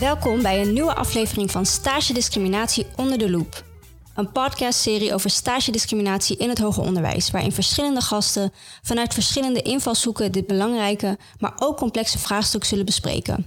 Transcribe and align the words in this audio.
Welkom 0.00 0.42
bij 0.42 0.60
een 0.60 0.72
nieuwe 0.72 0.94
aflevering 0.94 1.50
van 1.50 1.66
Stage 1.66 2.12
Discriminatie 2.12 2.86
onder 2.96 3.18
de 3.18 3.30
loep. 3.30 3.64
Een 4.14 4.32
podcastserie 4.32 5.14
over 5.14 5.30
stage 5.30 5.70
discriminatie 5.70 6.36
in 6.36 6.48
het 6.48 6.58
hoger 6.58 6.82
onderwijs, 6.82 7.30
waarin 7.30 7.52
verschillende 7.52 8.00
gasten 8.00 8.52
vanuit 8.82 9.14
verschillende 9.14 9.62
invalshoeken 9.62 10.32
dit 10.32 10.46
belangrijke, 10.46 11.18
maar 11.38 11.52
ook 11.58 11.76
complexe 11.76 12.18
vraagstuk 12.18 12.64
zullen 12.64 12.84
bespreken. 12.84 13.46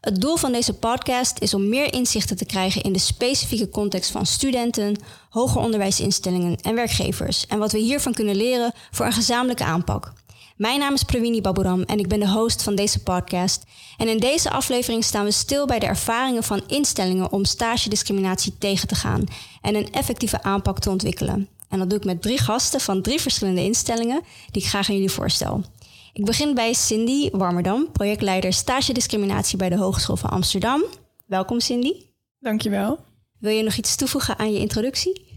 Het 0.00 0.20
doel 0.20 0.36
van 0.36 0.52
deze 0.52 0.74
podcast 0.74 1.38
is 1.38 1.54
om 1.54 1.68
meer 1.68 1.92
inzichten 1.92 2.36
te 2.36 2.46
krijgen 2.46 2.82
in 2.82 2.92
de 2.92 2.98
specifieke 2.98 3.68
context 3.68 4.10
van 4.10 4.26
studenten, 4.26 4.96
hoger 5.28 5.60
onderwijsinstellingen 5.60 6.56
en 6.56 6.74
werkgevers 6.74 7.46
en 7.46 7.58
wat 7.58 7.72
we 7.72 7.78
hiervan 7.78 8.14
kunnen 8.14 8.36
leren 8.36 8.72
voor 8.90 9.06
een 9.06 9.12
gezamenlijke 9.12 9.64
aanpak. 9.64 10.12
Mijn 10.58 10.78
naam 10.78 10.94
is 10.94 11.02
Pravini 11.02 11.40
Baburam 11.40 11.82
en 11.82 11.98
ik 11.98 12.08
ben 12.08 12.20
de 12.20 12.28
host 12.28 12.62
van 12.62 12.74
deze 12.74 13.02
podcast. 13.02 13.64
En 13.96 14.08
in 14.08 14.18
deze 14.18 14.50
aflevering 14.50 15.04
staan 15.04 15.24
we 15.24 15.30
stil 15.30 15.66
bij 15.66 15.78
de 15.78 15.86
ervaringen 15.86 16.42
van 16.42 16.62
instellingen 16.66 17.32
om 17.32 17.44
stagediscriminatie 17.44 18.58
tegen 18.58 18.88
te 18.88 18.94
gaan 18.94 19.24
en 19.62 19.74
een 19.74 19.92
effectieve 19.92 20.42
aanpak 20.42 20.78
te 20.78 20.90
ontwikkelen. 20.90 21.48
En 21.68 21.78
dat 21.78 21.90
doe 21.90 21.98
ik 21.98 22.04
met 22.04 22.22
drie 22.22 22.38
gasten 22.38 22.80
van 22.80 23.02
drie 23.02 23.20
verschillende 23.20 23.64
instellingen 23.64 24.22
die 24.50 24.62
ik 24.62 24.68
graag 24.68 24.88
aan 24.88 24.94
jullie 24.94 25.10
voorstel. 25.10 25.64
Ik 26.12 26.24
begin 26.24 26.54
bij 26.54 26.72
Cindy 26.72 27.30
Warmerdam, 27.30 27.92
projectleider 27.92 28.52
stagediscriminatie 28.52 29.58
bij 29.58 29.68
de 29.68 29.76
Hogeschool 29.76 30.16
van 30.16 30.30
Amsterdam. 30.30 30.84
Welkom 31.26 31.60
Cindy. 31.60 31.92
Dankjewel. 32.38 32.98
Wil 33.38 33.52
je 33.52 33.62
nog 33.62 33.74
iets 33.76 33.96
toevoegen 33.96 34.38
aan 34.38 34.52
je 34.52 34.58
introductie? 34.58 35.27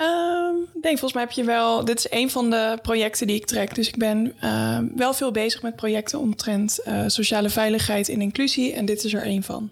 Um, 0.00 0.62
ik 0.74 0.82
denk, 0.82 0.98
volgens 0.98 1.12
mij 1.12 1.22
heb 1.22 1.32
je 1.32 1.44
wel... 1.44 1.84
Dit 1.84 1.98
is 1.98 2.06
een 2.10 2.30
van 2.30 2.50
de 2.50 2.78
projecten 2.82 3.26
die 3.26 3.36
ik 3.36 3.46
trek. 3.46 3.74
Dus 3.74 3.88
ik 3.88 3.96
ben 3.96 4.34
uh, 4.44 4.78
wel 4.94 5.14
veel 5.14 5.30
bezig 5.30 5.62
met 5.62 5.76
projecten 5.76 6.18
omtrent 6.18 6.80
uh, 6.84 7.04
sociale 7.06 7.50
veiligheid 7.50 8.08
en 8.08 8.20
inclusie. 8.20 8.72
En 8.72 8.84
dit 8.84 9.04
is 9.04 9.14
er 9.14 9.22
één 9.22 9.42
van. 9.42 9.70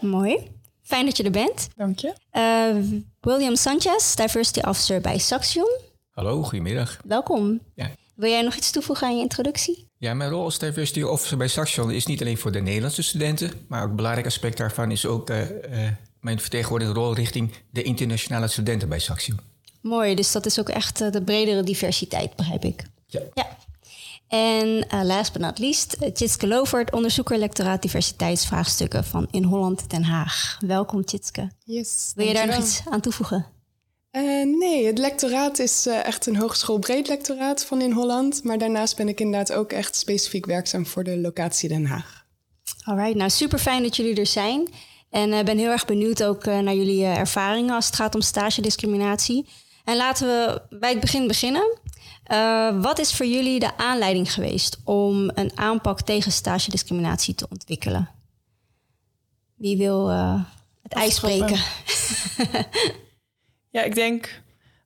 Mooi. 0.00 0.50
Fijn 0.82 1.04
dat 1.04 1.16
je 1.16 1.22
er 1.22 1.30
bent. 1.30 1.68
Dank 1.76 1.98
je. 1.98 2.12
Uh, 2.32 3.00
William 3.20 3.56
Sanchez, 3.56 4.14
Diversity 4.14 4.60
Officer 4.60 5.00
bij 5.00 5.18
Saxion. 5.18 5.78
Hallo, 6.10 6.42
goedemiddag. 6.42 6.98
Welkom. 7.04 7.60
Ja. 7.74 7.90
Wil 8.14 8.30
jij 8.30 8.42
nog 8.42 8.54
iets 8.54 8.70
toevoegen 8.70 9.06
aan 9.06 9.16
je 9.16 9.22
introductie? 9.22 9.88
Ja, 9.98 10.14
mijn 10.14 10.30
rol 10.30 10.44
als 10.44 10.58
Diversity 10.58 11.02
Officer 11.02 11.36
bij 11.36 11.48
Saxion 11.48 11.90
is 11.90 12.06
niet 12.06 12.20
alleen 12.20 12.38
voor 12.38 12.52
de 12.52 12.60
Nederlandse 12.60 13.02
studenten, 13.02 13.50
maar 13.68 13.82
ook 13.82 13.88
een 13.88 13.96
belangrijk 13.96 14.26
aspect 14.26 14.56
daarvan 14.56 14.90
is 14.90 15.06
ook 15.06 15.30
uh, 15.30 15.40
uh, 15.40 15.88
mijn 16.20 16.40
vertegenwoordigende 16.40 17.00
rol 17.00 17.14
richting 17.14 17.52
de 17.70 17.82
internationale 17.82 18.48
studenten 18.48 18.88
bij 18.88 18.98
Saxion. 18.98 19.38
Mooi, 19.86 20.14
dus 20.14 20.32
dat 20.32 20.46
is 20.46 20.60
ook 20.60 20.68
echt 20.68 21.00
uh, 21.00 21.10
de 21.10 21.22
bredere 21.22 21.62
diversiteit, 21.62 22.36
begrijp 22.36 22.64
ik. 22.64 22.84
Ja. 23.06 23.20
ja. 23.34 23.56
En 24.28 24.86
last 25.06 25.32
but 25.32 25.42
not 25.42 25.58
least, 25.58 25.96
Tjitske 26.14 26.46
Lovert, 26.46 26.92
onderzoeker 26.92 27.38
lectoraat 27.38 27.82
diversiteitsvraagstukken 27.82 29.04
van 29.04 29.28
In 29.30 29.42
Holland 29.42 29.90
Den 29.90 30.04
Haag. 30.04 30.58
Welkom 30.66 31.04
Tjitske. 31.04 31.50
Yes, 31.64 32.12
Wil 32.14 32.26
je 32.26 32.34
daar 32.34 32.46
nog 32.46 32.58
iets 32.58 32.82
aan 32.90 33.00
toevoegen? 33.00 33.46
Uh, 34.12 34.22
nee, 34.58 34.86
het 34.86 34.98
lectoraat 34.98 35.58
is 35.58 35.86
uh, 35.86 36.04
echt 36.04 36.26
een 36.26 36.36
hogeschoolbreed 36.36 37.08
lectoraat 37.08 37.64
van 37.64 37.80
in 37.80 37.92
Holland. 37.92 38.44
Maar 38.44 38.58
daarnaast 38.58 38.96
ben 38.96 39.08
ik 39.08 39.20
inderdaad 39.20 39.52
ook 39.52 39.72
echt 39.72 39.96
specifiek 39.96 40.46
werkzaam 40.46 40.86
voor 40.86 41.04
de 41.04 41.18
locatie 41.18 41.68
Den 41.68 41.86
Haag. 41.86 42.24
Alright, 42.84 43.14
nou 43.14 43.30
super 43.30 43.58
fijn 43.58 43.82
dat 43.82 43.96
jullie 43.96 44.16
er 44.16 44.26
zijn. 44.26 44.68
En 45.10 45.32
ik 45.32 45.38
uh, 45.38 45.44
ben 45.44 45.58
heel 45.58 45.70
erg 45.70 45.84
benieuwd 45.84 46.22
ook 46.22 46.44
naar 46.44 46.74
jullie 46.74 47.04
ervaringen 47.04 47.74
als 47.74 47.86
het 47.86 47.96
gaat 47.96 48.14
om 48.14 48.20
stagediscriminatie. 48.20 49.46
En 49.86 49.96
laten 49.96 50.26
we 50.26 50.62
bij 50.78 50.90
het 50.90 51.00
begin 51.00 51.26
beginnen. 51.26 51.78
wat 52.82 52.98
is 52.98 53.14
voor 53.14 53.26
jullie 53.26 53.60
de 53.60 53.76
aanleiding 53.76 54.32
geweest 54.32 54.78
om 54.84 55.30
een 55.34 55.50
aanpak 55.54 56.00
tegen 56.00 56.32
stagediscriminatie 56.32 57.34
te 57.34 57.46
ontwikkelen? 57.50 58.08
Wie 59.54 59.76
wil 59.76 60.08
het 60.82 60.92
ijs 60.92 61.20
breken? 61.20 61.58
Ja, 63.76 63.82
ik 63.82 63.94
denk 63.94 64.42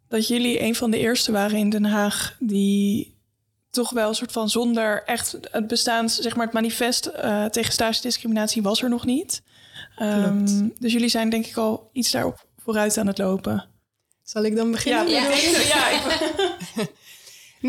dat 0.09 0.29
jullie 0.29 0.63
een 0.63 0.75
van 0.75 0.91
de 0.91 0.99
eerste 0.99 1.33
waren 1.33 1.59
in 1.59 1.71
Den 1.71 1.85
Haag 1.85 2.37
die 2.39 3.19
toch 3.71 3.91
wel 3.91 4.09
een 4.09 4.15
soort 4.15 4.33
van 4.33 4.49
zonder 4.49 5.05
echt 5.05 5.39
het 5.51 5.67
bestaan, 5.67 6.09
zeg 6.09 6.37
maar 6.37 6.45
het 6.45 6.55
manifest 6.55 7.11
uh, 7.25 7.45
tegen 7.45 7.73
stagediscriminatie 7.73 8.63
was 8.63 8.83
er 8.83 8.89
nog 8.89 9.05
niet. 9.05 9.43
Um, 10.03 10.73
dus 10.79 10.93
jullie 10.93 11.09
zijn 11.09 11.31
denk 11.31 11.47
ik 11.47 11.57
al 11.57 11.91
iets 11.93 12.11
daarop 12.11 12.47
vooruit 12.57 12.99
aan 12.99 13.07
het 13.07 13.19
lopen. 13.19 13.69
Zal 14.31 14.45
ik 14.45 14.57
dan 14.57 14.71
beginnen? 14.71 15.09
Ja, 15.09 15.23
ja. 15.23 15.59
ja 15.69 15.91
ik... 15.91 16.31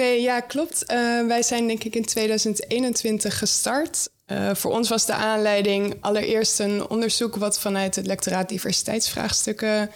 nee, 0.01 0.22
ja, 0.22 0.39
klopt. 0.39 0.83
Uh, 0.91 1.27
wij 1.27 1.44
zijn 1.44 1.67
denk 1.67 1.83
ik 1.83 1.95
in 1.95 2.05
2021 2.05 3.38
gestart. 3.38 4.09
Uh, 4.27 4.55
voor 4.55 4.71
ons 4.71 4.89
was 4.89 5.05
de 5.05 5.13
aanleiding 5.13 5.95
allereerst 6.00 6.59
een 6.59 6.89
onderzoek 6.89 7.35
wat 7.35 7.59
vanuit 7.59 7.95
het 7.95 8.05
lectoraat 8.05 8.50
diversiteitsvraagstukken 8.50 9.91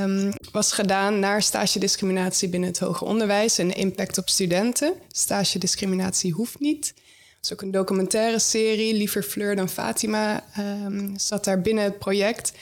Um, 0.00 0.32
was 0.52 0.72
gedaan 0.72 1.18
naar 1.18 1.42
stagediscriminatie 1.42 2.48
binnen 2.48 2.68
het 2.68 2.78
hoger 2.78 3.06
onderwijs 3.06 3.58
en 3.58 3.68
de 3.68 3.74
impact 3.74 4.18
op 4.18 4.28
studenten. 4.28 4.94
Stagediscriminatie 5.08 6.32
hoeft 6.32 6.60
niet. 6.60 6.94
Dat 6.94 7.44
is 7.44 7.52
ook 7.52 7.62
een 7.62 7.70
documentaire 7.70 8.38
serie. 8.38 8.94
Liever 8.94 9.22
Fleur 9.22 9.56
dan 9.56 9.68
Fatima 9.68 10.44
um, 10.58 11.12
zat 11.16 11.44
daar 11.44 11.60
binnen 11.60 11.84
het 11.84 11.98
project. 11.98 12.52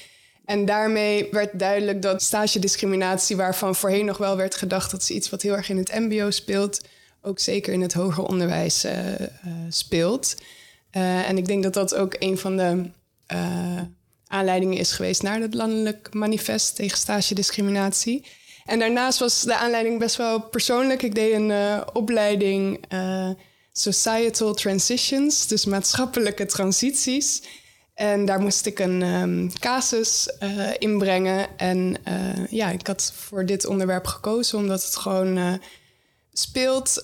En 0.50 0.64
daarmee 0.64 1.28
werd 1.30 1.58
duidelijk 1.58 2.02
dat 2.02 2.22
stagediscriminatie, 2.22 3.36
waarvan 3.36 3.74
voorheen 3.74 4.04
nog 4.04 4.16
wel 4.16 4.36
werd 4.36 4.54
gedacht 4.54 4.90
dat 4.90 5.02
is 5.02 5.10
iets 5.10 5.30
wat 5.30 5.42
heel 5.42 5.56
erg 5.56 5.68
in 5.68 5.76
het 5.76 5.92
MBO 5.92 6.30
speelt, 6.30 6.80
ook 7.22 7.38
zeker 7.38 7.72
in 7.72 7.80
het 7.80 7.92
hoger 7.92 8.24
onderwijs 8.24 8.84
uh, 8.84 8.92
uh, 9.08 9.26
speelt. 9.68 10.34
Uh, 10.92 11.28
en 11.28 11.36
ik 11.38 11.46
denk 11.46 11.62
dat 11.62 11.74
dat 11.74 11.94
ook 11.94 12.16
een 12.18 12.38
van 12.38 12.56
de 12.56 12.90
aanleiding 14.26 14.78
is 14.78 14.92
geweest 14.92 15.22
naar 15.22 15.40
het 15.40 15.54
landelijk 15.54 16.14
manifest 16.14 16.76
tegen 16.76 16.98
stagediscriminatie. 16.98 18.26
En 18.64 18.78
daarnaast 18.78 19.18
was 19.18 19.42
de 19.42 19.56
aanleiding 19.56 19.98
best 19.98 20.16
wel 20.16 20.40
persoonlijk. 20.40 21.02
Ik 21.02 21.14
deed 21.14 21.32
een 21.32 21.82
opleiding 21.92 22.84
Societal 23.72 24.54
Transitions, 24.54 25.46
dus 25.46 25.64
maatschappelijke 25.64 26.46
transities. 26.46 27.42
En 28.00 28.24
daar 28.24 28.40
moest 28.40 28.66
ik 28.66 28.78
een 28.78 29.02
um, 29.02 29.52
casus 29.58 30.32
uh, 30.42 30.70
inbrengen. 30.78 31.58
En 31.58 31.96
ja, 32.50 32.70
ik 32.70 32.86
had 32.86 33.12
voor 33.16 33.46
dit 33.46 33.66
onderwerp 33.66 34.06
gekozen 34.06 34.58
omdat 34.58 34.84
het 34.84 34.96
gewoon 34.96 35.60
speelt. 36.32 37.02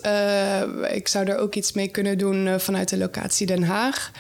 ik 0.92 1.08
zou 1.08 1.26
er 1.26 1.38
ook 1.38 1.54
iets 1.54 1.72
mee 1.72 1.88
kunnen 1.88 2.18
doen 2.18 2.60
vanuit 2.60 2.88
de 2.88 2.96
locatie 2.96 3.46
Den 3.46 3.62
Haag. 3.62 4.10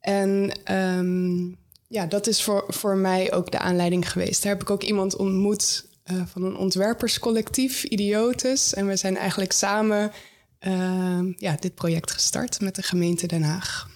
En 0.00 0.52
um, 0.72 1.56
ja, 1.88 2.06
dat 2.06 2.26
is 2.26 2.42
voor, 2.42 2.64
voor 2.68 2.96
mij 2.96 3.32
ook 3.32 3.50
de 3.50 3.58
aanleiding 3.58 4.10
geweest. 4.10 4.42
Daar 4.42 4.52
heb 4.52 4.62
ik 4.62 4.70
ook 4.70 4.82
iemand 4.82 5.16
ontmoet 5.16 5.86
van 6.04 6.44
een 6.44 6.56
ontwerperscollectief, 6.56 7.84
Idiotes. 7.84 8.74
En 8.74 8.86
we 8.86 8.96
zijn 8.96 9.16
eigenlijk 9.16 9.52
samen 9.52 10.12
uh, 10.60 11.18
ja, 11.36 11.56
dit 11.60 11.74
project 11.74 12.10
gestart 12.10 12.60
met 12.60 12.74
de 12.74 12.82
gemeente 12.82 13.26
Den 13.26 13.42
Haag. 13.42 13.94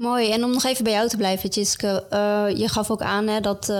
Mooi. 0.00 0.30
En 0.30 0.44
om 0.44 0.50
nog 0.50 0.64
even 0.64 0.84
bij 0.84 0.92
jou 0.92 1.08
te 1.08 1.16
blijven, 1.16 1.50
Tjiske. 1.50 2.06
Uh, 2.10 2.58
je 2.58 2.68
gaf 2.68 2.90
ook 2.90 3.02
aan 3.02 3.26
hè, 3.26 3.40
dat 3.40 3.72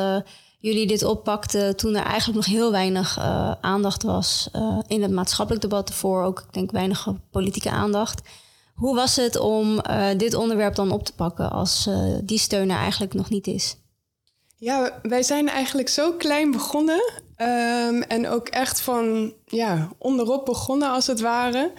jullie 0.59 0.87
dit 0.87 1.05
oppakten 1.05 1.77
toen 1.77 1.95
er 1.95 2.05
eigenlijk 2.05 2.37
nog 2.37 2.47
heel 2.47 2.71
weinig 2.71 3.19
aandacht 3.61 4.03
was 4.03 4.51
in 4.87 5.03
het 5.03 5.11
maatschappelijk 5.11 5.63
debat 5.63 5.89
ervoor. 5.89 6.23
Ook, 6.23 6.39
ik 6.39 6.53
denk, 6.53 6.71
weinig 6.71 7.09
politieke 7.31 7.71
aandacht. 7.71 8.29
Hoe 8.75 8.95
was 8.95 9.17
het 9.17 9.39
om 9.39 9.81
dit 10.17 10.35
onderwerp 10.35 10.75
dan 10.75 10.91
op 10.91 11.05
te 11.05 11.15
pakken 11.15 11.51
als 11.51 11.89
die 12.25 12.39
steun 12.39 12.71
er 12.71 12.77
eigenlijk 12.79 13.15
nog 13.15 13.31
niet 13.31 13.47
is? 13.47 13.77
Ja, 14.57 15.01
wij 15.03 15.23
zijn 15.23 15.49
eigenlijk 15.49 15.89
zo 15.89 16.13
klein 16.13 16.51
begonnen. 16.51 17.13
Um, 17.37 18.03
en 18.03 18.29
ook 18.29 18.49
echt 18.49 18.81
van 18.81 19.33
ja, 19.47 19.89
onderop 19.99 20.45
begonnen 20.45 20.91
als 20.91 21.07
het 21.07 21.21
ware. 21.21 21.73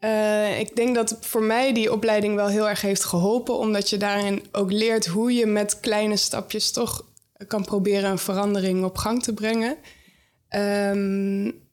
Uh, 0.00 0.60
ik 0.60 0.76
denk 0.76 0.94
dat 0.94 1.16
voor 1.20 1.42
mij 1.42 1.72
die 1.72 1.92
opleiding 1.92 2.34
wel 2.34 2.48
heel 2.48 2.68
erg 2.68 2.80
heeft 2.80 3.04
geholpen, 3.04 3.58
omdat 3.58 3.90
je 3.90 3.96
daarin 3.96 4.46
ook 4.52 4.72
leert 4.72 5.06
hoe 5.06 5.34
je 5.34 5.46
met 5.46 5.80
kleine 5.80 6.16
stapjes 6.16 6.70
toch 6.70 7.04
kan 7.46 7.64
proberen 7.64 8.10
een 8.10 8.18
verandering 8.18 8.84
op 8.84 8.96
gang 8.96 9.22
te 9.22 9.34
brengen. 9.34 9.76
Um, 10.50 11.64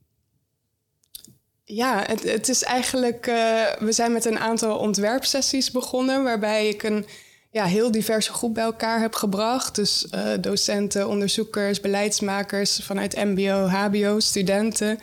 ja, 1.64 2.04
het, 2.08 2.24
het 2.24 2.50
is 2.50 2.64
eigenlijk. 2.64 3.28
Uh, 3.28 3.36
we 3.80 3.92
zijn 3.92 4.12
met 4.12 4.26
een 4.26 4.40
aantal 4.40 4.78
ontwerpsessies 4.78 5.72
begonnen, 5.72 6.24
waarbij 6.24 6.68
ik 6.68 6.84
een 6.84 7.06
ja, 7.52 7.66
heel 7.66 7.92
diverse 7.92 8.34
groep 8.34 8.54
bij 8.54 8.64
elkaar 8.64 9.00
heb 9.00 9.16
gebracht. 9.16 9.76
Dus 9.76 10.08
uh, 10.16 10.32
docenten, 10.40 11.08
onderzoekers, 11.08 11.80
beleidsmakers 11.80 12.80
vanuit 12.84 13.16
MBO, 13.16 13.68
HBO, 13.68 14.20
studenten, 14.20 15.00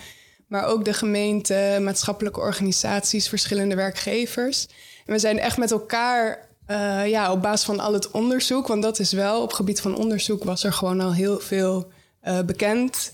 maar 0.51 0.65
ook 0.65 0.85
de 0.85 0.93
gemeente, 0.93 1.79
maatschappelijke 1.81 2.41
organisaties, 2.41 3.29
verschillende 3.29 3.75
werkgevers. 3.75 4.67
En 5.07 5.13
we 5.13 5.19
zijn 5.19 5.39
echt 5.39 5.57
met 5.57 5.71
elkaar. 5.71 6.49
Uh, 6.71 7.09
ja, 7.09 7.33
op 7.33 7.43
basis 7.43 7.67
van 7.67 7.81
al 7.81 7.93
het 7.93 8.11
onderzoek, 8.11 8.67
want 8.67 8.83
dat 8.83 8.99
is 8.99 9.13
wel 9.13 9.43
op 9.43 9.53
gebied 9.53 9.81
van 9.81 9.97
onderzoek 9.97 10.45
was 10.45 10.65
er 10.65 10.73
gewoon 10.73 11.01
al 11.01 11.15
heel 11.15 11.41
veel 11.41 11.91
bekend. 12.47 13.11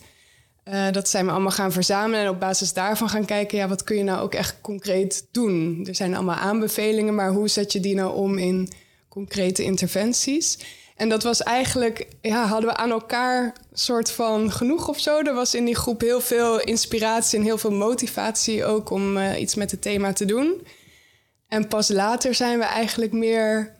Uh, 0.69 0.91
dat 0.91 1.09
zijn 1.09 1.27
we 1.27 1.31
allemaal 1.31 1.51
gaan 1.51 1.73
verzamelen 1.73 2.21
en 2.21 2.29
op 2.29 2.41
basis 2.41 2.73
daarvan 2.73 3.09
gaan 3.09 3.25
kijken, 3.25 3.59
ja, 3.59 3.69
wat 3.69 3.85
kun 3.85 3.97
je 3.97 4.03
nou 4.03 4.21
ook 4.21 4.35
echt 4.35 4.61
concreet 4.61 5.27
doen? 5.31 5.85
Er 5.89 5.95
zijn 5.95 6.15
allemaal 6.15 6.37
aanbevelingen, 6.37 7.15
maar 7.15 7.31
hoe 7.33 7.49
zet 7.49 7.73
je 7.73 7.81
die 7.81 7.95
nou 7.95 8.15
om 8.15 8.39
in 8.39 8.69
concrete 9.09 9.63
interventies? 9.63 10.59
En 10.97 11.09
dat 11.09 11.23
was 11.23 11.43
eigenlijk, 11.43 12.09
ja, 12.21 12.47
hadden 12.47 12.71
we 12.71 12.77
aan 12.77 12.91
elkaar 12.91 13.53
soort 13.73 14.11
van 14.11 14.53
genoeg 14.53 14.89
of 14.89 15.01
zo. 15.01 15.19
Er 15.19 15.35
was 15.35 15.55
in 15.55 15.65
die 15.65 15.77
groep 15.77 16.01
heel 16.01 16.21
veel 16.21 16.61
inspiratie 16.61 17.39
en 17.39 17.45
heel 17.45 17.59
veel 17.59 17.73
motivatie 17.73 18.65
ook 18.65 18.91
om 18.91 19.17
uh, 19.17 19.41
iets 19.41 19.55
met 19.55 19.71
het 19.71 19.83
thema 19.83 20.13
te 20.13 20.25
doen. 20.25 20.67
En 21.49 21.69
pas 21.69 21.89
later 21.89 22.35
zijn 22.35 22.59
we 22.59 22.65
eigenlijk 22.65 23.13
meer 23.13 23.75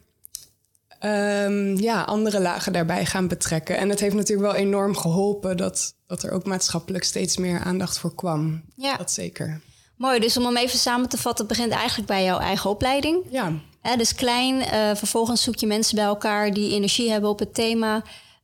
um, 1.05 1.77
ja, 1.77 2.03
andere 2.03 2.41
lagen 2.41 2.73
daarbij 2.73 3.07
gaan 3.07 3.29
betrekken. 3.29 3.77
En 3.77 3.89
het 3.89 4.01
heeft 4.01 4.15
natuurlijk 4.15 4.53
wel 4.53 4.61
enorm 4.61 4.97
geholpen 4.97 5.57
dat, 5.57 5.95
dat 6.07 6.23
er 6.23 6.31
ook 6.31 6.45
maatschappelijk 6.45 7.05
steeds 7.05 7.37
meer 7.37 7.61
aandacht 7.61 7.99
voor 7.99 8.15
kwam. 8.15 8.63
Ja. 8.75 8.97
Dat 8.97 9.13
zeker. 9.13 9.61
Mooi, 9.97 10.21
dus 10.21 10.37
om 10.37 10.45
hem 10.45 10.57
even 10.57 10.79
samen 10.79 11.09
te 11.09 11.19
vatten, 11.19 11.47
begint 11.47 11.73
eigenlijk 11.73 12.09
bij 12.09 12.25
jouw 12.25 12.39
eigen 12.39 12.71
opleiding. 12.71 13.25
Ja. 13.31 13.53
dus 13.97 14.15
klein, 14.15 14.55
uh, 14.55 14.95
vervolgens 14.95 15.43
zoek 15.43 15.57
je 15.57 15.67
mensen 15.67 15.97
bij 15.97 16.05
elkaar 16.05 16.53
die 16.53 16.73
energie 16.73 17.11
hebben 17.11 17.31
op 17.31 17.39
het 17.39 17.55
thema. 17.55 18.03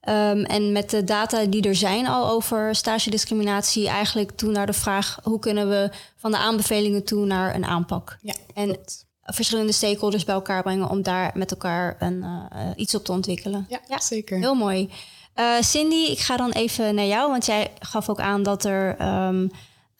Um, 0.08 0.44
en 0.44 0.72
met 0.72 0.90
de 0.90 1.04
data 1.04 1.44
die 1.44 1.62
er 1.62 1.74
zijn 1.74 2.06
al 2.06 2.28
over 2.28 2.74
stagediscriminatie, 2.74 3.88
eigenlijk 3.88 4.30
toen 4.30 4.52
naar 4.52 4.66
de 4.66 4.72
vraag 4.72 5.18
hoe 5.22 5.38
kunnen 5.38 5.68
we 5.68 5.90
van 6.16 6.30
de 6.30 6.36
aanbevelingen 6.36 7.04
toe 7.04 7.26
naar 7.26 7.54
een 7.54 7.64
aanpak. 7.64 8.18
Ja, 8.22 8.34
en 8.54 8.78
verschillende 9.22 9.72
stakeholders 9.72 10.24
bij 10.24 10.34
elkaar 10.34 10.62
brengen 10.62 10.90
om 10.90 11.02
daar 11.02 11.30
met 11.34 11.50
elkaar 11.50 11.96
een, 11.98 12.24
uh, 12.24 12.70
iets 12.76 12.94
op 12.94 13.04
te 13.04 13.12
ontwikkelen. 13.12 13.66
Ja, 13.88 14.00
zeker. 14.00 14.38
Heel 14.38 14.54
mooi. 14.54 14.90
Uh, 15.36 15.60
Cindy, 15.60 16.10
ik 16.10 16.18
ga 16.18 16.36
dan 16.36 16.50
even 16.50 16.94
naar 16.94 17.06
jou, 17.06 17.30
want 17.30 17.46
jij 17.46 17.70
gaf 17.78 18.08
ook 18.08 18.20
aan 18.20 18.42
dat 18.42 18.64
er 18.64 19.02
um, 19.26 19.50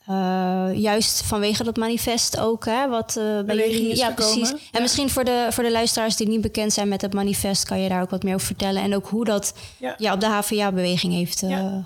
uh, 0.09 0.69
juist 0.73 1.21
vanwege 1.21 1.63
dat 1.63 1.77
manifest 1.77 2.39
ook, 2.39 2.65
hè, 2.65 2.87
wat 2.87 3.15
uh, 3.17 3.41
bij 3.41 3.55
jullie. 3.55 3.95
Ja, 3.95 4.11
precies. 4.11 4.49
Ja. 4.49 4.57
En 4.71 4.81
misschien 4.81 5.09
voor 5.09 5.23
de, 5.23 5.47
voor 5.49 5.63
de 5.63 5.71
luisteraars 5.71 6.15
die 6.15 6.27
niet 6.27 6.41
bekend 6.41 6.73
zijn 6.73 6.87
met 6.87 7.01
het 7.01 7.13
manifest, 7.13 7.65
kan 7.65 7.79
je 7.79 7.89
daar 7.89 8.01
ook 8.01 8.09
wat 8.09 8.23
meer 8.23 8.33
over 8.33 8.47
vertellen. 8.47 8.81
En 8.81 8.95
ook 8.95 9.07
hoe 9.07 9.25
dat 9.25 9.53
ja. 9.77 9.95
ja 9.97 10.13
op 10.13 10.19
de 10.19 10.27
HVA-beweging 10.27 11.13
heeft 11.13 11.41
uh, 11.43 11.49
ja. 11.49 11.85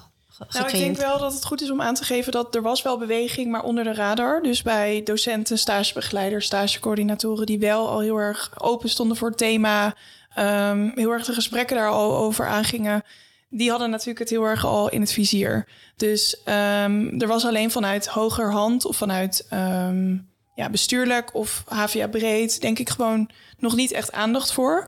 Nou, 0.50 0.66
ik 0.66 0.72
denk 0.72 0.98
wel 0.98 1.20
dat 1.20 1.34
het 1.34 1.46
goed 1.46 1.62
is 1.62 1.72
om 1.72 1.82
aan 1.82 1.94
te 1.94 2.04
geven 2.04 2.32
dat 2.32 2.56
er 2.56 2.62
was 2.62 2.82
wel 2.82 2.98
beweging, 2.98 3.52
maar 3.52 3.64
onder 3.64 3.84
de 3.84 3.94
radar. 3.94 4.42
Dus 4.42 4.62
bij 4.62 5.02
docenten, 5.04 5.58
stagebegeleiders, 5.58 6.46
stagecoördinatoren 6.46 7.46
die 7.46 7.60
wel 7.60 7.90
al 7.90 8.00
heel 8.00 8.18
erg 8.18 8.52
open 8.58 8.90
stonden 8.90 9.18
voor 9.18 9.28
het 9.28 9.38
thema, 9.38 9.96
um, 10.38 10.92
heel 10.96 11.12
erg 11.12 11.26
de 11.26 11.34
gesprekken 11.34 11.76
daar 11.76 11.90
al 11.90 12.18
over 12.18 12.48
aangingen 12.48 13.04
die 13.50 13.70
hadden 13.70 13.90
natuurlijk 13.90 14.20
het 14.20 14.30
heel 14.30 14.44
erg 14.44 14.66
al 14.66 14.90
in 14.90 15.02
het 15.02 15.12
vizier. 15.12 15.68
Dus 15.96 16.42
um, 16.46 17.22
er 17.22 17.28
was 17.28 17.46
alleen 17.46 17.72
vanuit 17.72 18.08
hogerhand 18.08 18.86
of 18.86 18.98
vanuit 18.98 19.48
um, 19.54 20.30
ja, 20.56 20.70
bestuurlijk 20.70 21.36
of 21.36 21.64
HVA 21.68 22.08
breed, 22.08 22.62
denk 22.62 22.80
ik 22.80 22.90
gewoon 22.90 23.30
nog 23.58 23.76
niet 23.76 23.92
echt 23.92 24.12
aandacht 24.12 24.54
voor. 24.54 24.88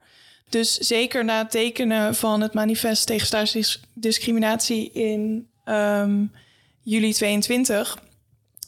Dus 0.49 0.77
zeker 0.77 1.25
na 1.25 1.37
het 1.37 1.51
tekenen 1.51 2.15
van 2.15 2.41
het 2.41 2.53
manifest 2.53 3.05
tegen 3.05 3.27
staatsdiscriminatie 3.27 4.91
in 4.91 5.47
um, 5.65 6.31
juli 6.81 7.13
22 7.13 7.97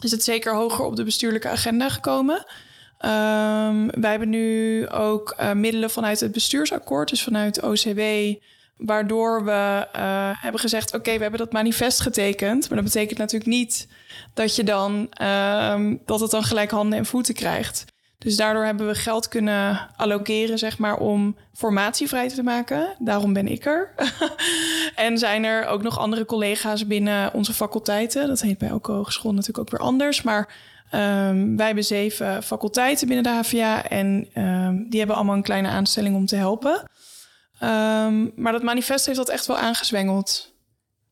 is 0.01 0.11
het 0.11 0.23
zeker 0.23 0.55
hoger 0.55 0.85
op 0.85 0.95
de 0.95 1.03
bestuurlijke 1.03 1.49
agenda 1.49 1.89
gekomen. 1.89 2.45
Wij 3.91 4.09
hebben 4.09 4.29
nu 4.29 4.88
ook 4.89 5.35
uh, 5.39 5.51
middelen 5.51 5.89
vanuit 5.89 6.19
het 6.19 6.31
bestuursakkoord, 6.31 7.09
dus 7.09 7.23
vanuit 7.23 7.61
OCW, 7.61 8.01
Waardoor 8.86 9.45
we 9.45 9.88
uh, 9.95 10.30
hebben 10.42 10.62
gezegd: 10.62 10.94
oké, 10.94 11.13
we 11.16 11.22
hebben 11.22 11.39
dat 11.39 11.51
manifest 11.51 12.01
getekend. 12.01 12.69
Maar 12.69 12.78
dat 12.78 12.88
betekent 12.88 13.19
natuurlijk 13.19 13.51
niet 13.51 13.88
dat 14.33 14.56
je 14.56 14.63
dan 14.63 15.10
uh, 15.22 15.95
dat 16.06 16.19
het 16.19 16.31
dan 16.31 16.44
gelijk 16.44 16.72
handen 16.72 16.98
en 17.00 17.06
voeten 17.06 17.33
krijgt. 17.33 17.86
Dus 18.18 18.36
daardoor 18.36 18.66
hebben 18.66 18.88
we 18.88 18.95
geld 18.95 19.28
kunnen 19.28 19.89
allokeren, 19.95 20.57
zeg 20.57 20.78
maar, 20.78 20.98
om 20.98 21.36
formatie 21.54 22.07
vrij 22.07 22.30
te 22.30 22.44
maken. 22.44 22.95
Daarom 23.00 23.33
ben 23.33 23.48
ik 23.48 23.66
er. 23.66 23.94
en 24.95 25.18
zijn 25.18 25.44
er 25.44 25.66
ook 25.66 25.81
nog 25.81 26.00
andere 26.00 26.25
collega's 26.25 26.88
binnen 26.88 27.34
onze 27.34 27.54
faculteiten. 27.54 28.27
Dat 28.27 28.42
heet 28.42 28.57
bij 28.57 28.69
elke 28.69 28.92
hogeschool 28.92 29.31
natuurlijk 29.31 29.60
ook 29.60 29.69
weer 29.69 29.88
anders. 29.88 30.22
Maar 30.22 30.54
um, 30.92 31.57
wij 31.57 31.66
hebben 31.66 31.84
zeven 31.84 32.44
faculteiten 32.44 33.07
binnen 33.07 33.24
de 33.24 33.39
HVA. 33.39 33.88
En 33.88 34.27
um, 34.36 34.89
die 34.89 35.00
hebben 35.00 35.16
allemaal 35.18 35.36
een 35.36 35.42
kleine 35.42 35.68
aanstelling 35.68 36.16
om 36.16 36.25
te 36.25 36.36
helpen. 36.36 36.89
Um, 37.63 38.31
maar 38.36 38.52
dat 38.52 38.63
manifest 38.63 39.06
heeft 39.06 39.18
dat 39.18 39.30
echt 39.30 39.46
wel 39.46 39.58
aangezwengeld. 39.58 40.54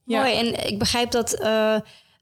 Ja. 0.04 0.22
Mooi, 0.22 0.38
en 0.38 0.68
ik 0.68 0.80
begrijp 0.80 1.12
dat, 1.12 1.40
uh, 1.42 1.76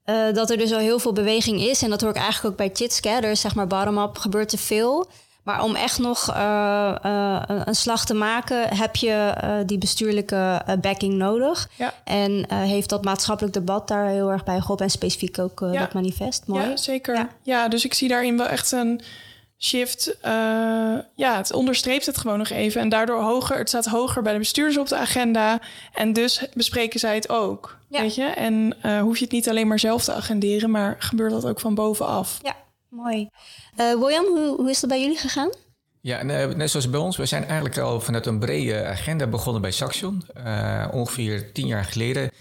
uh, 0.06 0.34
dat 0.34 0.50
er 0.50 0.58
dus 0.58 0.74
al 0.74 0.80
heel 0.80 1.00
veel 1.00 1.14
beweging 1.14 1.62
is. 1.62 1.82
En 1.82 1.90
dat 1.90 2.02
hoor 2.02 2.10
ik 2.10 2.16
eigenlijk 2.16 2.46
ook 2.46 2.58
bij 2.58 2.70
Chitske. 2.74 3.10
Er 3.10 3.32
is 3.32 3.42
zeg 3.42 3.56
maar 3.56 3.68
bottom-up 3.68 4.18
gebeurt 4.18 4.50
te 4.50 4.58
veel. 4.58 5.10
Maar 5.44 5.64
om 5.64 5.76
echt 5.76 6.00
nog 6.00 6.36
uh, 6.36 7.42
een 7.48 7.76
slag 7.76 8.06
te 8.06 8.14
maken, 8.14 8.76
heb 8.76 8.96
je 8.96 9.34
die 9.66 9.78
bestuurlijke 9.78 10.62
backing 10.82 11.14
nodig. 11.14 11.70
Ja. 11.76 11.94
En 12.04 12.54
heeft 12.54 12.90
dat 12.90 13.04
maatschappelijk 13.04 13.54
debat 13.54 13.88
daar 13.88 14.08
heel 14.08 14.32
erg 14.32 14.44
bij 14.44 14.60
geholpen. 14.60 14.86
En 14.86 14.92
specifiek 14.92 15.40
ook 15.40 15.60
ja. 15.60 15.80
dat 15.80 15.94
manifest. 15.94 16.44
Mooi. 16.48 16.70
Ja, 16.70 16.78
zeker. 16.78 17.16
Ja. 17.16 17.30
ja, 17.44 17.68
dus 17.68 17.86
ik 17.86 17.94
zie 17.94 18.08
daarin 18.08 18.38
wel 18.38 18.48
echt 18.48 18.72
een 18.72 19.02
shift, 19.60 20.18
uh, 20.26 20.32
ja, 21.16 21.38
het 21.38 21.54
onderstreept 21.54 22.06
het 22.06 22.18
gewoon 22.18 22.38
nog 22.38 22.50
even. 22.50 22.82
En 22.82 22.90
daardoor 22.90 23.22
hoger, 23.22 23.58
het 23.58 23.70
staat 23.70 23.86
hoger 23.86 24.22
bij 24.22 24.34
de 24.34 24.40
bestuurders 24.40 24.78
op 24.78 24.88
de 24.88 24.96
agenda. 24.96 25.62
En 25.94 26.14
dus 26.14 26.48
bespreken 26.54 27.00
zij 27.00 27.16
het 27.16 27.30
ook. 27.30 27.78
Ja. 27.90 28.02
Weet 28.02 28.16
je? 28.16 28.24
En 28.24 28.76
uh, 28.86 29.02
hoef 29.02 29.18
je 29.18 29.24
het 29.24 29.34
niet 29.34 29.50
alleen 29.50 29.68
maar 29.68 29.80
zelf 29.80 30.04
te 30.04 30.14
agenderen, 30.14 30.72
maar 30.72 30.96
gebeurt 31.00 31.32
dat 31.32 31.46
ook 31.46 31.60
van 31.60 31.76
bovenaf. 31.76 32.40
Ja, 32.42 32.56
mooi. 32.90 33.30
Uh, 33.80 33.94
William, 34.00 34.26
hoe, 34.26 34.56
hoe 34.56 34.70
is 34.70 34.80
dat 34.80 34.90
bij 34.90 35.02
jullie 35.02 35.18
gegaan? 35.18 35.50
Ja, 36.02 36.24
net 36.24 36.70
zoals 36.70 36.90
bij 36.90 37.00
ons. 37.00 37.18
We 37.18 37.26
zijn 37.26 37.44
eigenlijk 37.46 37.78
al 37.78 38.02
vanuit 38.02 38.26
een 38.26 38.40
brede 38.40 38.86
agenda 38.86 39.28
begonnen 39.28 39.62
bij 39.62 39.72
Saxion. 39.72 40.24
ongeveer 40.92 41.52
tien 41.52 41.68
jaar 41.68 41.86
geleden 41.86 42.32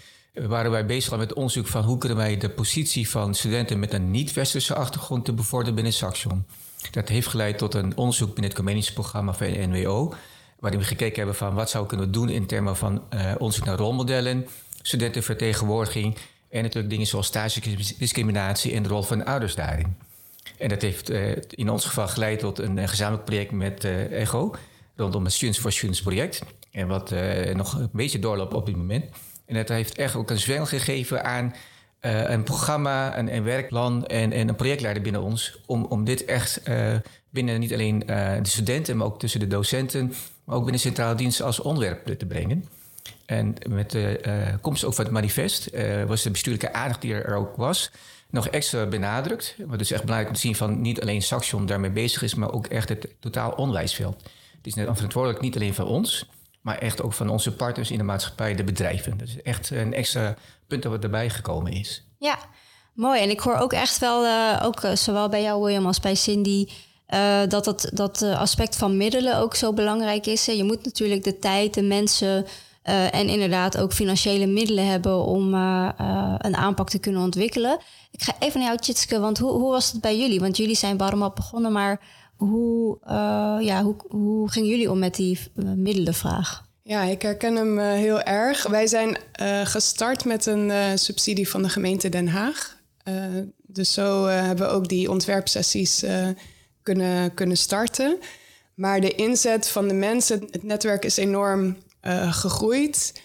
waren 0.45 0.71
wij 0.71 0.85
bezig 0.85 1.17
met 1.17 1.33
onderzoek 1.33 1.67
van 1.67 1.83
hoe 1.83 1.97
kunnen 1.97 2.17
wij 2.17 2.37
de 2.37 2.49
positie 2.49 3.09
van 3.09 3.35
studenten 3.35 3.79
met 3.79 3.93
een 3.93 4.11
niet-westerse 4.11 4.75
achtergrond 4.75 5.25
te 5.25 5.33
bevorderen 5.33 5.75
binnen 5.75 5.93
Saxion. 5.93 6.45
Dat 6.91 7.09
heeft 7.09 7.27
geleid 7.27 7.57
tot 7.57 7.73
een 7.73 7.97
onderzoek 7.97 8.27
binnen 8.27 8.43
het 8.43 8.53
communische 8.53 8.93
programma 8.93 9.33
van 9.33 9.47
de 9.47 9.65
NWO. 9.65 10.13
Waarin 10.59 10.79
we 10.79 10.85
gekeken 10.85 11.15
hebben 11.15 11.35
van 11.35 11.53
wat 11.53 11.69
zou 11.69 11.85
kunnen 11.85 12.11
doen 12.11 12.29
in 12.29 12.45
termen 12.45 12.75
van 12.75 13.03
uh, 13.13 13.31
onderzoek 13.37 13.65
naar 13.65 13.77
rolmodellen, 13.77 14.47
studentenvertegenwoordiging 14.81 16.17
en 16.49 16.61
natuurlijk 16.61 16.89
dingen 16.89 17.07
zoals 17.07 17.27
stagediscriminatie 17.27 18.73
en 18.73 18.83
de 18.83 18.89
rol 18.89 19.03
van 19.03 19.25
ouders 19.25 19.55
daarin. 19.55 19.97
En 20.57 20.69
dat 20.69 20.81
heeft 20.81 21.09
uh, 21.09 21.31
in 21.49 21.69
ons 21.69 21.85
geval 21.85 22.07
geleid 22.07 22.39
tot 22.39 22.59
een, 22.59 22.87
gezamenlijk 22.87 23.25
project 23.25 23.51
met 23.51 23.83
uh, 23.83 24.21
ECHO 24.21 24.55
rondom 24.95 25.23
het 25.23 25.33
Students 25.33 25.59
for 25.59 25.71
Students 25.71 26.01
project. 26.01 26.41
En 26.71 26.87
wat 26.87 27.13
nog 27.53 27.73
een 27.73 27.89
beetje 27.91 28.19
doorloopt 28.19 28.53
op 28.53 28.65
dit 28.65 28.75
moment. 28.75 29.05
En 29.47 29.55
dat 29.55 29.67
heeft 29.67 29.97
echt 29.97 30.15
ook 30.15 30.29
een 30.29 30.39
zwengel 30.39 30.65
gegeven 30.65 31.23
aan 31.23 31.55
uh, 32.01 32.29
een 32.29 32.43
programma, 32.43 33.17
een, 33.17 33.35
een 33.35 33.43
werkplan 33.43 34.05
en, 34.05 34.31
en, 34.31 34.47
een 34.47 34.55
projectleider 34.55 35.03
binnen 35.03 35.21
ons. 35.21 35.59
Om, 35.65 35.85
om 35.85 36.03
dit 36.03 36.25
echt 36.25 36.61
uh, 36.67 36.95
binnen 37.29 37.59
niet 37.59 37.73
alleen 37.73 38.03
uh, 38.09 38.33
de 38.41 38.49
studenten, 38.49 38.97
maar 38.97 39.07
ook 39.07 39.19
tussen 39.19 39.39
de 39.39 39.47
docenten, 39.47 40.13
maar 40.43 40.55
ook 40.55 40.63
binnen 40.63 40.81
centrale 40.81 41.15
diensten 41.15 41.45
als 41.45 41.59
onderwerp 41.59 42.17
te 42.17 42.25
brengen. 42.25 42.65
En 43.25 43.55
met 43.69 43.91
de 43.91 44.21
komst 44.61 44.83
ook 44.83 44.93
van 44.93 45.03
het 45.03 45.13
manifest 45.13 45.69
was 46.07 46.23
de 46.23 46.31
bestuurlijke 46.31 46.73
aandacht 46.73 47.01
die 47.01 47.13
er 47.13 47.35
ook 47.35 47.55
was 47.55 47.91
nog 48.29 48.47
extra 48.47 48.85
benadrukt. 48.85 49.55
Wat 49.65 49.79
dus 49.79 49.91
echt 49.91 50.01
belangrijk 50.01 50.29
om 50.29 50.35
te 50.35 50.47
zien 50.47 50.55
van 50.55 50.81
niet 50.81 51.01
alleen 51.01 51.21
Saxion 51.21 51.65
daarmee 51.65 51.89
bezig 51.89 52.21
is, 52.21 52.35
maar 52.35 52.51
ook 52.51 52.67
echt 52.67 52.89
het 52.89 53.07
totaal 53.19 53.51
onderwijsveld. 53.51 54.23
Het 54.57 54.67
is 54.67 54.73
net 54.73 54.89
verantwoordelijk 54.93 55.41
niet 55.41 55.55
alleen 55.55 55.73
van 55.73 55.85
ons, 55.85 56.25
maar 56.67 56.77
echt 56.77 57.01
ook 57.01 57.13
van 57.13 57.29
onze 57.29 57.55
partners 57.55 57.91
in 57.91 57.97
de 57.97 58.03
maatschappij, 58.03 58.55
de 58.55 58.63
bedrijven. 58.63 59.17
Dat 59.17 59.27
is 59.27 59.41
echt 59.41 59.69
een 59.69 59.93
extra 59.93 60.35
punt 60.67 60.83
dat 60.83 61.03
erbij 61.03 61.29
gekomen 61.29 61.71
is. 61.71 62.03
Ja, 62.19 62.37
mooi. 62.93 63.21
En 63.21 63.29
ik 63.29 63.39
hoor 63.39 63.55
ook 63.55 63.73
echt 63.73 63.99
wel, 63.99 64.25
uh, 64.25 64.61
ook 64.63 64.83
uh, 64.83 64.95
zowel 64.95 65.29
bij 65.29 65.41
jou 65.41 65.63
William 65.63 65.85
als 65.85 65.99
bij 65.99 66.15
Cindy, 66.15 66.67
dat 67.47 67.65
het, 67.65 67.89
dat 67.93 68.21
aspect 68.21 68.75
van 68.75 68.97
middelen 68.97 69.37
ook 69.37 69.55
zo 69.55 69.73
belangrijk 69.73 70.25
is. 70.25 70.45
Je 70.45 70.63
moet 70.63 70.85
natuurlijk 70.85 71.23
de 71.23 71.39
tijd, 71.39 71.73
de 71.73 71.81
mensen 71.81 72.45
en 73.11 73.27
inderdaad 73.27 73.77
ook 73.77 73.93
financiële 73.93 74.45
middelen 74.45 74.87
hebben 74.87 75.23
om 75.23 75.53
een 75.53 76.55
aanpak 76.55 76.89
te 76.89 76.99
kunnen 76.99 77.21
ontwikkelen. 77.21 77.79
Ik 78.11 78.23
ga 78.23 78.33
even 78.39 78.59
naar 78.59 78.67
jou, 78.67 78.79
Tjitske, 78.79 79.19
want 79.19 79.37
hoe, 79.37 79.51
hoe 79.51 79.71
was 79.71 79.91
het 79.91 80.01
bij 80.01 80.17
jullie? 80.17 80.39
Want 80.39 80.57
jullie 80.57 80.75
zijn 80.75 80.97
bottom 80.97 81.31
begonnen, 81.35 81.71
maar 81.71 81.99
hoe, 82.37 82.97
ja, 83.61 83.83
hoe, 83.83 83.95
hoe 84.07 84.51
gingen 84.51 84.69
jullie 84.69 84.91
om 84.91 84.99
met 84.99 85.15
die 85.15 85.39
middelenvraag? 85.75 86.65
Ja, 86.83 87.03
ik 87.03 87.21
herken 87.21 87.55
hem 87.55 87.79
uh, 87.79 87.91
heel 87.91 88.21
erg. 88.21 88.67
Wij 88.67 88.87
zijn 88.87 89.17
gestart 89.63 90.25
met 90.25 90.45
een 90.45 90.99
subsidie 90.99 91.49
van 91.49 91.61
de 91.61 91.69
gemeente 91.69 92.09
Den 92.09 92.27
Haag. 92.27 92.77
dus 93.57 93.93
zo 93.93 94.25
hebben 94.25 94.67
we 94.67 94.73
ook 94.73 94.87
die 94.87 95.09
ontwerpsessies 95.09 96.05
kunnen, 96.83 97.33
kunnen 97.33 97.57
starten. 97.57 98.17
Maar 98.73 99.01
de 99.01 99.15
inzet 99.15 99.69
van 99.69 99.87
de 99.87 99.93
mensen, 99.93 100.47
het 100.51 100.63
netwerk 100.63 101.05
is 101.05 101.17
enorm 101.17 101.77
gegroeid. 102.29 103.21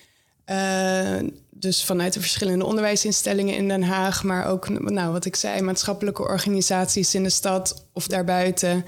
dus 1.50 1.84
vanuit 1.84 2.12
de 2.12 2.20
verschillende 2.20 2.64
onderwijsinstellingen 2.64 3.54
in 3.54 3.68
Den 3.68 3.82
Haag, 3.82 4.22
maar 4.22 4.46
ook, 4.46 4.68
nou, 4.68 5.12
wat 5.12 5.24
ik 5.24 5.36
zei, 5.36 5.60
maatschappelijke 5.60 6.22
organisaties 6.22 7.14
in 7.14 7.22
de 7.22 7.30
stad 7.30 7.86
of 7.92 8.06
daarbuiten. 8.06 8.84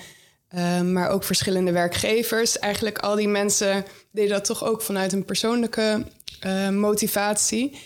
Ehm, 0.54 0.92
maar 0.92 1.10
ook 1.10 1.24
verschillende 1.24 1.72
werkgevers. 1.72 2.58
Eigenlijk 2.58 2.98
al 2.98 3.14
die 3.14 3.28
mensen 3.28 3.84
deden 4.10 4.30
dat 4.30 4.44
toch 4.44 4.64
ook 4.64 4.82
vanuit 4.82 5.12
een 5.12 5.24
persoonlijke 5.24 6.04
uh, 6.46 6.68
motivatie. 6.68 7.78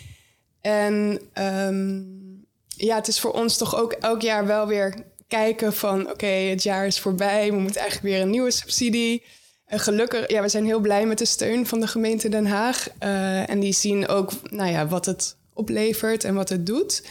En 0.61 1.21
um, 1.33 2.47
ja, 2.67 2.95
het 2.95 3.07
is 3.07 3.19
voor 3.19 3.31
ons 3.31 3.57
toch 3.57 3.75
ook 3.75 3.91
elk 3.91 4.21
jaar 4.21 4.45
wel 4.45 4.67
weer 4.67 4.93
kijken 5.27 5.73
van... 5.73 6.09
oké, 6.09 6.25
het 6.25 6.63
jaar 6.63 6.85
is 6.85 6.99
voorbij, 6.99 7.51
we 7.51 7.59
moeten 7.59 7.81
eigenlijk 7.81 8.13
weer 8.13 8.23
een 8.23 8.29
nieuwe 8.29 8.51
subsidie. 8.51 9.23
En 9.65 9.79
gelukkig, 9.79 10.29
ja, 10.29 10.41
we 10.41 10.49
zijn 10.49 10.65
heel 10.65 10.79
blij 10.79 11.05
met 11.05 11.17
de 11.17 11.25
steun 11.25 11.65
van 11.67 11.79
de 11.79 11.87
gemeente 11.87 12.29
Den 12.29 12.45
Haag. 12.45 12.87
Uh, 13.03 13.49
en 13.49 13.59
die 13.59 13.73
zien 13.73 14.07
ook 14.07 14.31
nou 14.51 14.71
ja, 14.71 14.87
wat 14.87 15.05
het 15.05 15.37
oplevert 15.53 16.23
en 16.23 16.33
wat 16.33 16.49
het 16.49 16.65
doet. 16.65 17.07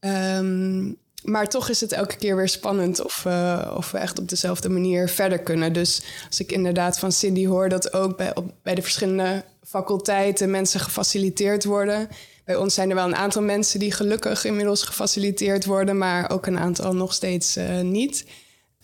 Um, 0.00 0.98
maar 1.24 1.48
toch 1.48 1.68
is 1.68 1.80
het 1.80 1.92
elke 1.92 2.16
keer 2.16 2.36
weer 2.36 2.48
spannend 2.48 3.04
of, 3.04 3.24
uh, 3.26 3.74
of 3.76 3.90
we 3.90 3.98
echt 3.98 4.18
op 4.18 4.28
dezelfde 4.28 4.68
manier 4.68 5.08
verder 5.08 5.38
kunnen. 5.38 5.72
Dus 5.72 6.02
als 6.26 6.40
ik 6.40 6.52
inderdaad 6.52 6.98
van 6.98 7.12
Cindy 7.12 7.46
hoor 7.46 7.68
dat 7.68 7.92
ook 7.92 8.16
bij, 8.16 8.32
bij 8.62 8.74
de 8.74 8.82
verschillende 8.82 9.44
faculteiten 9.62 10.50
mensen 10.50 10.80
gefaciliteerd 10.80 11.64
worden. 11.64 12.08
Bij 12.44 12.56
ons 12.56 12.74
zijn 12.74 12.88
er 12.88 12.94
wel 12.94 13.06
een 13.06 13.16
aantal 13.16 13.42
mensen 13.42 13.78
die 13.78 13.92
gelukkig 13.92 14.44
inmiddels 14.44 14.82
gefaciliteerd 14.82 15.64
worden, 15.64 15.98
maar 15.98 16.30
ook 16.30 16.46
een 16.46 16.58
aantal 16.58 16.94
nog 16.94 17.12
steeds 17.12 17.56
uh, 17.56 17.80
niet. 17.80 18.24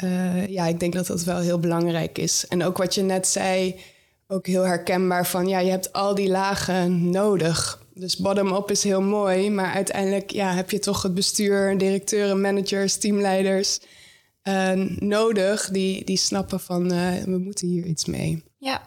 Uh, 0.04 0.46
ja, 0.46 0.66
ik 0.66 0.80
denk 0.80 0.92
dat 0.92 1.06
dat 1.06 1.24
wel 1.24 1.38
heel 1.38 1.58
belangrijk 1.58 2.18
is. 2.18 2.44
En 2.48 2.64
ook 2.64 2.76
wat 2.76 2.94
je 2.94 3.02
net 3.02 3.26
zei, 3.26 3.80
ook 4.28 4.46
heel 4.46 4.62
herkenbaar 4.62 5.26
van 5.26 5.48
ja, 5.48 5.58
je 5.58 5.70
hebt 5.70 5.92
al 5.92 6.14
die 6.14 6.28
lagen 6.28 7.10
nodig 7.10 7.83
dus 7.94 8.16
bottom-up 8.16 8.70
is 8.70 8.82
heel 8.82 9.02
mooi, 9.02 9.50
maar 9.50 9.72
uiteindelijk 9.72 10.30
ja, 10.30 10.52
heb 10.52 10.70
je 10.70 10.78
toch 10.78 11.02
het 11.02 11.14
bestuur, 11.14 11.78
directeuren, 11.78 12.40
managers, 12.40 12.96
teamleiders 12.96 13.80
uh, 14.44 14.72
nodig 14.98 15.68
die, 15.70 16.04
die 16.04 16.16
snappen 16.16 16.60
van 16.60 16.92
uh, 16.92 17.22
we 17.24 17.38
moeten 17.38 17.68
hier 17.68 17.84
iets 17.84 18.04
mee. 18.04 18.44
Ja. 18.58 18.82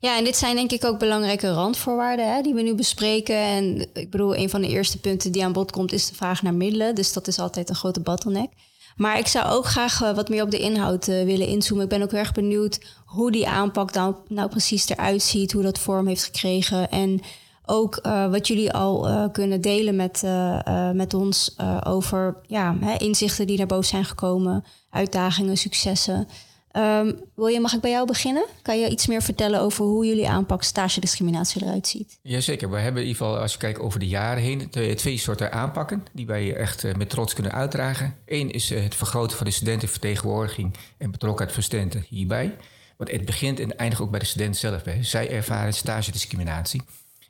ja, 0.00 0.18
en 0.18 0.24
dit 0.24 0.36
zijn 0.36 0.56
denk 0.56 0.72
ik 0.72 0.84
ook 0.84 0.98
belangrijke 0.98 1.50
randvoorwaarden 1.52 2.34
hè, 2.34 2.42
die 2.42 2.54
we 2.54 2.62
nu 2.62 2.74
bespreken. 2.74 3.36
En 3.36 3.88
ik 3.92 4.10
bedoel, 4.10 4.36
een 4.36 4.50
van 4.50 4.60
de 4.60 4.68
eerste 4.68 5.00
punten 5.00 5.32
die 5.32 5.44
aan 5.44 5.52
bod 5.52 5.70
komt 5.70 5.92
is 5.92 6.08
de 6.08 6.14
vraag 6.14 6.42
naar 6.42 6.54
middelen. 6.54 6.94
Dus 6.94 7.12
dat 7.12 7.26
is 7.26 7.38
altijd 7.38 7.68
een 7.68 7.74
grote 7.74 8.00
bottleneck. 8.00 8.50
Maar 8.96 9.18
ik 9.18 9.26
zou 9.26 9.46
ook 9.46 9.64
graag 9.64 10.02
uh, 10.02 10.14
wat 10.14 10.28
meer 10.28 10.42
op 10.42 10.50
de 10.50 10.58
inhoud 10.58 11.06
willen 11.06 11.46
inzoomen. 11.46 11.84
Ik 11.84 11.90
ben 11.90 12.02
ook 12.02 12.12
erg 12.12 12.32
benieuwd 12.32 12.80
hoe 13.04 13.30
die 13.30 13.48
aanpak 13.48 13.92
nou, 13.92 14.14
nou 14.28 14.48
precies 14.48 14.88
eruit 14.88 15.22
ziet, 15.22 15.52
hoe 15.52 15.62
dat 15.62 15.78
vorm 15.78 16.06
heeft 16.06 16.24
gekregen. 16.24 16.90
En 16.90 17.20
ook 17.70 17.98
uh, 18.02 18.30
wat 18.30 18.46
jullie 18.46 18.72
al 18.72 19.08
uh, 19.08 19.24
kunnen 19.32 19.60
delen 19.60 19.96
met, 19.96 20.22
uh, 20.24 20.90
met 20.90 21.14
ons 21.14 21.56
over 21.84 22.36
ja, 22.46 22.76
hè, 22.80 22.96
inzichten 22.96 23.46
die 23.46 23.58
naar 23.58 23.66
boven 23.66 23.88
zijn 23.88 24.04
gekomen, 24.04 24.64
uitdagingen, 24.90 25.56
successen. 25.56 26.28
Um, 26.76 27.20
William, 27.34 27.62
mag 27.62 27.72
ik 27.72 27.80
bij 27.80 27.90
jou 27.90 28.06
beginnen? 28.06 28.46
Kan 28.62 28.78
je 28.78 28.88
iets 28.88 29.06
meer 29.06 29.22
vertellen 29.22 29.60
over 29.60 29.84
hoe 29.84 30.06
jullie 30.06 30.28
aanpak 30.28 30.62
stage 30.62 31.00
discriminatie 31.00 31.62
eruit 31.64 31.86
ziet? 31.86 32.18
Jazeker. 32.22 32.70
We 32.70 32.78
hebben 32.78 33.02
in 33.02 33.08
ieder 33.08 33.22
geval, 33.22 33.40
als 33.40 33.52
je 33.52 33.58
kijkt 33.58 33.80
over 33.80 33.98
de 33.98 34.08
jaren 34.08 34.42
heen, 34.42 34.70
twee 34.96 35.18
soorten 35.18 35.52
aanpakken 35.52 36.04
die 36.12 36.26
wij 36.26 36.54
echt 36.54 36.96
met 36.96 37.10
trots 37.10 37.34
kunnen 37.34 37.52
uitdragen. 37.52 38.14
Eén 38.26 38.50
is 38.50 38.70
het 38.70 38.94
vergroten 38.94 39.36
van 39.36 39.46
de 39.46 39.52
studentenvertegenwoordiging 39.52 40.74
en 40.98 41.10
betrokkenheid 41.10 41.54
van 41.54 41.62
studenten 41.62 42.04
hierbij. 42.08 42.56
Want 42.96 43.10
het 43.10 43.24
begint 43.24 43.60
en 43.60 43.76
eindigt 43.76 44.02
ook 44.02 44.10
bij 44.10 44.20
de 44.20 44.26
student 44.26 44.56
zelf. 44.56 44.84
Hè. 44.84 45.02
Zij 45.02 45.30
ervaren 45.30 45.74
stage 45.74 46.10
discriminatie. 46.10 46.82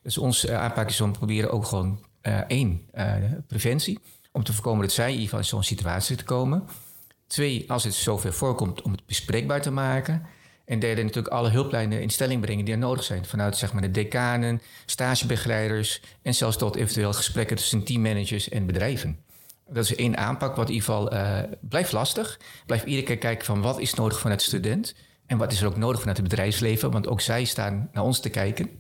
Dus 0.03 0.19
onze 0.19 0.57
aanpak 0.57 0.89
is 0.89 1.01
om 1.01 1.13
te 1.13 1.19
proberen 1.19 1.51
ook 1.51 1.65
gewoon 1.65 2.05
uh, 2.23 2.39
één, 2.39 2.83
uh, 2.95 3.15
preventie. 3.47 3.99
Om 4.33 4.43
te 4.43 4.53
voorkomen 4.53 4.83
dat 4.83 4.93
zij 4.93 5.05
in 5.05 5.11
ieder 5.11 5.25
geval 5.25 5.41
in 5.41 5.47
zo'n 5.47 5.63
situatie 5.63 6.17
te 6.17 6.25
komen. 6.25 6.65
Twee, 7.27 7.71
als 7.71 7.85
het 7.85 7.95
zover 7.95 8.33
voorkomt, 8.33 8.83
om 8.83 8.93
het 8.93 9.07
bespreekbaar 9.07 9.63
te 9.63 9.71
maken. 9.71 10.23
En 10.65 10.79
derde, 10.79 11.03
natuurlijk 11.03 11.35
alle 11.35 11.51
hulplijnen 11.51 12.03
in 12.03 12.11
stelling 12.11 12.41
brengen 12.41 12.65
die 12.65 12.75
er 12.75 12.81
nodig 12.81 13.05
zijn. 13.05 13.25
Vanuit 13.25 13.57
zeg 13.57 13.73
maar, 13.73 13.83
de 13.83 13.91
decanen, 13.91 14.63
stagebegeleiders 14.87 16.01
en 16.23 16.35
zelfs 16.35 16.57
tot 16.57 16.77
eventueel 16.77 17.13
gesprekken 17.13 17.57
tussen 17.57 17.85
teammanagers 17.85 18.49
en 18.49 18.67
bedrijven. 18.67 19.19
Dat 19.69 19.85
is 19.85 19.95
één 19.95 20.17
aanpak 20.17 20.57
wat 20.57 20.69
in 20.69 20.75
ieder 20.75 20.89
geval 20.89 21.13
blijft 21.61 21.93
lastig. 21.93 22.41
Blijf 22.67 22.85
iedere 22.85 23.07
keer 23.07 23.19
kijken 23.19 23.45
van 23.45 23.61
wat 23.61 23.81
is 23.81 23.95
nodig 23.95 24.19
vanuit 24.21 24.41
de 24.41 24.47
student. 24.47 24.95
En 25.27 25.39
wat 25.39 25.53
is 25.53 25.61
er 25.61 25.67
ook 25.67 25.77
nodig 25.77 25.99
vanuit 25.99 26.17
het 26.17 26.29
bedrijfsleven. 26.29 26.91
Want 26.91 27.09
ook 27.09 27.21
zij 27.21 27.45
staan 27.45 27.89
naar 27.93 28.05
ons 28.05 28.21
te 28.21 28.29
kijken. 28.29 28.71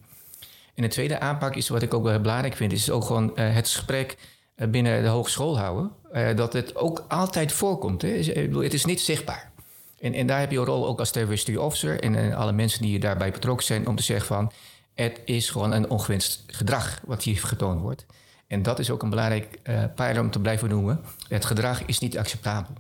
En 0.81 0.87
de 0.87 0.93
tweede 0.93 1.21
aanpak 1.21 1.57
is 1.57 1.69
wat 1.69 1.83
ik 1.83 1.95
ook 1.95 2.03
wel 2.03 2.21
belangrijk 2.21 2.57
vind, 2.57 2.73
is 2.73 2.91
ook 2.91 3.05
gewoon 3.05 3.31
uh, 3.35 3.55
het 3.55 3.69
gesprek 3.69 4.17
uh, 4.57 4.69
binnen 4.69 5.03
de 5.03 5.09
hogeschool 5.09 5.59
houden. 5.59 5.91
Uh, 6.13 6.37
dat 6.37 6.53
het 6.53 6.77
ook 6.77 7.05
altijd 7.09 7.53
voorkomt. 7.53 8.03
Hè. 8.03 8.09
Het 8.09 8.75
is 8.75 8.85
niet 8.85 9.01
zichtbaar. 9.01 9.51
En, 9.99 10.15
en 10.15 10.27
daar 10.27 10.41
heb 10.41 10.51
je 10.51 10.59
een 10.59 10.65
rol 10.65 10.87
ook 10.87 10.99
als 10.99 11.13
diversity 11.13 11.55
officer 11.55 12.01
en 12.01 12.35
alle 12.35 12.53
mensen 12.53 12.83
die 12.83 12.99
daarbij 12.99 13.31
betrokken 13.31 13.67
zijn 13.67 13.87
om 13.87 13.97
te 13.97 14.03
zeggen 14.03 14.27
van 14.27 14.53
het 14.95 15.21
is 15.25 15.51
gewoon 15.51 15.73
een 15.73 15.91
ongewenst 15.91 16.45
gedrag 16.47 17.01
wat 17.07 17.23
hier 17.23 17.39
getoond 17.39 17.81
wordt. 17.81 18.07
En 18.47 18.63
dat 18.63 18.79
is 18.79 18.91
ook 18.91 19.03
een 19.03 19.11
belangrijk 19.11 19.59
pijler 19.95 20.23
om 20.23 20.31
te 20.31 20.41
blijven 20.41 20.69
noemen. 20.69 21.01
Het 21.29 21.45
gedrag 21.45 21.85
is 21.85 21.99
niet 21.99 22.19
acceptabel. 22.19 22.75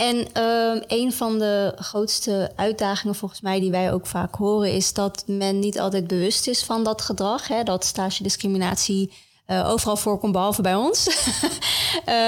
En 0.00 0.26
uh, 0.36 0.82
een 0.86 1.12
van 1.12 1.38
de 1.38 1.72
grootste 1.76 2.52
uitdagingen 2.56 3.14
volgens 3.14 3.40
mij 3.40 3.60
die 3.60 3.70
wij 3.70 3.92
ook 3.92 4.06
vaak 4.06 4.34
horen, 4.34 4.72
is 4.72 4.92
dat 4.92 5.24
men 5.26 5.58
niet 5.58 5.80
altijd 5.80 6.06
bewust 6.06 6.48
is 6.48 6.64
van 6.64 6.84
dat 6.84 7.02
gedrag. 7.02 7.48
Hè, 7.48 7.62
dat 7.62 7.84
stage 7.84 8.22
discriminatie 8.22 9.12
uh, 9.46 9.70
overal 9.70 9.96
voorkomt, 9.96 10.32
behalve 10.32 10.62
bij 10.62 10.74
ons. 10.74 11.06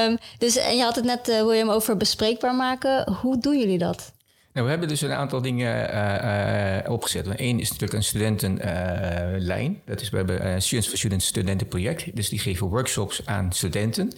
um, 0.07 0.19
dus 0.39 0.57
en 0.57 0.77
je 0.77 0.83
had 0.83 0.97
het 0.97 1.05
net, 1.05 1.29
uh, 1.29 1.43
William, 1.43 1.69
over 1.69 1.97
bespreekbaar 1.97 2.55
maken. 2.55 3.13
Hoe 3.13 3.39
doen 3.39 3.59
jullie 3.59 3.79
dat? 3.79 4.13
Nou, 4.53 4.65
we 4.65 4.71
hebben 4.71 4.89
dus 4.89 5.01
een 5.01 5.13
aantal 5.13 5.43
dingen 5.43 5.95
uh, 6.85 6.93
opgezet. 6.93 7.27
Eén 7.27 7.61
is 7.61 7.69
natuurlijk 7.69 7.93
een 7.93 8.05
studentenlijn. 8.05 9.83
dat 9.85 10.01
is 10.01 10.11
we 10.11 10.17
hebben 10.17 10.63
Students 10.63 10.89
for 10.89 10.99
Students 10.99 11.27
studentenproject. 11.27 12.17
Dus 12.17 12.29
die 12.29 12.39
geven 12.39 12.67
workshops 12.67 13.27
aan 13.27 13.53
studenten 13.53 14.13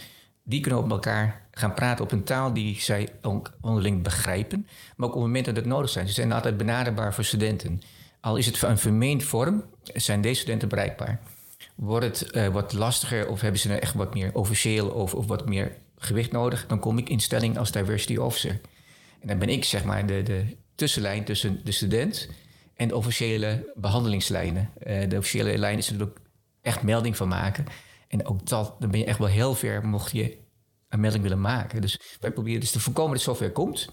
die 0.45 0.61
kunnen 0.61 0.81
op 0.81 0.91
elkaar 0.91 1.47
gaan 1.51 1.75
praten 1.75 2.05
op 2.05 2.13
een 2.13 2.25
taal 2.25 2.53
die 2.53 2.81
zij 2.81 3.09
onderling 3.61 4.03
begrijpen. 4.03 4.67
Maar 4.97 5.09
ook 5.09 5.15
op 5.15 5.21
het 5.21 5.27
moment 5.27 5.45
dat 5.45 5.57
het 5.57 5.67
nodig 5.67 5.91
zijn. 5.91 6.07
Ze 6.07 6.13
zijn 6.13 6.33
altijd 6.33 6.57
benaderbaar 6.57 7.15
voor 7.15 7.25
studenten. 7.25 7.81
Al 8.21 8.37
is 8.37 8.47
het 8.47 8.63
een 8.63 8.79
vermeend 8.79 9.23
vorm, 9.23 9.65
zijn 9.83 10.21
deze 10.21 10.41
studenten 10.41 10.69
bereikbaar. 10.69 11.21
Wordt 11.75 12.05
het 12.07 12.37
uh, 12.37 12.49
wat 12.49 12.73
lastiger 12.73 13.29
of 13.29 13.41
hebben 13.41 13.61
ze 13.61 13.73
er 13.73 13.81
echt 13.81 13.95
wat 13.95 14.15
meer 14.15 14.35
officieel 14.35 14.89
of, 14.89 15.15
of 15.15 15.27
wat 15.27 15.49
meer 15.49 15.73
gewicht 15.99 16.33
nodig, 16.33 16.67
dan 16.67 16.79
kom 16.79 16.99
ik 16.99 17.09
in 17.09 17.21
stelling 17.21 17.59
als 17.59 17.73
diversity 17.73 18.17
officer. 18.17 18.61
En 19.21 19.29
dan 19.29 19.39
ben 19.39 19.49
ik 19.49 19.65
zeg 19.65 19.85
maar 19.85 20.07
de, 20.07 20.23
de 20.23 20.45
tussenlijn 20.75 21.25
tussen 21.25 21.61
de 21.65 21.73
student 21.73 22.29
en 22.75 22.89
de 22.89 22.97
officiële 22.97 23.73
behandelingslijnen. 23.75 24.71
Uh, 24.87 25.09
de 25.09 25.17
officiële 25.17 25.59
lijn 25.59 25.79
is 25.79 25.91
er 25.91 26.09
echt 26.63 26.83
melding 26.83 27.17
van 27.17 27.29
maken. 27.29 27.67
En 28.15 28.27
ook 28.27 28.47
dat, 28.47 28.75
dan 28.79 28.91
ben 28.91 29.01
je 29.01 29.07
echt 29.07 29.19
wel 29.19 29.29
heel 29.29 29.55
ver 29.55 29.87
mocht 29.87 30.13
je 30.13 30.39
een 30.89 31.01
melding 31.01 31.23
willen 31.23 31.41
maken. 31.41 31.81
Dus 31.81 32.01
wij 32.21 32.31
proberen 32.31 32.61
dus 32.61 32.71
te 32.71 32.81
voorkomen 32.81 33.13
dat 33.13 33.23
zover 33.23 33.53
komt. 33.53 33.89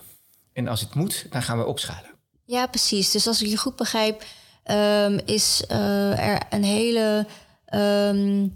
En 0.54 0.68
als 0.68 0.82
het 0.82 0.96
moet, 0.96 1.26
dan 1.30 1.42
gaan 1.42 1.58
we 1.58 1.66
opschalen. 1.66 2.12
Ja, 2.46 2.68
precies. 2.68 3.12
Dus 3.12 3.28
als 3.28 3.42
ik 3.42 3.48
je 3.48 3.58
goed 3.58 3.76
begrijp, 3.76 4.24
um, 4.72 5.20
is 5.26 5.64
uh, 5.72 6.28
er 6.28 6.42
een 6.50 6.64
hele 6.64 7.26
um, 7.74 8.54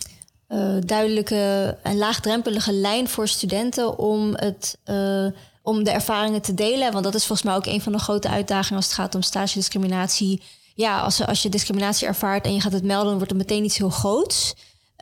uh, 0.48 0.77
duidelijke 0.79 1.77
en 1.84 1.98
laagdrempelige 1.98 2.74
lijn 2.74 3.07
voor 3.07 3.27
studenten 3.27 3.98
om, 3.98 4.36
het, 4.36 4.77
uh, 4.86 5.27
om 5.62 5.84
de 5.84 5.91
ervaringen 5.91 6.41
te 6.41 6.53
delen. 6.53 6.91
Want 6.91 7.03
dat 7.03 7.15
is 7.15 7.25
volgens 7.25 7.48
mij 7.48 7.55
ook 7.55 7.65
een 7.65 7.81
van 7.81 7.91
de 7.91 8.00
grote 8.00 8.29
uitdagingen 8.29 8.75
als 8.75 8.86
het 8.86 8.95
gaat 8.95 9.15
om 9.15 9.22
stage 9.22 9.53
discriminatie. 9.53 10.41
Ja, 10.75 11.00
als, 11.00 11.25
als 11.25 11.41
je 11.41 11.50
discriminatie 11.50 12.07
ervaart 12.07 12.45
en 12.45 12.53
je 12.53 12.62
gaat 12.62 12.72
het 12.72 12.84
melden, 12.84 13.15
wordt 13.15 13.29
het 13.29 13.39
meteen 13.39 13.63
iets 13.63 13.77
heel 13.77 13.89
groots. 13.89 14.53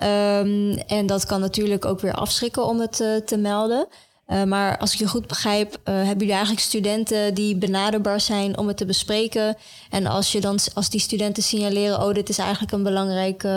Um, 0.03 0.77
en 0.77 1.05
dat 1.05 1.25
kan 1.25 1.39
natuurlijk 1.39 1.85
ook 1.85 1.99
weer 1.99 2.13
afschrikken 2.13 2.65
om 2.65 2.79
het 2.79 2.99
uh, 2.99 3.15
te 3.15 3.37
melden. 3.37 3.87
Uh, 4.27 4.43
maar 4.43 4.77
als 4.77 4.93
ik 4.93 4.99
je 4.99 5.07
goed 5.07 5.27
begrijp, 5.27 5.73
uh, 5.73 5.95
hebben 5.95 6.17
jullie 6.17 6.31
eigenlijk 6.31 6.61
studenten 6.61 7.33
die 7.33 7.55
benaderbaar 7.55 8.21
zijn 8.21 8.57
om 8.57 8.67
het 8.67 8.77
te 8.77 8.85
bespreken. 8.85 9.57
En 9.89 10.05
als 10.07 10.31
je 10.31 10.41
dan 10.41 10.59
als 10.73 10.89
die 10.89 10.99
studenten 10.99 11.43
signaleren, 11.43 12.05
oh, 12.05 12.13
dit 12.13 12.29
is 12.29 12.37
eigenlijk 12.37 12.71
een 12.71 12.83
belangrijk 12.83 13.47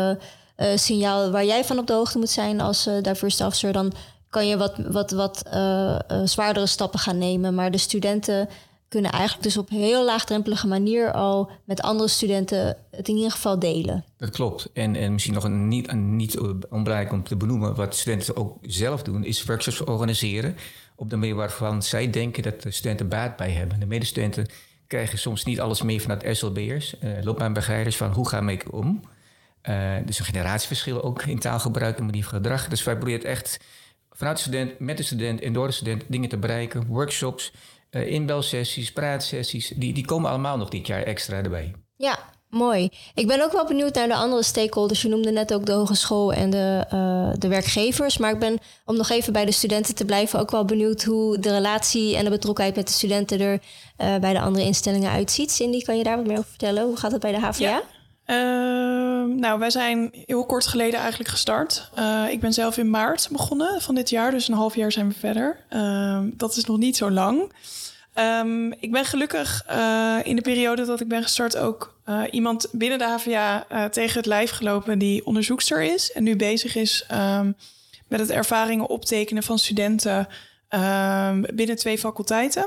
signaal 0.74 1.30
waar 1.30 1.44
jij 1.44 1.64
van 1.64 1.78
op 1.78 1.86
de 1.86 1.92
hoogte 1.92 2.18
moet 2.18 2.30
zijn 2.30 2.60
als 2.60 2.88
diversity 3.02 3.42
officer, 3.42 3.72
dan 3.72 3.92
kan 4.30 4.46
je 4.46 4.56
wat, 4.56 4.76
wat, 4.88 5.10
wat 5.10 5.42
zwaardere 6.24 6.66
stappen 6.66 6.98
gaan 6.98 7.18
nemen. 7.18 7.54
Maar 7.54 7.70
de 7.70 7.78
studenten 7.78 8.48
kunnen 8.96 9.14
eigenlijk 9.14 9.42
dus 9.42 9.56
op 9.56 9.68
heel 9.68 10.04
laagdrempelige 10.04 10.66
manier 10.66 11.12
al 11.12 11.50
met 11.64 11.80
andere 11.80 12.08
studenten 12.08 12.76
het 12.90 13.08
in 13.08 13.14
ieder 13.16 13.30
geval 13.30 13.58
delen. 13.58 14.04
Dat 14.16 14.30
klopt. 14.30 14.70
En, 14.72 14.96
en 14.96 15.12
misschien 15.12 15.34
nog 15.34 15.44
een 15.44 15.68
niet, 15.68 15.88
een 15.88 16.16
niet 16.16 16.38
onbelangrijk 16.68 17.12
om 17.12 17.22
te 17.22 17.36
benoemen, 17.36 17.74
wat 17.74 17.96
studenten 17.96 18.36
ook 18.36 18.58
zelf 18.62 19.02
doen, 19.02 19.24
is 19.24 19.44
workshops 19.44 19.84
organiseren 19.84 20.56
op 20.94 21.10
de 21.10 21.16
manier 21.16 21.34
waarvan 21.34 21.82
zij 21.82 22.10
denken 22.10 22.42
dat 22.42 22.62
de 22.62 22.70
studenten 22.70 23.08
baat 23.08 23.36
bij 23.36 23.50
hebben. 23.50 23.80
De 23.80 23.86
medestudenten 23.86 24.46
krijgen 24.86 25.18
soms 25.18 25.44
niet 25.44 25.60
alles 25.60 25.82
mee 25.82 26.02
vanuit 26.02 26.36
SLB'ers, 26.36 26.94
uh, 27.02 27.10
loopbaanbegeleiders, 27.22 27.96
van 27.96 28.12
hoe 28.12 28.28
gaan 28.28 28.46
we 28.46 28.62
om. 28.70 29.00
Uh, 29.68 29.94
dus 30.04 30.18
een 30.18 30.24
generatieverschil 30.24 31.02
ook 31.02 31.22
in 31.22 31.38
taalgebruik 31.38 31.98
en 31.98 32.04
manier 32.04 32.24
van 32.24 32.38
gedrag. 32.38 32.68
Dus 32.68 32.84
wij 32.84 32.96
proberen 32.96 33.24
echt 33.24 33.60
vanuit 34.10 34.36
de 34.36 34.42
student, 34.42 34.78
met 34.78 34.96
de 34.96 35.02
student 35.02 35.40
en 35.40 35.52
door 35.52 35.66
de 35.66 35.72
student 35.72 36.04
dingen 36.06 36.28
te 36.28 36.36
bereiken, 36.36 36.86
workshops 36.86 37.52
uh, 37.90 38.10
inbelsessies, 38.12 38.92
praatsessies, 38.92 39.72
die, 39.76 39.92
die 39.92 40.04
komen 40.04 40.30
allemaal 40.30 40.56
nog 40.56 40.68
dit 40.68 40.86
jaar 40.86 41.02
extra 41.02 41.36
erbij. 41.36 41.74
Ja, 41.96 42.18
mooi. 42.50 42.88
Ik 43.14 43.26
ben 43.26 43.42
ook 43.44 43.52
wel 43.52 43.66
benieuwd 43.66 43.94
naar 43.94 44.08
de 44.08 44.14
andere 44.14 44.42
stakeholders. 44.42 45.02
Je 45.02 45.08
noemde 45.08 45.30
net 45.30 45.54
ook 45.54 45.66
de 45.66 45.72
hogeschool 45.72 46.32
en 46.32 46.50
de, 46.50 46.84
uh, 46.94 47.30
de 47.38 47.48
werkgevers. 47.48 48.18
Maar 48.18 48.32
ik 48.32 48.38
ben, 48.38 48.58
om 48.84 48.96
nog 48.96 49.10
even 49.10 49.32
bij 49.32 49.44
de 49.44 49.52
studenten 49.52 49.94
te 49.94 50.04
blijven, 50.04 50.40
ook 50.40 50.50
wel 50.50 50.64
benieuwd 50.64 51.02
hoe 51.02 51.38
de 51.38 51.50
relatie 51.50 52.16
en 52.16 52.24
de 52.24 52.30
betrokkenheid 52.30 52.76
met 52.76 52.86
de 52.86 52.92
studenten 52.92 53.40
er 53.40 53.52
uh, 53.52 54.16
bij 54.16 54.32
de 54.32 54.40
andere 54.40 54.64
instellingen 54.64 55.10
uitziet. 55.10 55.50
Cindy, 55.50 55.82
kan 55.82 55.96
je 55.96 56.04
daar 56.04 56.16
wat 56.16 56.26
meer 56.26 56.38
over 56.38 56.50
vertellen? 56.50 56.84
Hoe 56.84 56.96
gaat 56.96 57.12
het 57.12 57.20
bij 57.20 57.32
de 57.32 57.40
HVA? 57.40 57.64
Ja. 57.64 57.82
Uh, 58.26 58.36
nou, 59.36 59.58
wij 59.58 59.70
zijn 59.70 60.10
heel 60.26 60.46
kort 60.46 60.66
geleden 60.66 61.00
eigenlijk 61.00 61.30
gestart. 61.30 61.90
Uh, 61.98 62.24
ik 62.30 62.40
ben 62.40 62.52
zelf 62.52 62.76
in 62.76 62.90
maart 62.90 63.28
begonnen 63.30 63.82
van 63.82 63.94
dit 63.94 64.10
jaar, 64.10 64.30
dus 64.30 64.48
een 64.48 64.54
half 64.54 64.74
jaar 64.74 64.92
zijn 64.92 65.08
we 65.08 65.14
verder. 65.14 65.64
Uh, 65.70 66.18
dat 66.24 66.56
is 66.56 66.64
nog 66.64 66.78
niet 66.78 66.96
zo 66.96 67.10
lang. 67.10 67.52
Um, 68.18 68.72
ik 68.72 68.92
ben 68.92 69.04
gelukkig 69.04 69.66
uh, 69.70 70.18
in 70.22 70.36
de 70.36 70.42
periode 70.42 70.84
dat 70.84 71.00
ik 71.00 71.08
ben 71.08 71.22
gestart 71.22 71.56
ook 71.56 71.98
uh, 72.08 72.22
iemand 72.30 72.68
binnen 72.72 72.98
de 72.98 73.04
HVA 73.04 73.66
tegen 73.90 74.16
het 74.16 74.26
lijf 74.26 74.50
gelopen 74.50 74.98
die 74.98 75.26
onderzoekster 75.26 75.82
is 75.82 76.12
en 76.12 76.22
nu 76.22 76.36
bezig 76.36 76.76
is 76.76 77.06
um, 77.12 77.56
met 78.08 78.20
het 78.20 78.30
ervaringen 78.30 78.88
optekenen 78.88 79.42
van 79.42 79.58
studenten 79.58 80.28
binnen 81.54 81.76
twee 81.76 81.98
faculteiten. 81.98 82.66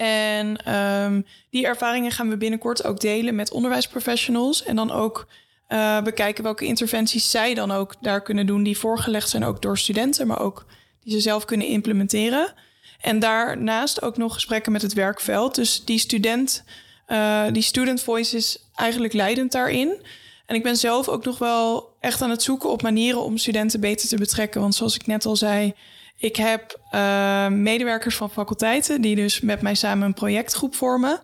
En 0.00 0.74
um, 0.74 1.26
die 1.50 1.66
ervaringen 1.66 2.10
gaan 2.10 2.28
we 2.28 2.36
binnenkort 2.36 2.84
ook 2.84 3.00
delen 3.00 3.34
met 3.34 3.50
onderwijsprofessionals. 3.50 4.62
En 4.62 4.76
dan 4.76 4.90
ook 4.90 5.26
uh, 5.68 6.02
bekijken 6.02 6.44
welke 6.44 6.64
interventies 6.64 7.30
zij 7.30 7.54
dan 7.54 7.70
ook 7.70 7.94
daar 8.00 8.22
kunnen 8.22 8.46
doen, 8.46 8.62
die 8.62 8.78
voorgelegd 8.78 9.28
zijn 9.28 9.44
ook 9.44 9.62
door 9.62 9.78
studenten, 9.78 10.26
maar 10.26 10.40
ook 10.40 10.66
die 11.02 11.12
ze 11.12 11.20
zelf 11.20 11.44
kunnen 11.44 11.66
implementeren. 11.66 12.54
En 13.00 13.18
daarnaast 13.18 14.02
ook 14.02 14.16
nog 14.16 14.34
gesprekken 14.34 14.72
met 14.72 14.82
het 14.82 14.92
werkveld. 14.92 15.54
Dus 15.54 15.84
die 15.84 15.98
student, 15.98 16.64
uh, 17.08 17.44
die 17.52 17.62
student 17.62 18.02
voice 18.02 18.36
is 18.36 18.64
eigenlijk 18.74 19.12
leidend 19.12 19.52
daarin. 19.52 20.06
En 20.46 20.56
ik 20.56 20.62
ben 20.62 20.76
zelf 20.76 21.08
ook 21.08 21.24
nog 21.24 21.38
wel 21.38 21.96
echt 22.00 22.22
aan 22.22 22.30
het 22.30 22.42
zoeken 22.42 22.70
op 22.70 22.82
manieren 22.82 23.22
om 23.22 23.38
studenten 23.38 23.80
beter 23.80 24.08
te 24.08 24.16
betrekken. 24.16 24.60
Want 24.60 24.74
zoals 24.74 24.94
ik 24.94 25.06
net 25.06 25.26
al 25.26 25.36
zei, 25.36 25.74
ik 26.20 26.36
heb 26.36 26.80
uh, 26.94 27.48
medewerkers 27.48 28.16
van 28.16 28.30
faculteiten 28.30 29.00
die 29.00 29.16
dus 29.16 29.40
met 29.40 29.62
mij 29.62 29.74
samen 29.74 30.06
een 30.06 30.14
projectgroep 30.14 30.74
vormen. 30.74 31.20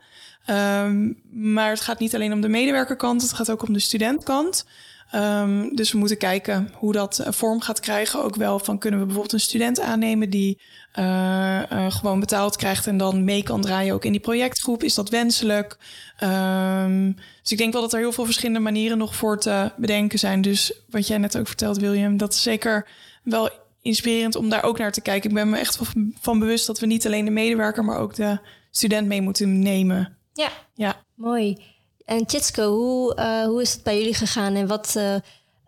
Um, 0.50 1.20
maar 1.30 1.70
het 1.70 1.80
gaat 1.80 1.98
niet 1.98 2.14
alleen 2.14 2.32
om 2.32 2.40
de 2.40 2.48
medewerkerkant, 2.48 3.22
het 3.22 3.32
gaat 3.32 3.50
ook 3.50 3.62
om 3.62 3.72
de 3.72 3.78
studentkant. 3.78 4.66
Um, 5.14 5.76
dus 5.76 5.92
we 5.92 5.98
moeten 5.98 6.18
kijken 6.18 6.70
hoe 6.74 6.92
dat 6.92 7.18
uh, 7.20 7.26
vorm 7.30 7.60
gaat 7.60 7.80
krijgen. 7.80 8.22
Ook 8.22 8.36
wel 8.36 8.58
van 8.58 8.78
kunnen 8.78 9.00
we 9.00 9.06
bijvoorbeeld 9.06 9.34
een 9.34 9.40
student 9.48 9.80
aannemen 9.80 10.30
die 10.30 10.60
uh, 10.98 11.62
gewoon 11.88 12.20
betaald 12.20 12.56
krijgt 12.56 12.86
en 12.86 12.96
dan 12.96 13.24
mee 13.24 13.42
kan 13.42 13.60
draaien 13.60 13.94
ook 13.94 14.04
in 14.04 14.12
die 14.12 14.20
projectgroep. 14.20 14.82
Is 14.82 14.94
dat 14.94 15.08
wenselijk? 15.08 15.78
Um, 16.22 17.16
dus 17.42 17.52
ik 17.52 17.58
denk 17.58 17.72
wel 17.72 17.82
dat 17.82 17.92
er 17.92 17.98
heel 17.98 18.12
veel 18.12 18.24
verschillende 18.24 18.60
manieren 18.60 18.98
nog 18.98 19.14
voor 19.14 19.40
te 19.40 19.72
bedenken 19.76 20.18
zijn. 20.18 20.42
Dus 20.42 20.72
wat 20.90 21.06
jij 21.06 21.18
net 21.18 21.38
ook 21.38 21.46
vertelt, 21.46 21.78
William, 21.78 22.16
dat 22.16 22.32
is 22.32 22.42
zeker 22.42 22.88
wel 23.22 23.50
inspirerend 23.86 24.36
om 24.36 24.48
daar 24.48 24.62
ook 24.62 24.78
naar 24.78 24.92
te 24.92 25.00
kijken. 25.00 25.28
Ik 25.28 25.34
ben 25.34 25.50
me 25.50 25.58
echt 25.58 25.76
van, 25.76 26.14
van 26.20 26.38
bewust 26.38 26.66
dat 26.66 26.78
we 26.78 26.86
niet 26.86 27.06
alleen 27.06 27.24
de 27.24 27.30
medewerker, 27.30 27.84
maar 27.84 27.98
ook 27.98 28.14
de 28.14 28.38
student 28.70 29.06
mee 29.06 29.22
moeten 29.22 29.58
nemen. 29.58 30.16
Ja, 30.32 30.48
ja. 30.74 30.96
mooi. 31.14 31.62
En 32.04 32.26
Tjitske, 32.26 32.62
hoe, 32.62 33.16
uh, 33.18 33.44
hoe 33.44 33.62
is 33.62 33.72
het 33.72 33.82
bij 33.82 33.98
jullie 33.98 34.14
gegaan 34.14 34.54
en 34.54 34.66
wat, 34.66 34.94
uh, 34.96 35.14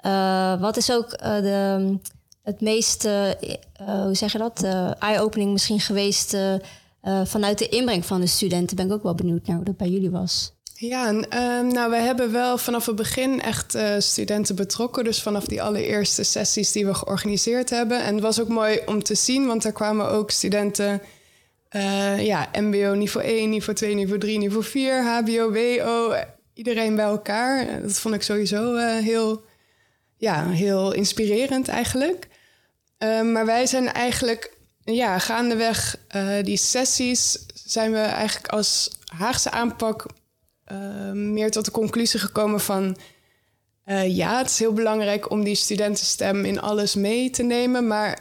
uh, 0.07 0.61
wat 0.61 0.77
is 0.77 0.93
ook 0.93 1.19
de, 1.19 1.99
het 2.43 2.61
meest, 2.61 3.03
hoe 3.79 4.11
zeg 4.13 4.33
je 4.33 4.39
dat, 4.39 4.63
eye-opening 4.99 5.53
misschien 5.53 5.81
geweest 5.81 6.37
vanuit 7.25 7.59
de 7.59 7.69
inbreng 7.69 8.05
van 8.05 8.21
de 8.21 8.27
studenten? 8.27 8.77
Ben 8.77 8.87
ik 8.87 8.93
ook 8.93 9.03
wel 9.03 9.15
benieuwd 9.15 9.47
naar 9.47 9.57
hoe 9.57 9.65
dat 9.65 9.77
bij 9.77 9.89
jullie 9.89 10.11
was. 10.11 10.53
Ja, 10.81 11.09
um, 11.09 11.69
nou, 11.73 11.91
we 11.91 11.97
hebben 11.97 12.33
wel 12.33 12.59
vanaf 12.59 12.87
het 12.87 12.97
begin 12.97 13.43
echt 13.43 13.75
uh, 13.75 13.95
studenten 13.99 14.57
betrokken. 14.57 15.05
Dus 15.05 15.23
vanaf 15.23 15.45
die 15.45 15.63
allereerste 15.63 16.23
sessies 16.23 16.73
die 16.73 16.87
we 16.87 16.95
georganiseerd 16.95 17.71
hebben. 17.71 18.03
En 18.03 18.15
het 18.15 18.23
was 18.23 18.41
ook 18.41 18.49
mooi 18.49 18.81
om 18.87 19.03
te 19.03 19.15
zien, 19.15 19.47
want 19.47 19.65
er 19.65 19.73
kwamen 19.73 20.09
ook 20.09 20.31
studenten... 20.31 21.03
Uh, 21.71 22.27
ja, 22.27 22.49
mbo 22.53 22.95
niveau 22.95 23.27
1, 23.27 23.51
niveau 23.51 23.79
2, 23.79 23.95
niveau 23.95 24.21
3, 24.21 24.39
niveau 24.39 24.65
4, 24.65 25.05
hbo, 25.05 25.53
wo. 25.53 26.15
Iedereen 26.55 26.97
bij 26.97 27.05
elkaar. 27.05 27.83
Dat 27.83 27.99
vond 27.99 28.15
ik 28.15 28.23
sowieso 28.23 28.77
heel, 28.77 29.43
ja, 30.17 30.49
heel 30.49 30.93
inspirerend 30.93 31.69
eigenlijk. 31.69 32.29
Uh, 32.99 33.23
maar 33.23 33.47
wij 33.47 33.67
zijn 33.67 33.93
eigenlijk, 33.93 34.53
ja, 34.85 35.19
gaandeweg 35.19 35.97
die 36.43 36.57
sessies... 36.57 37.47
zijn 37.55 37.93
we 37.93 37.99
eigenlijk 37.99 38.53
als 38.53 38.91
Haagse 39.17 39.51
aanpak 39.51 40.07
uh, 40.73 41.13
meer 41.13 41.51
tot 41.51 41.65
de 41.65 41.71
conclusie 41.71 42.21
gekomen 42.21 42.61
van... 42.61 42.97
Uh, 43.87 44.17
ja, 44.17 44.39
het 44.39 44.51
is 44.51 44.59
heel 44.59 44.73
belangrijk 44.73 45.31
om 45.31 45.45
die 45.45 45.55
studentenstem 45.55 46.45
in 46.45 46.61
alles 46.61 46.95
mee 46.95 47.31
te 47.31 47.43
nemen... 47.43 47.87
maar 47.87 48.19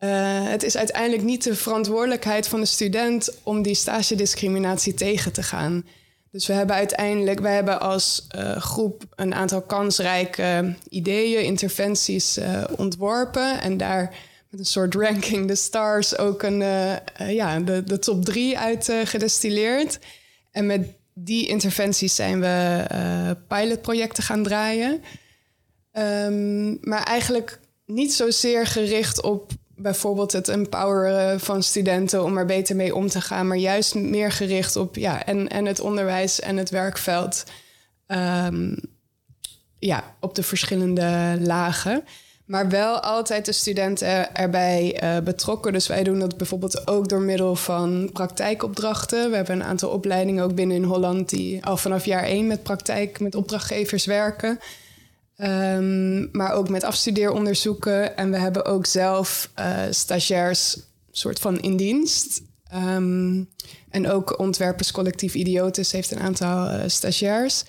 uh, 0.00 0.48
het 0.48 0.62
is 0.62 0.76
uiteindelijk 0.76 1.22
niet 1.22 1.44
de 1.44 1.54
verantwoordelijkheid 1.54 2.48
van 2.48 2.60
de 2.60 2.66
student... 2.66 3.30
om 3.42 3.62
die 3.62 3.74
stagediscriminatie 3.74 4.94
tegen 4.94 5.32
te 5.32 5.42
gaan. 5.42 5.86
Dus 6.30 6.46
we 6.46 6.52
hebben 6.52 6.76
uiteindelijk, 6.76 7.40
wij 7.40 7.54
hebben 7.54 7.80
als 7.80 8.26
groep 8.56 9.04
een 9.14 9.34
aantal 9.34 9.62
kansrijke 9.62 10.74
ideeën, 10.88 11.44
interventies 11.44 12.38
ontworpen... 12.76 13.60
en 13.60 13.76
daar 13.76 14.14
met 14.50 14.60
een 14.60 14.66
soort 14.66 14.94
ranking 14.94 15.48
de 15.48 15.54
stars 15.54 16.18
ook 16.18 16.42
een, 16.42 16.58
ja, 17.28 17.60
de, 17.60 17.84
de 17.84 17.98
top 17.98 18.24
drie 18.24 18.58
uit 18.58 18.92
gedestilleerd... 19.04 19.98
En 20.56 20.66
met 20.66 20.88
die 21.18 21.46
interventies 21.46 22.14
zijn 22.14 22.40
we 22.40 22.84
uh, 22.92 23.30
pilotprojecten 23.48 24.22
gaan 24.22 24.42
draaien. 24.42 25.02
Um, 25.92 26.78
maar 26.80 27.02
eigenlijk 27.02 27.60
niet 27.86 28.14
zozeer 28.14 28.66
gericht 28.66 29.22
op 29.22 29.52
bijvoorbeeld 29.74 30.32
het 30.32 30.48
empoweren 30.48 31.40
van 31.40 31.62
studenten 31.62 32.24
om 32.24 32.38
er 32.38 32.46
beter 32.46 32.76
mee 32.76 32.94
om 32.94 33.08
te 33.08 33.20
gaan, 33.20 33.46
maar 33.46 33.56
juist 33.56 33.94
meer 33.94 34.32
gericht 34.32 34.76
op 34.76 34.96
ja, 34.96 35.24
en, 35.24 35.48
en 35.48 35.64
het 35.64 35.80
onderwijs 35.80 36.40
en 36.40 36.56
het 36.56 36.70
werkveld. 36.70 37.44
Um, 38.06 38.76
ja, 39.78 40.16
op 40.20 40.34
de 40.34 40.42
verschillende 40.42 41.36
lagen. 41.40 42.04
Maar 42.46 42.68
wel 42.68 43.00
altijd 43.00 43.44
de 43.44 43.52
studenten 43.52 44.34
erbij 44.34 45.00
uh, 45.02 45.24
betrokken. 45.24 45.72
Dus 45.72 45.86
wij 45.86 46.02
doen 46.02 46.18
dat 46.18 46.36
bijvoorbeeld 46.36 46.86
ook 46.86 47.08
door 47.08 47.20
middel 47.20 47.56
van 47.56 48.10
praktijkopdrachten. 48.12 49.30
We 49.30 49.36
hebben 49.36 49.54
een 49.54 49.64
aantal 49.66 49.90
opleidingen 49.90 50.44
ook 50.44 50.54
binnen 50.54 50.76
in 50.76 50.82
Holland 50.82 51.28
die 51.28 51.64
al 51.64 51.76
vanaf 51.76 52.04
jaar 52.04 52.22
één 52.22 52.46
met 52.46 52.62
praktijk, 52.62 53.20
met 53.20 53.34
opdrachtgevers 53.34 54.04
werken. 54.04 54.58
Um, 55.38 56.28
maar 56.32 56.52
ook 56.52 56.68
met 56.68 56.84
afstudeeronderzoeken. 56.84 58.16
En 58.16 58.30
we 58.30 58.38
hebben 58.38 58.64
ook 58.64 58.86
zelf 58.86 59.50
uh, 59.58 59.78
stagiairs 59.90 60.78
soort 61.10 61.38
van 61.38 61.60
in 61.60 61.76
dienst. 61.76 62.42
Um, 62.74 63.48
en 63.90 64.10
ook 64.10 64.38
Ontwerperscollectief 64.38 65.34
Idiotes 65.34 65.92
heeft 65.92 66.10
een 66.10 66.20
aantal 66.20 66.70
uh, 66.70 66.80
stagiairs. 66.86 67.64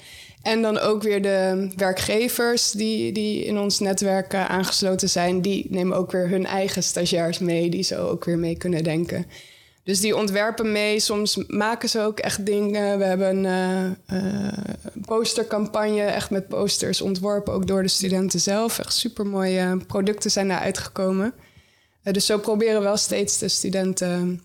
En 0.48 0.62
dan 0.62 0.80
ook 0.80 1.04
weer 1.04 1.22
de 1.22 1.70
werkgevers 1.76 2.72
die, 2.72 3.12
die 3.12 3.46
in 3.46 3.58
ons 3.58 3.80
netwerk 3.80 4.34
uh, 4.34 4.50
aangesloten 4.50 5.10
zijn, 5.10 5.42
die 5.42 5.68
nemen 5.70 5.98
ook 5.98 6.12
weer 6.12 6.30
hun 6.30 6.46
eigen 6.46 6.84
stagiairs 6.84 7.40
mee, 7.40 7.70
die 7.70 7.84
zo 7.84 8.08
ook 8.08 8.26
weer 8.26 8.38
mee 8.38 8.58
kunnen 8.58 8.84
denken. 8.84 9.26
Dus 9.84 10.00
die 10.00 10.16
ontwerpen 10.16 10.72
mee. 10.72 11.00
Soms 11.00 11.36
maken 11.48 11.90
ze 11.90 12.02
ook 12.02 12.20
echt 12.20 12.46
dingen. 12.46 12.98
We 12.98 13.04
hebben 13.04 13.46
een 13.46 13.98
uh, 14.12 14.24
uh, 14.24 14.54
postercampagne, 15.06 16.02
echt 16.02 16.30
met 16.30 16.48
posters 16.48 17.02
ontworpen, 17.02 17.54
ook 17.54 17.68
door 17.68 17.82
de 17.82 17.88
studenten 17.88 18.40
zelf. 18.40 18.80
Echt 18.80 18.94
supermooie 18.94 19.78
producten 19.88 20.32
zijn 20.32 20.48
daar 20.48 20.60
uitgekomen. 20.60 21.34
dus 22.04 22.26
zo 22.26 22.38
proberen 22.38 22.78
we 22.78 22.84
wel 22.84 22.98
steeds 22.98 23.38
de 23.38 23.48
studenten 23.48 24.42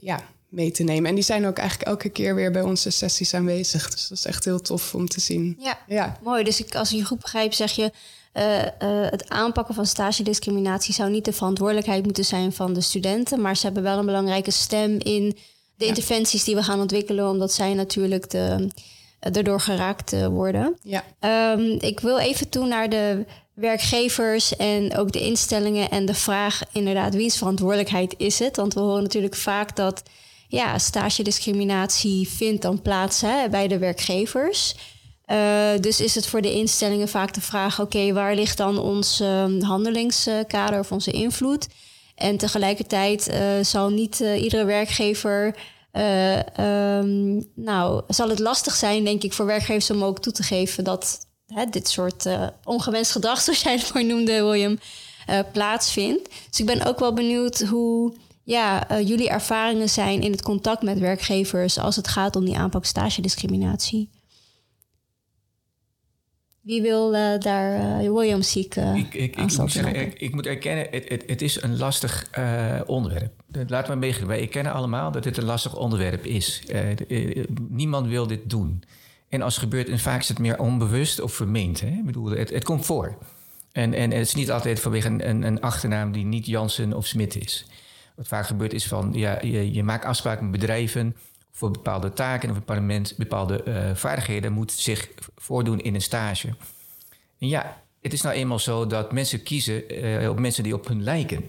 ja, 0.00 0.20
mee 0.48 0.70
te 0.70 0.82
nemen. 0.82 1.08
En 1.08 1.14
die 1.14 1.24
zijn 1.24 1.46
ook 1.46 1.58
eigenlijk 1.58 1.88
elke 1.88 2.08
keer 2.08 2.34
weer 2.34 2.52
bij 2.52 2.62
onze 2.62 2.90
sessies 2.90 3.34
aanwezig. 3.34 3.90
Dus 3.90 4.08
dat 4.08 4.18
is 4.18 4.24
echt 4.24 4.44
heel 4.44 4.60
tof 4.60 4.94
om 4.94 5.08
te 5.08 5.20
zien. 5.20 5.56
Ja, 5.60 5.78
ja. 5.86 6.18
mooi. 6.22 6.44
Dus 6.44 6.60
ik, 6.60 6.74
als 6.74 6.92
ik 6.92 6.98
je 6.98 7.04
goed 7.04 7.20
begrijp, 7.20 7.52
zeg 7.52 7.72
je... 7.72 7.90
Uh, 8.34 8.62
uh, 8.62 9.10
het 9.10 9.28
aanpakken 9.28 9.74
van 9.74 9.86
stagediscriminatie 9.86 10.94
zou 10.94 11.10
niet 11.10 11.24
de 11.24 11.32
verantwoordelijkheid 11.32 12.04
moeten 12.04 12.24
zijn 12.24 12.52
van 12.52 12.72
de 12.72 12.80
studenten, 12.80 13.40
maar 13.40 13.56
ze 13.56 13.64
hebben 13.64 13.82
wel 13.82 13.98
een 13.98 14.06
belangrijke 14.06 14.50
stem 14.50 14.90
in 14.98 15.36
de 15.76 15.84
ja. 15.84 15.86
interventies 15.86 16.44
die 16.44 16.54
we 16.54 16.62
gaan 16.62 16.80
ontwikkelen, 16.80 17.30
omdat 17.30 17.52
zij 17.52 17.74
natuurlijk 17.74 18.30
de, 18.30 18.68
erdoor 19.20 19.60
geraakt 19.60 20.26
worden. 20.26 20.78
Ja. 20.82 21.04
Um, 21.52 21.76
ik 21.80 22.00
wil 22.00 22.18
even 22.18 22.48
toe 22.48 22.66
naar 22.66 22.88
de 22.88 23.24
werkgevers 23.54 24.56
en 24.56 24.96
ook 24.96 25.12
de 25.12 25.20
instellingen 25.20 25.90
en 25.90 26.06
de 26.06 26.14
vraag 26.14 26.60
inderdaad, 26.72 27.14
wiens 27.14 27.38
verantwoordelijkheid 27.38 28.14
is 28.16 28.38
het? 28.38 28.56
Want 28.56 28.74
we 28.74 28.80
horen 28.80 29.02
natuurlijk 29.02 29.34
vaak 29.34 29.76
dat 29.76 30.02
ja, 30.48 30.78
stagediscriminatie 30.78 32.28
vindt 32.28 32.62
dan 32.62 32.82
plaats 32.82 33.20
hè, 33.20 33.48
bij 33.48 33.68
de 33.68 33.78
werkgevers. 33.78 34.74
Uh, 35.26 35.70
dus 35.80 36.00
is 36.00 36.14
het 36.14 36.26
voor 36.26 36.40
de 36.40 36.52
instellingen 36.52 37.08
vaak 37.08 37.34
de 37.34 37.40
vraag: 37.40 37.80
oké, 37.80 38.12
waar 38.12 38.34
ligt 38.34 38.56
dan 38.56 38.78
ons 38.78 39.20
uh, 39.20 39.44
handelingskader 39.60 40.78
of 40.78 40.92
onze 40.92 41.10
invloed? 41.10 41.68
En 42.14 42.36
tegelijkertijd 42.36 43.30
zal 43.62 43.90
niet 43.90 44.18
iedere 44.18 44.64
werkgever 44.64 45.56
ehm, 45.92 47.40
nou, 47.54 48.02
zal 48.08 48.28
het 48.28 48.38
lastig 48.38 48.74
zijn, 48.74 49.04
denk 49.04 49.22
ik, 49.22 49.32
voor 49.32 49.46
werkgevers 49.46 49.90
om 49.90 50.04
ook 50.04 50.18
toe 50.18 50.32
te 50.32 50.42
geven 50.42 50.84
dat 50.84 51.26
hè, 51.46 51.64
dit 51.64 51.88
soort 51.88 52.28
ongewenst 52.64 53.12
gedrag, 53.12 53.40
zoals 53.42 53.62
jij 53.62 53.72
het 53.72 53.94
mooi 53.94 54.06
noemde, 54.06 54.42
William, 54.44 54.78
plaatsvindt. 55.52 56.28
Dus 56.50 56.60
ik 56.60 56.66
ben 56.66 56.84
ook 56.84 56.98
wel 56.98 57.12
benieuwd 57.12 57.60
hoe 57.60 58.14
ja, 58.46 58.90
uh, 58.90 59.08
jullie 59.08 59.28
ervaringen 59.28 59.88
zijn 59.88 60.22
in 60.22 60.30
het 60.30 60.42
contact 60.42 60.82
met 60.82 60.98
werkgevers 60.98 61.78
als 61.78 61.96
het 61.96 62.08
gaat 62.08 62.36
om 62.36 62.44
die 62.44 62.58
aanpak 62.58 62.84
stagediscriminatie. 62.84 64.10
Wie 66.60 66.82
wil 66.82 67.14
uh, 67.14 67.38
daar 67.38 68.02
uh, 68.02 68.12
William 68.12 68.42
Ziek 68.42 68.74
ik, 68.74 69.14
ik, 69.14 69.36
ik, 69.36 69.36
moet 69.36 69.72
zeggen, 69.72 69.94
ik, 69.94 70.20
ik, 70.20 70.34
moet 70.34 70.46
erkennen, 70.46 70.86
het, 70.90 71.08
het, 71.08 71.24
het 71.26 71.42
is 71.42 71.62
een 71.62 71.76
lastig 71.78 72.30
onderwerp. 72.86 73.42
Laten 73.66 73.92
we 73.92 73.98
meegeven, 73.98 74.28
wij 74.28 74.40
erkennen 74.40 74.72
allemaal 74.72 75.10
dat 75.12 75.22
dit 75.22 75.36
een 75.36 75.44
lastig 75.44 75.76
onderwerp 75.76 76.24
is. 76.24 76.62
niemand 77.68 78.06
wil 78.06 78.26
dit 78.26 78.50
doen. 78.50 78.82
En 79.28 79.42
als 79.42 79.54
het 79.54 79.62
gebeurt, 79.62 79.88
en 79.88 79.98
vaak 79.98 80.20
is 80.20 80.28
het 80.28 80.38
meer 80.38 80.58
onbewust 80.58 81.20
of 81.20 81.32
vermeend. 81.32 81.80
Hè? 81.80 81.88
Ik 81.88 82.04
bedoel, 82.04 82.30
het, 82.30 82.50
het 82.50 82.64
komt 82.64 82.86
voor. 82.86 83.18
En, 83.72 83.94
en 83.94 84.10
het 84.10 84.26
is 84.26 84.34
niet 84.34 84.50
altijd 84.50 84.80
vanwege 84.80 85.08
een, 85.08 85.28
een, 85.28 85.42
een 85.42 85.60
achternaam 85.60 86.12
die 86.12 86.24
niet 86.24 86.46
Jansen 86.46 86.92
of 86.92 87.06
Smit 87.06 87.36
is. 87.36 87.66
Wat 88.16 88.28
vaak 88.28 88.46
gebeurt 88.46 88.72
is 88.72 88.86
van, 88.86 89.12
ja, 89.14 89.38
je, 89.42 89.72
je 89.72 89.82
maakt 89.82 90.04
afspraken 90.04 90.50
met 90.50 90.60
bedrijven 90.60 91.16
voor 91.52 91.70
bepaalde 91.70 92.12
taken 92.12 92.50
of 92.50 92.56
een 92.56 92.64
parlement, 92.64 93.14
bepaalde 93.16 93.64
uh, 93.68 93.94
vaardigheden 93.94 94.52
moet 94.52 94.72
zich 94.72 95.08
voordoen 95.36 95.80
in 95.80 95.94
een 95.94 96.02
stage. 96.02 96.48
En 97.38 97.48
ja, 97.48 97.82
het 98.00 98.12
is 98.12 98.22
nou 98.22 98.34
eenmaal 98.34 98.58
zo 98.58 98.86
dat 98.86 99.12
mensen 99.12 99.42
kiezen 99.42 100.04
uh, 100.04 100.28
op 100.28 100.38
mensen 100.38 100.62
die 100.62 100.74
op 100.74 100.86
hun 100.86 101.02
lijken. 101.02 101.44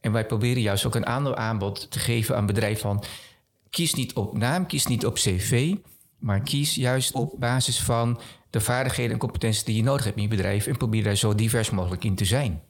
En 0.00 0.12
wij 0.12 0.26
proberen 0.26 0.62
juist 0.62 0.86
ook 0.86 0.94
een 0.94 1.06
aanbod 1.36 1.90
te 1.90 1.98
geven 1.98 2.36
aan 2.36 2.46
bedrijven 2.46 2.80
van 2.80 3.04
kies 3.70 3.94
niet 3.94 4.12
op 4.14 4.36
naam, 4.36 4.66
kies 4.66 4.86
niet 4.86 5.06
op 5.06 5.14
cv, 5.14 5.74
maar 6.18 6.40
kies 6.40 6.74
juist 6.74 7.12
op 7.12 7.34
basis 7.38 7.80
van 7.80 8.20
de 8.50 8.60
vaardigheden 8.60 9.12
en 9.12 9.18
competenties 9.18 9.64
die 9.64 9.76
je 9.76 9.82
nodig 9.82 10.04
hebt 10.04 10.16
in 10.16 10.22
je 10.22 10.28
bedrijf 10.28 10.66
en 10.66 10.76
probeer 10.76 11.02
daar 11.02 11.16
zo 11.16 11.34
divers 11.34 11.70
mogelijk 11.70 12.04
in 12.04 12.14
te 12.14 12.24
zijn. 12.24 12.62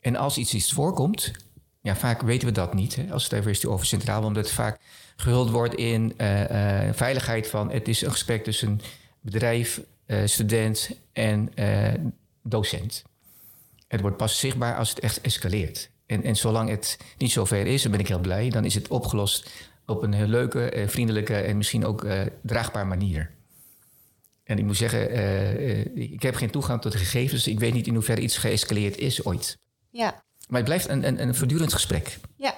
En 0.00 0.16
als 0.16 0.36
iets, 0.36 0.54
iets 0.54 0.72
voorkomt, 0.72 1.32
ja, 1.82 1.96
vaak 1.96 2.22
weten 2.22 2.48
we 2.48 2.54
dat 2.54 2.74
niet, 2.74 2.94
hè, 2.94 3.12
als 3.12 3.24
het 3.24 3.32
even 3.32 3.50
is 3.50 3.66
over 3.66 3.86
centraal, 3.86 4.24
omdat 4.24 4.44
het 4.44 4.54
vaak 4.54 4.78
gehuld 5.16 5.50
wordt 5.50 5.74
in 5.74 6.14
uh, 6.16 6.40
uh, 6.40 6.92
veiligheid 6.92 7.46
van 7.46 7.70
het 7.70 7.88
is 7.88 8.02
een 8.02 8.10
gesprek 8.10 8.44
tussen 8.44 8.80
bedrijf, 9.20 9.80
uh, 10.06 10.18
student 10.24 10.90
en 11.12 11.52
docent. 12.42 13.02
Het 13.88 14.00
wordt 14.00 14.16
pas 14.16 14.38
zichtbaar 14.38 14.76
als 14.76 14.88
het 14.88 14.98
echt 14.98 15.20
escaleert. 15.20 15.90
En, 16.06 16.22
en 16.22 16.36
zolang 16.36 16.68
het 16.68 16.98
niet 17.18 17.32
zover 17.32 17.66
is, 17.66 17.82
dan 17.82 17.90
ben 17.90 18.00
ik 18.00 18.08
heel 18.08 18.18
blij, 18.18 18.48
dan 18.48 18.64
is 18.64 18.74
het 18.74 18.88
opgelost 18.88 19.50
op 19.86 20.02
een 20.02 20.12
heel 20.12 20.26
leuke, 20.26 20.84
vriendelijke 20.86 21.34
en 21.34 21.56
misschien 21.56 21.86
ook 21.86 22.06
draagbare 22.42 22.84
manier. 22.84 23.30
En 24.44 24.58
ik 24.58 24.64
moet 24.64 24.76
zeggen, 24.76 26.00
ik 26.12 26.22
heb 26.22 26.34
geen 26.34 26.50
toegang 26.50 26.80
tot 26.80 26.92
de 26.92 26.98
gegevens, 26.98 27.46
ik 27.46 27.60
weet 27.60 27.74
niet 27.74 27.86
in 27.86 27.94
hoeverre 27.94 28.20
iets 28.20 28.36
geëscaleerd 28.36 28.96
is 28.96 29.24
ooit. 29.24 29.58
Ja, 29.90 30.22
maar 30.52 30.60
het 30.60 30.70
blijft 30.70 30.88
een, 30.88 31.06
een, 31.06 31.22
een 31.22 31.34
voortdurend 31.34 31.72
gesprek. 31.72 32.18
Ja. 32.36 32.54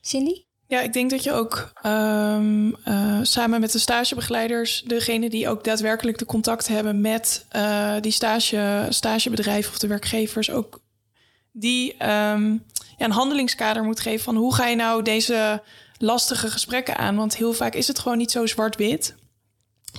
Cindy? 0.00 0.44
Ja, 0.66 0.80
ik 0.80 0.92
denk 0.92 1.10
dat 1.10 1.22
je 1.22 1.32
ook 1.32 1.72
um, 1.86 2.76
uh, 2.84 3.18
samen 3.22 3.60
met 3.60 3.72
de 3.72 3.78
stagebegeleiders, 3.78 4.82
degene 4.86 5.30
die 5.30 5.48
ook 5.48 5.64
daadwerkelijk 5.64 6.18
de 6.18 6.24
contact 6.24 6.68
hebben 6.68 7.00
met 7.00 7.46
uh, 7.56 7.94
die 8.00 8.12
stage, 8.12 8.86
stagebedrijven 8.88 9.72
of 9.72 9.78
de 9.78 9.86
werkgevers, 9.86 10.50
ook 10.50 10.80
die 11.52 11.92
um, 11.92 12.64
ja, 12.96 13.04
een 13.04 13.10
handelingskader 13.10 13.84
moet 13.84 14.00
geven 14.00 14.24
van 14.24 14.36
hoe 14.36 14.54
ga 14.54 14.66
je 14.66 14.76
nou 14.76 15.02
deze 15.02 15.62
lastige 15.98 16.50
gesprekken 16.50 16.96
aan? 16.96 17.16
Want 17.16 17.36
heel 17.36 17.52
vaak 17.52 17.74
is 17.74 17.86
het 17.86 17.98
gewoon 17.98 18.18
niet 18.18 18.30
zo 18.30 18.46
zwart-wit. 18.46 19.14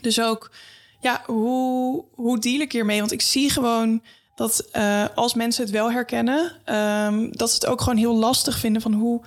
Dus 0.01 0.21
ook, 0.21 0.51
ja, 0.99 1.23
hoe, 1.25 2.05
hoe 2.11 2.39
deal 2.39 2.59
ik 2.59 2.71
hiermee? 2.71 2.99
Want 2.99 3.11
ik 3.11 3.21
zie 3.21 3.49
gewoon 3.49 4.01
dat 4.41 4.67
uh, 4.73 5.05
als 5.15 5.33
mensen 5.33 5.63
het 5.63 5.71
wel 5.71 5.91
herkennen, 5.91 6.51
um, 6.75 7.37
dat 7.37 7.49
ze 7.49 7.55
het 7.55 7.65
ook 7.65 7.81
gewoon 7.81 7.97
heel 7.97 8.15
lastig 8.15 8.57
vinden 8.57 8.81
van 8.81 8.93
hoe 8.93 9.21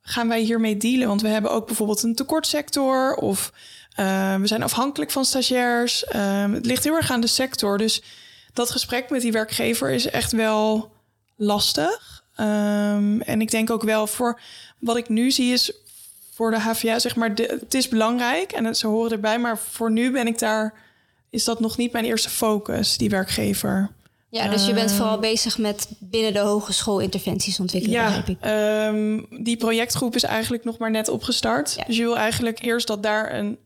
gaan 0.00 0.28
wij 0.28 0.40
hiermee 0.40 0.76
dealen? 0.76 1.08
Want 1.08 1.22
we 1.22 1.28
hebben 1.28 1.50
ook 1.50 1.66
bijvoorbeeld 1.66 2.02
een 2.02 2.14
tekortsector 2.14 3.14
of 3.14 3.52
uh, 3.96 4.34
we 4.36 4.46
zijn 4.46 4.62
afhankelijk 4.62 5.10
van 5.10 5.24
stagiairs. 5.24 6.04
Um, 6.14 6.54
het 6.54 6.66
ligt 6.66 6.84
heel 6.84 6.94
erg 6.94 7.10
aan 7.10 7.20
de 7.20 7.26
sector. 7.26 7.78
Dus 7.78 8.02
dat 8.52 8.70
gesprek 8.70 9.10
met 9.10 9.20
die 9.20 9.32
werkgever 9.32 9.90
is 9.90 10.06
echt 10.06 10.32
wel 10.32 10.92
lastig. 11.36 12.24
Um, 12.36 13.20
en 13.20 13.40
ik 13.40 13.50
denk 13.50 13.70
ook 13.70 13.82
wel 13.82 14.06
voor 14.06 14.40
wat 14.78 14.96
ik 14.96 15.08
nu 15.08 15.30
zie 15.30 15.52
is 15.52 15.72
voor 16.34 16.50
de 16.50 16.60
HVA, 16.60 16.98
zeg 16.98 17.16
maar, 17.16 17.30
het 17.34 17.74
is 17.74 17.88
belangrijk 17.88 18.52
en 18.52 18.64
het, 18.64 18.78
ze 18.78 18.86
horen 18.86 19.12
erbij, 19.12 19.38
maar 19.38 19.58
voor 19.58 19.90
nu 19.90 20.10
ben 20.10 20.26
ik 20.26 20.38
daar, 20.38 20.74
is 21.30 21.44
dat 21.44 21.60
nog 21.60 21.76
niet 21.76 21.92
mijn 21.92 22.04
eerste 22.04 22.30
focus, 22.30 22.96
die 22.96 23.10
werkgever. 23.10 23.90
Ja, 24.30 24.48
dus 24.48 24.66
je 24.66 24.74
bent 24.74 24.92
vooral 24.92 25.12
ehm. 25.12 25.20
bezig 25.20 25.58
met 25.58 25.88
binnen 25.98 26.32
de 26.32 26.38
hogeschool 26.38 26.98
interventies 26.98 27.60
ontwikkelen, 27.60 27.96
ja, 27.96 28.22
ik. 28.26 28.36
Um, 28.46 29.26
die 29.44 29.56
projectgroep 29.56 30.14
is 30.14 30.22
eigenlijk 30.22 30.64
nog 30.64 30.78
maar 30.78 30.90
net 30.90 31.08
opgestart. 31.08 31.74
Ja. 31.76 31.84
Dus 31.84 31.96
je 31.96 32.02
wil 32.02 32.16
eigenlijk 32.16 32.62
eerst 32.62 32.86
dat 32.86 33.02
daar 33.02 33.34
een 33.34 33.58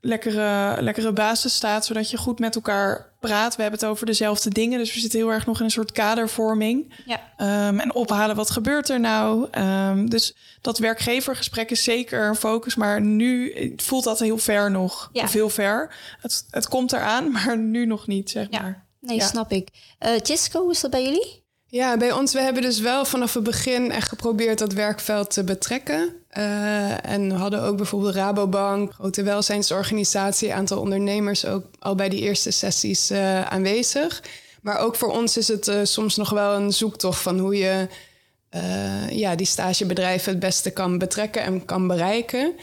lekkere, 0.00 0.82
lekkere 0.82 1.12
basis 1.12 1.54
staat, 1.54 1.86
zodat 1.86 2.10
je 2.10 2.16
goed 2.16 2.38
met 2.38 2.54
elkaar 2.54 3.12
praat. 3.20 3.56
We 3.56 3.62
hebben 3.62 3.80
het 3.80 3.88
over 3.88 4.06
dezelfde 4.06 4.50
dingen, 4.50 4.78
dus 4.78 4.94
we 4.94 5.00
zitten 5.00 5.18
heel 5.18 5.32
erg 5.32 5.46
nog 5.46 5.58
in 5.58 5.64
een 5.64 5.70
soort 5.70 5.92
kadervorming. 5.92 6.94
Ja. 7.06 7.68
Um, 7.68 7.80
en 7.80 7.94
ophalen, 7.94 8.36
wat 8.36 8.50
gebeurt 8.50 8.88
er 8.88 9.00
nou? 9.00 9.48
Um, 9.58 10.10
dus 10.10 10.36
dat 10.60 10.78
werkgevergesprek 10.78 11.70
is 11.70 11.84
zeker 11.84 12.28
een 12.28 12.36
focus, 12.36 12.74
maar 12.74 13.00
nu 13.00 13.52
voelt 13.76 14.04
dat 14.04 14.18
heel 14.18 14.38
ver 14.38 14.70
nog. 14.70 15.10
Ja. 15.12 15.22
Of 15.22 15.32
heel 15.32 15.50
ver. 15.50 15.94
Het, 16.20 16.46
het 16.50 16.68
komt 16.68 16.92
eraan, 16.92 17.30
maar 17.36 17.58
nu 17.58 17.86
nog 17.86 18.06
niet, 18.06 18.30
zeg 18.30 18.46
ja. 18.50 18.60
maar. 18.60 18.85
Nee, 19.06 19.20
snap 19.20 19.52
ik. 19.52 19.68
Uh, 20.00 20.36
hoe 20.52 20.70
is 20.70 20.80
dat 20.80 20.90
bij 20.90 21.04
jullie? 21.04 21.44
Ja, 21.66 21.96
bij 21.96 22.12
ons, 22.12 22.32
we 22.32 22.40
hebben 22.40 22.62
dus 22.62 22.80
wel 22.80 23.04
vanaf 23.04 23.34
het 23.34 23.42
begin 23.42 23.90
echt 23.90 24.08
geprobeerd 24.08 24.58
dat 24.58 24.72
werkveld 24.72 25.30
te 25.30 25.44
betrekken. 25.44 26.14
Uh, 26.38 27.06
en 27.06 27.28
we 27.28 27.34
hadden 27.34 27.62
ook 27.62 27.76
bijvoorbeeld 27.76 28.14
Rabobank, 28.14 28.92
grote 28.92 29.22
welzijnsorganisatie, 29.22 30.54
aantal 30.54 30.80
ondernemers 30.80 31.46
ook 31.46 31.64
al 31.78 31.94
bij 31.94 32.08
die 32.08 32.20
eerste 32.20 32.50
sessies 32.50 33.10
uh, 33.10 33.42
aanwezig. 33.42 34.22
Maar 34.62 34.78
ook 34.78 34.96
voor 34.96 35.12
ons 35.12 35.36
is 35.36 35.48
het 35.48 35.68
uh, 35.68 35.80
soms 35.82 36.16
nog 36.16 36.30
wel 36.30 36.54
een 36.54 36.72
zoektocht 36.72 37.20
van 37.20 37.38
hoe 37.38 37.56
je 37.56 37.88
ja, 39.10 39.34
die 39.34 39.46
stagebedrijven 39.46 40.30
het 40.30 40.40
beste 40.40 40.70
kan 40.70 40.98
betrekken 40.98 41.42
en 41.42 41.64
kan 41.64 41.86
bereiken. 41.86 42.54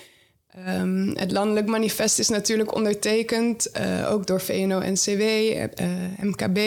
Um, 0.58 1.18
het 1.18 1.32
landelijk 1.32 1.68
manifest 1.68 2.20
is 2.20 2.30
natuurlijk 2.30 2.76
ondertekend, 2.76 3.70
uh, 3.80 4.12
ook 4.12 4.28
door 4.28 4.42
VNO-NCW, 4.42 5.22
uh, 5.22 5.64
eh, 5.64 5.70
MKB. 6.22 6.58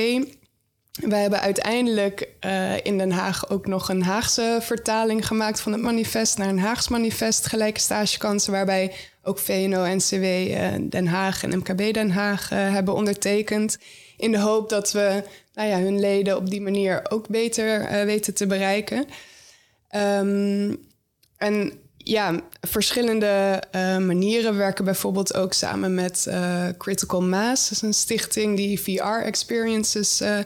Wij 0.93 1.21
hebben 1.21 1.41
uiteindelijk 1.41 2.29
uh, 2.41 2.85
in 2.85 2.99
Den 2.99 3.11
Haag 3.11 3.51
ook 3.51 3.67
nog 3.67 3.89
een 3.89 4.03
Haagse 4.03 4.59
vertaling 4.63 5.27
gemaakt 5.27 5.61
van 5.61 5.73
het 5.73 5.83
manifest 5.83 6.39
naar 6.39 6.49
een 6.49 6.59
Haags 6.59 6.89
manifest, 6.89 7.47
gelijke 7.47 7.81
stagekansen, 7.81 8.53
waarbij 8.53 8.93
ook 9.23 9.39
VNO-NCW 9.39 10.25
Den 10.91 11.07
Haag 11.07 11.43
en 11.43 11.59
MKB 11.59 11.95
Den 11.95 12.11
Haag 12.11 12.49
hebben 12.49 12.95
ondertekend. 12.95 13.79
In 14.17 14.31
de 14.31 14.39
hoop 14.39 14.69
dat 14.69 14.93
we 14.93 15.23
nou 15.55 15.69
ja, 15.69 15.79
hun 15.79 16.01
leden 16.01 16.37
op 16.37 16.51
die 16.51 16.61
manier 16.61 17.11
ook 17.11 17.29
beter 17.29 18.05
weten 18.07 18.35
te 18.35 18.47
bereiken. 18.47 19.05
Um, 19.91 20.77
en 21.37 21.73
ja, 22.09 22.41
verschillende 22.61 23.63
uh, 23.75 23.99
manieren. 23.99 24.53
We 24.53 24.59
werken 24.59 24.85
bijvoorbeeld 24.85 25.35
ook 25.35 25.53
samen 25.53 25.95
met 25.95 26.27
uh, 26.29 26.67
Critical 26.79 27.23
Mass. 27.23 27.63
Dat 27.63 27.73
is 27.73 27.83
een 27.83 27.95
stichting 27.95 28.57
die 28.57 28.81
VR-experiences 28.81 30.21
uh, 30.21 30.39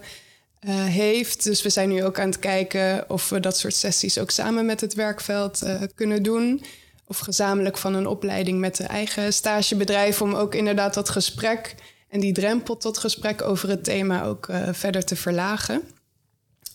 heeft. 0.85 1.45
Dus 1.45 1.63
we 1.63 1.71
zijn 1.71 1.89
nu 1.89 2.05
ook 2.05 2.19
aan 2.19 2.29
het 2.29 2.39
kijken 2.39 3.11
of 3.11 3.29
we 3.29 3.41
dat 3.41 3.59
soort 3.59 3.75
sessies 3.75 4.19
ook 4.19 4.31
samen 4.31 4.67
met 4.67 4.81
het 4.81 4.95
werkveld 4.95 5.63
kunnen 5.95 6.23
doen. 6.23 6.63
Of 7.07 7.19
gezamenlijk 7.19 7.79
van 7.79 7.95
een 7.95 8.07
opleiding 8.07 8.59
met 8.59 8.77
de 8.77 8.85
eigen 8.85 9.33
stagebedrijf. 9.33 10.23
Om 10.23 10.35
ook 10.35 10.55
inderdaad 10.55 10.95
dat 10.95 11.09
gesprek 11.09 11.75
en 12.09 12.21
die 12.21 12.33
drempel 12.33 12.77
tot 12.77 12.99
gesprek 12.99 13.43
over 13.43 13.69
het 13.69 13.85
thema 13.85 14.25
ook 14.25 14.49
verder 14.73 15.05
te 15.05 15.17
verlagen. 15.17 15.83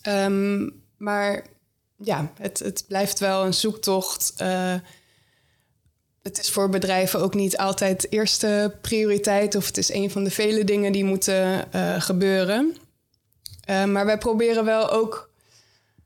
Um, 0.08 0.82
maar 0.96 1.44
ja, 1.96 2.32
het, 2.40 2.58
het 2.58 2.84
blijft 2.88 3.18
wel 3.18 3.44
een 3.44 3.54
zoektocht. 3.54 4.34
Uh, 4.42 4.74
het 6.22 6.38
is 6.38 6.50
voor 6.50 6.68
bedrijven 6.68 7.20
ook 7.20 7.34
niet 7.34 7.56
altijd 7.56 8.06
eerste 8.10 8.74
prioriteit, 8.80 9.54
of 9.54 9.66
het 9.66 9.76
is 9.76 9.92
een 9.92 10.10
van 10.10 10.24
de 10.24 10.30
vele 10.30 10.64
dingen 10.64 10.92
die 10.92 11.04
moeten 11.04 11.68
uh, 11.74 12.00
gebeuren. 12.00 12.76
Uh, 13.70 13.84
maar 13.84 14.06
wij 14.06 14.18
proberen 14.18 14.64
wel 14.64 14.90
ook 14.90 15.30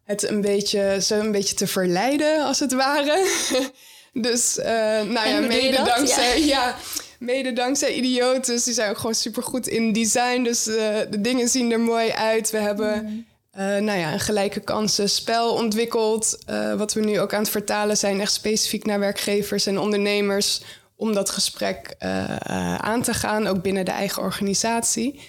het 0.05 0.29
een 0.29 0.41
beetje, 0.41 1.01
ze 1.03 1.15
een 1.15 1.33
beetje 1.33 1.55
te 1.55 1.67
verleiden, 1.67 2.45
als 2.45 2.61
het 2.61 2.73
ware. 2.73 3.27
dus, 4.13 4.57
nou 4.57 5.29
ja, 5.29 5.41
mede 5.41 5.83
dankzij, 5.83 6.41
ja. 6.41 6.47
ja. 6.47 6.77
mede 7.19 7.53
dankzij 7.53 7.95
idioten. 7.95 8.61
Die 8.65 8.75
zijn 8.75 8.91
ook 8.91 8.97
gewoon 8.97 9.15
super 9.15 9.43
goed 9.43 9.67
in 9.67 9.93
design. 9.93 10.43
Dus 10.43 10.65
de 10.65 11.21
dingen 11.21 11.49
zien 11.49 11.73
er 11.73 11.81
mooi 11.81 12.11
uit. 12.11 12.51
We 12.51 12.59
hebben. 12.59 13.05
Mm 13.05 13.29
uh, 13.59 13.63
nou 13.63 13.99
ja, 13.99 14.13
een 14.13 14.21
gelijke 14.21 14.61
kansen 14.61 15.11
spel 15.11 15.55
ontwikkeld. 15.55 16.39
Uh, 16.51 16.75
wat 16.75 16.93
we 16.93 17.01
nu 17.01 17.21
ook 17.21 17.35
aan 17.35 17.41
het 17.41 17.51
vertalen 17.51 17.97
zijn, 17.97 18.21
echt 18.21 18.33
specifiek 18.33 18.87
naar 18.87 18.99
werkgevers 18.99 19.67
en 19.67 19.79
ondernemers. 19.79 20.63
Om 20.97 21.15
dat 21.15 21.31
gesprek 21.31 21.95
uh, 22.01 22.75
aan 22.75 23.03
te 23.03 23.15
gaan, 23.15 23.47
ook 23.47 23.63
binnen 23.63 23.85
de 23.85 23.91
eigen 23.91 24.23
organisatie. 24.23 25.21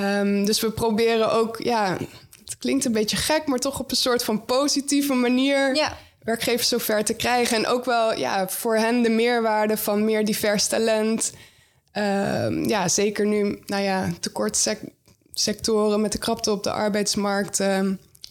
Um, 0.00 0.44
dus 0.44 0.60
we 0.60 0.70
proberen 0.70 1.32
ook, 1.32 1.62
ja, 1.62 1.96
het 2.44 2.58
klinkt 2.58 2.84
een 2.84 2.92
beetje 2.92 3.16
gek, 3.16 3.46
maar 3.46 3.58
toch 3.58 3.80
op 3.80 3.90
een 3.90 3.96
soort 3.96 4.24
van 4.24 4.44
positieve 4.44 5.14
manier. 5.14 5.74
Ja. 5.74 5.96
Werkgevers 6.22 6.68
zover 6.68 7.04
te 7.04 7.14
krijgen. 7.14 7.56
En 7.56 7.66
ook 7.66 7.84
wel 7.84 8.14
ja, 8.14 8.48
voor 8.48 8.76
hen 8.76 9.02
de 9.02 9.10
meerwaarde 9.10 9.76
van 9.76 10.04
meer 10.04 10.24
divers 10.24 10.66
talent. 10.66 11.32
Um, 11.92 12.68
ja, 12.68 12.88
zeker 12.88 13.26
nu, 13.26 13.62
nou 13.66 13.82
ja, 13.82 14.10
tekort 14.20 14.56
sectoren 15.34 16.00
met 16.00 16.12
de 16.12 16.18
krapte 16.18 16.50
op 16.50 16.62
de 16.62 16.72
arbeidsmarkt. 16.72 17.60
Uh, 17.60 17.80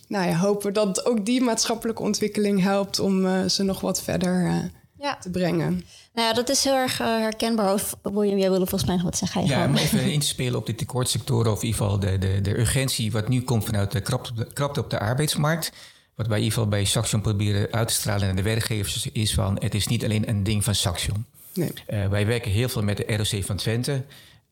nou 0.07 0.27
ja, 0.27 0.35
hopen 0.35 0.67
we 0.67 0.71
dat 0.71 1.05
ook 1.05 1.25
die 1.25 1.41
maatschappelijke 1.41 2.01
ontwikkeling 2.01 2.61
helpt 2.61 2.99
om 2.99 3.25
uh, 3.25 3.45
ze 3.45 3.63
nog 3.63 3.81
wat 3.81 4.03
verder 4.03 4.45
uh, 4.45 4.55
ja. 4.99 5.17
te 5.17 5.29
brengen. 5.29 5.85
Nou 6.13 6.27
ja, 6.27 6.33
dat 6.33 6.49
is 6.49 6.63
heel 6.63 6.75
erg 6.75 7.01
uh, 7.01 7.07
herkenbaar. 7.07 7.73
Of 7.73 7.95
William, 8.01 8.37
jij 8.37 8.49
wilde 8.49 8.65
volgens 8.65 8.85
mij 8.85 8.95
nog 8.95 9.05
wat 9.05 9.17
zeggen. 9.17 9.45
Ja, 9.45 9.65
om 9.65 9.75
even 9.83 10.11
in 10.11 10.19
te 10.19 10.25
spelen 10.25 10.59
op 10.59 10.65
de 10.65 10.75
tekortsectoren... 10.75 11.51
of 11.51 11.61
in 11.61 11.67
ieder 11.67 11.81
geval 11.81 11.99
de, 11.99 12.17
de, 12.17 12.41
de 12.41 12.59
urgentie 12.59 13.11
wat 13.11 13.27
nu 13.27 13.41
komt 13.41 13.65
vanuit 13.65 13.91
de 13.91 14.01
krapte, 14.01 14.47
krapte 14.53 14.79
op 14.79 14.89
de 14.89 14.99
arbeidsmarkt... 14.99 15.71
Wat 16.15 16.27
wij 16.27 16.37
in 16.37 16.43
ieder 16.43 16.57
geval 16.59 16.71
bij 16.71 16.85
Saxion 16.85 17.21
proberen 17.21 17.71
uit 17.71 17.87
te 17.87 17.93
stralen 17.93 18.25
naar 18.25 18.35
de 18.35 18.41
werkgevers 18.41 19.07
is 19.11 19.33
van 19.33 19.57
het 19.59 19.75
is 19.75 19.87
niet 19.87 20.03
alleen 20.03 20.29
een 20.29 20.43
ding 20.43 20.63
van 20.63 20.75
Saxion. 20.75 21.25
Nee. 21.53 21.71
Uh, 21.87 22.07
wij 22.07 22.25
werken 22.25 22.51
heel 22.51 22.69
veel 22.69 22.83
met 22.83 22.97
de 22.97 23.15
ROC 23.15 23.43
van 23.43 23.55
Twente. 23.55 24.03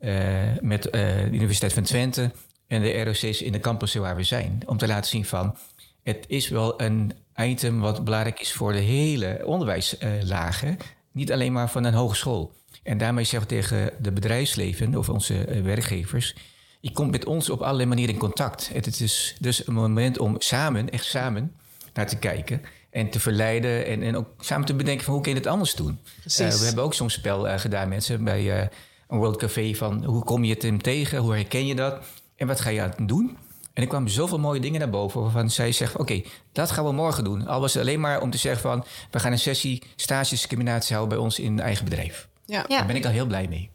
Eh, 0.01 0.13
met 0.61 0.85
uh, 0.85 0.91
de 0.91 1.29
Universiteit 1.31 1.73
van 1.73 1.83
Twente 1.83 2.31
en 2.67 2.81
de 2.81 3.03
ROC's 3.03 3.41
in 3.41 3.51
de 3.51 3.59
campussen 3.59 4.01
waar 4.01 4.15
we 4.15 4.23
zijn. 4.23 4.61
Om 4.65 4.77
te 4.77 4.87
laten 4.87 5.09
zien 5.09 5.25
van 5.25 5.55
het 6.03 6.25
is 6.27 6.49
wel 6.49 6.81
een 6.81 7.13
item 7.35 7.79
wat 7.79 8.03
belangrijk 8.03 8.39
is 8.39 8.51
voor 8.51 8.71
de 8.71 8.79
hele 8.79 9.41
onderwijslagen. 9.45 10.77
niet 11.11 11.31
alleen 11.31 11.51
maar 11.51 11.69
van 11.69 11.83
een 11.83 11.93
hogeschool. 11.93 12.51
En 12.83 12.97
daarmee 12.97 13.23
zeggen 13.23 13.49
we 13.49 13.55
tegen 13.55 13.93
de 13.99 14.11
bedrijfsleven 14.11 14.95
of 14.95 15.09
onze 15.09 15.61
werkgevers. 15.63 16.35
Je 16.79 16.91
komt 16.91 17.11
met 17.11 17.25
ons 17.25 17.49
op 17.49 17.61
allerlei 17.61 17.87
manieren 17.87 18.13
in 18.13 18.19
contact. 18.19 18.69
Het 18.73 18.99
is 18.99 19.35
dus 19.39 19.67
een 19.67 19.73
moment 19.73 20.19
om 20.19 20.35
samen, 20.37 20.89
echt 20.89 21.05
samen, 21.05 21.55
naar 21.93 22.07
te 22.07 22.17
kijken. 22.17 22.61
En 22.89 23.09
te 23.09 23.19
verleiden 23.19 23.85
en, 23.85 24.03
en 24.03 24.17
ook 24.17 24.27
samen 24.39 24.65
te 24.65 24.73
bedenken 24.73 25.05
van 25.05 25.13
hoe 25.13 25.23
kun 25.23 25.31
je 25.31 25.37
het 25.37 25.47
anders 25.47 25.75
doen. 25.75 25.99
Uh, 26.25 26.35
we 26.35 26.65
hebben 26.65 26.83
ook 26.83 26.93
zo'n 26.93 27.09
spel 27.09 27.47
uh, 27.47 27.57
gedaan, 27.57 27.89
mensen, 27.89 28.23
bij 28.23 28.69
een 29.11 29.17
World 29.17 29.37
Café 29.37 29.73
van 29.73 30.03
hoe 30.03 30.23
kom 30.23 30.43
je 30.43 30.53
het 30.53 30.61
hem 30.61 30.81
tegen, 30.81 31.17
hoe 31.17 31.33
herken 31.33 31.65
je 31.65 31.75
dat 31.75 31.97
en 32.35 32.47
wat 32.47 32.59
ga 32.59 32.69
je 32.69 32.81
aan 32.81 32.93
het 32.97 33.07
doen? 33.07 33.37
En 33.73 33.83
er 33.83 33.87
kwamen 33.87 34.09
zoveel 34.09 34.39
mooie 34.39 34.59
dingen 34.59 34.79
naar 34.79 34.89
boven 34.89 35.21
waarvan 35.21 35.49
zij 35.49 35.71
zegt: 35.71 35.97
Oké, 35.97 36.21
dat 36.51 36.71
gaan 36.71 36.85
we 36.85 36.91
morgen 36.91 37.23
doen. 37.23 37.47
Al 37.47 37.59
was 37.61 37.73
het 37.73 37.83
alleen 37.83 37.99
maar 37.99 38.21
om 38.21 38.31
te 38.31 38.37
zeggen: 38.37 38.61
van 38.61 38.83
we 39.11 39.19
gaan 39.19 39.31
een 39.31 39.39
sessie 39.39 39.83
stagesdiscriminatie 39.95 40.95
houden 40.95 41.17
bij 41.17 41.25
ons 41.25 41.39
in 41.39 41.59
eigen 41.59 41.85
bedrijf. 41.85 42.27
Ja. 42.45 42.63
Daar 42.67 42.85
ben 42.85 42.95
ik 42.95 43.05
al 43.05 43.11
heel 43.11 43.25
blij 43.25 43.47
mee. 43.47 43.69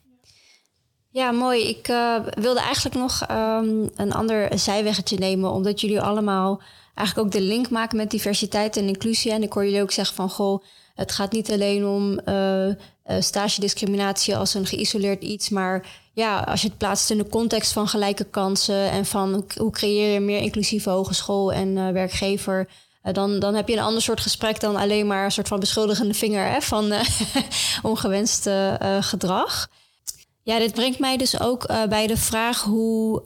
Ja, 1.11 1.31
mooi. 1.31 1.69
Ik 1.69 1.89
uh, 1.89 2.17
wilde 2.35 2.61
eigenlijk 2.61 2.97
nog 2.97 3.31
um, 3.31 3.91
een 3.95 4.13
ander 4.13 4.59
zijweggetje 4.59 5.19
nemen, 5.19 5.51
omdat 5.51 5.81
jullie 5.81 6.01
allemaal 6.01 6.63
eigenlijk 6.95 7.27
ook 7.27 7.33
de 7.33 7.47
link 7.47 7.71
maken 7.71 7.97
met 7.97 8.11
diversiteit 8.11 8.77
en 8.77 8.89
inclusie. 8.89 9.33
En 9.33 9.43
ik 9.43 9.53
hoor 9.53 9.65
jullie 9.65 9.83
ook 9.83 9.91
zeggen 9.91 10.17
van 10.17 10.31
goh, 10.31 10.65
het 10.95 11.13
gaat 11.13 11.33
niet 11.33 11.51
alleen 11.51 11.87
om 11.87 12.21
uh, 12.29 12.75
uh, 13.09 13.17
stagediscriminatie 13.21 14.37
als 14.37 14.55
een 14.55 14.67
geïsoleerd 14.67 15.23
iets, 15.23 15.49
maar 15.49 15.87
ja, 16.13 16.41
als 16.41 16.63
je 16.63 16.69
het 16.69 16.79
plaatst 16.79 17.11
in 17.11 17.19
de 17.19 17.29
context 17.29 17.73
van 17.73 17.89
gelijke 17.89 18.25
kansen 18.25 18.91
en 18.91 19.07
van 19.07 19.45
hoe 19.57 19.71
creëer 19.71 20.13
je 20.13 20.21
meer 20.21 20.41
inclusieve 20.41 20.91
hogeschool 20.91 21.53
en 21.53 21.69
uh, 21.69 21.89
werkgever, 21.91 22.69
uh, 23.03 23.13
dan, 23.13 23.39
dan 23.39 23.55
heb 23.55 23.69
je 23.69 23.77
een 23.77 23.83
ander 23.83 24.03
soort 24.03 24.21
gesprek 24.21 24.61
dan 24.61 24.77
alleen 24.77 25.07
maar 25.07 25.25
een 25.25 25.33
soort 25.33 25.49
van 25.49 25.61
beschuldigende 25.61 26.15
vinger 26.15 26.63
van 26.63 26.93
ongewenst 27.83 28.49
gedrag. 29.01 29.69
Ja, 30.43 30.59
dit 30.59 30.73
brengt 30.73 30.99
mij 30.99 31.17
dus 31.17 31.41
ook 31.41 31.67
bij 31.89 32.07
de 32.07 32.17
vraag 32.17 32.63
hoe 32.63 33.23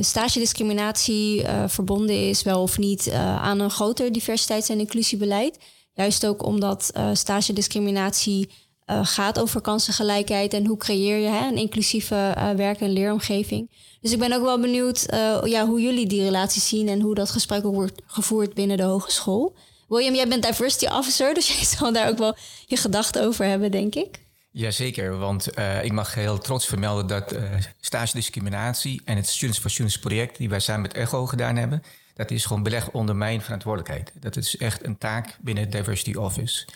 stagediscriminatie 0.00 1.44
verbonden 1.66 2.28
is, 2.28 2.42
wel 2.42 2.62
of 2.62 2.78
niet, 2.78 3.10
aan 3.12 3.60
een 3.60 3.70
groter 3.70 4.12
diversiteits- 4.12 4.68
en 4.68 4.78
inclusiebeleid. 4.78 5.58
Juist 5.94 6.26
ook 6.26 6.44
omdat 6.46 6.92
stagediscriminatie 7.12 8.48
uh, 8.86 9.00
gaat 9.02 9.40
over 9.40 9.60
kansengelijkheid 9.60 10.52
en 10.52 10.66
hoe 10.66 10.76
creëer 10.76 11.18
je 11.18 11.28
hè, 11.28 11.46
een 11.46 11.56
inclusieve 11.56 12.34
uh, 12.38 12.50
werk- 12.50 12.80
en 12.80 12.92
leeromgeving. 12.92 13.70
Dus 14.00 14.12
ik 14.12 14.18
ben 14.18 14.32
ook 14.32 14.42
wel 14.42 14.60
benieuwd 14.60 15.06
uh, 15.12 15.40
ja, 15.44 15.66
hoe 15.66 15.80
jullie 15.80 16.06
die 16.06 16.22
relatie 16.22 16.62
zien 16.62 16.88
en 16.88 17.00
hoe 17.00 17.14
dat 17.14 17.30
gesprek 17.30 17.64
ook 17.64 17.74
wordt 17.74 18.02
gevoerd 18.06 18.54
binnen 18.54 18.76
de 18.76 18.82
hogeschool. 18.82 19.56
William, 19.88 20.14
jij 20.14 20.28
bent 20.28 20.42
diversity 20.42 20.86
officer, 20.86 21.34
dus 21.34 21.46
jij 21.46 21.64
zal 21.64 21.92
daar 21.92 22.08
ook 22.08 22.18
wel 22.18 22.36
je 22.66 22.76
gedachten 22.76 23.24
over 23.24 23.44
hebben, 23.44 23.70
denk 23.70 23.94
ik. 23.94 24.22
Jazeker, 24.50 25.18
want 25.18 25.48
ik 25.82 25.92
mag 25.92 26.14
heel 26.14 26.38
trots 26.38 26.66
vermelden 26.66 27.06
dat 27.06 27.34
stage 27.80 28.12
discriminatie 28.12 29.02
en 29.04 29.16
het 29.16 29.28
Students 29.28 29.58
for 29.58 29.70
Students 29.70 29.98
project, 29.98 30.36
die 30.36 30.48
wij 30.48 30.60
samen 30.60 30.82
met 30.82 30.94
ECHO 30.94 31.26
gedaan 31.26 31.56
hebben, 31.56 31.82
dat 32.14 32.30
is 32.30 32.44
gewoon 32.44 32.62
beleg 32.62 32.90
onder 32.90 33.16
mijn 33.16 33.42
verantwoordelijkheid. 33.42 34.12
Dat 34.20 34.36
is 34.36 34.56
echt 34.56 34.84
een 34.84 34.98
taak 34.98 35.36
binnen 35.40 35.64
het 35.64 35.72
Diversity 35.72 36.14
Office. 36.14 36.66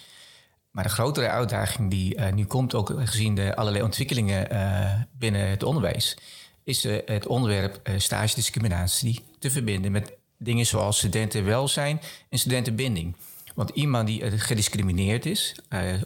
Maar 0.78 0.86
de 0.86 0.92
grotere 0.92 1.28
uitdaging 1.28 1.90
die 1.90 2.16
uh, 2.16 2.32
nu 2.32 2.44
komt, 2.44 2.74
ook 2.74 2.92
gezien 2.96 3.34
de 3.34 3.56
allerlei 3.56 3.84
ontwikkelingen 3.84 4.52
uh, 4.52 4.92
binnen 5.18 5.48
het 5.48 5.62
onderwijs, 5.62 6.16
is 6.64 6.84
uh, 6.84 6.98
het 7.04 7.26
onderwerp 7.26 7.90
stage 7.96 8.34
discriminatie 8.34 9.24
te 9.38 9.50
verbinden 9.50 9.92
met 9.92 10.12
dingen 10.36 10.66
zoals 10.66 10.98
studentenwelzijn 10.98 12.00
en 12.28 12.38
studentenbinding. 12.38 13.16
Want 13.54 13.70
iemand 13.70 14.06
die 14.06 14.38
gediscrimineerd 14.38 15.26
is 15.26 15.56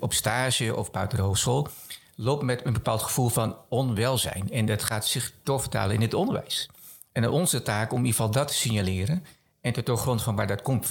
op 0.01 0.13
stage 0.13 0.77
of 0.77 0.91
buiten 0.91 1.19
de 1.19 1.25
hogeschool, 1.25 1.69
loopt 2.17 2.43
met 2.43 2.67
een 2.67 2.73
bepaald 2.73 3.03
gevoel 3.03 3.29
van 3.29 3.57
onwelzijn. 3.69 4.51
En 4.51 4.67
dat 4.67 4.83
gaat 4.83 5.07
zich 5.07 5.33
doorvertalen 5.43 5.95
in 5.95 6.03
het 6.03 6.15
onderwijs. 6.15 6.71
En 7.13 7.29
onze 7.29 7.63
taak 7.63 7.93
om 7.93 7.99
in 7.99 8.05
ieder 8.05 8.21
geval 8.21 8.33
dat 8.33 8.49
te 8.49 8.55
signaleren 8.55 9.25
en 9.61 9.73
te 9.73 9.83
doorgrond 9.83 10.23
van 10.23 10.37
waar 10.37 10.47
dat 10.47 10.63
komt. 10.63 10.91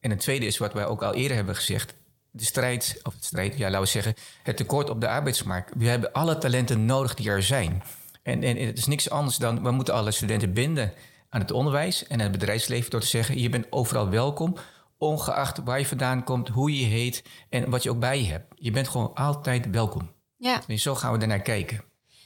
En 0.00 0.10
het 0.10 0.20
tweede 0.20 0.46
is 0.46 0.58
wat 0.58 0.72
wij 0.72 0.86
ook 0.86 1.02
al 1.02 1.14
eerder 1.14 1.36
hebben 1.36 1.56
gezegd 1.56 1.94
de 2.30 2.44
strijd, 2.44 3.00
of 3.02 3.14
het 3.14 3.24
strijd, 3.24 3.56
ja, 3.56 3.64
laten 3.64 3.80
we 3.80 3.86
zeggen, 3.86 4.14
het 4.42 4.56
tekort 4.56 4.90
op 4.90 5.00
de 5.00 5.08
arbeidsmarkt. 5.08 5.72
We 5.76 5.88
hebben 5.88 6.12
alle 6.12 6.38
talenten 6.38 6.84
nodig 6.84 7.14
die 7.14 7.30
er 7.30 7.42
zijn. 7.42 7.82
En, 8.22 8.42
en 8.42 8.56
het 8.56 8.78
is 8.78 8.86
niks 8.86 9.10
anders 9.10 9.36
dan, 9.36 9.62
we 9.62 9.70
moeten 9.70 9.94
alle 9.94 10.10
studenten 10.10 10.52
binden 10.52 10.92
aan 11.28 11.40
het 11.40 11.50
onderwijs 11.50 12.06
en 12.06 12.20
het 12.20 12.32
bedrijfsleven 12.32 12.90
door 12.90 13.00
te 13.00 13.06
zeggen, 13.06 13.38
je 13.40 13.48
bent 13.48 13.66
overal 13.70 14.08
welkom, 14.08 14.56
ongeacht 14.98 15.60
waar 15.64 15.78
je 15.78 15.86
vandaan 15.86 16.24
komt, 16.24 16.48
hoe 16.48 16.78
je 16.78 16.84
heet 16.84 17.22
en 17.48 17.70
wat 17.70 17.82
je 17.82 17.90
ook 17.90 18.00
bij 18.00 18.20
je 18.20 18.26
hebt. 18.26 18.54
Je 18.54 18.70
bent 18.70 18.88
gewoon 18.88 19.14
altijd 19.14 19.70
welkom. 19.70 20.10
Ja. 20.36 20.62
En 20.66 20.78
zo 20.78 20.94
gaan 20.94 21.12
we 21.12 21.18
ernaar 21.18 21.42
kijken. 21.42 21.84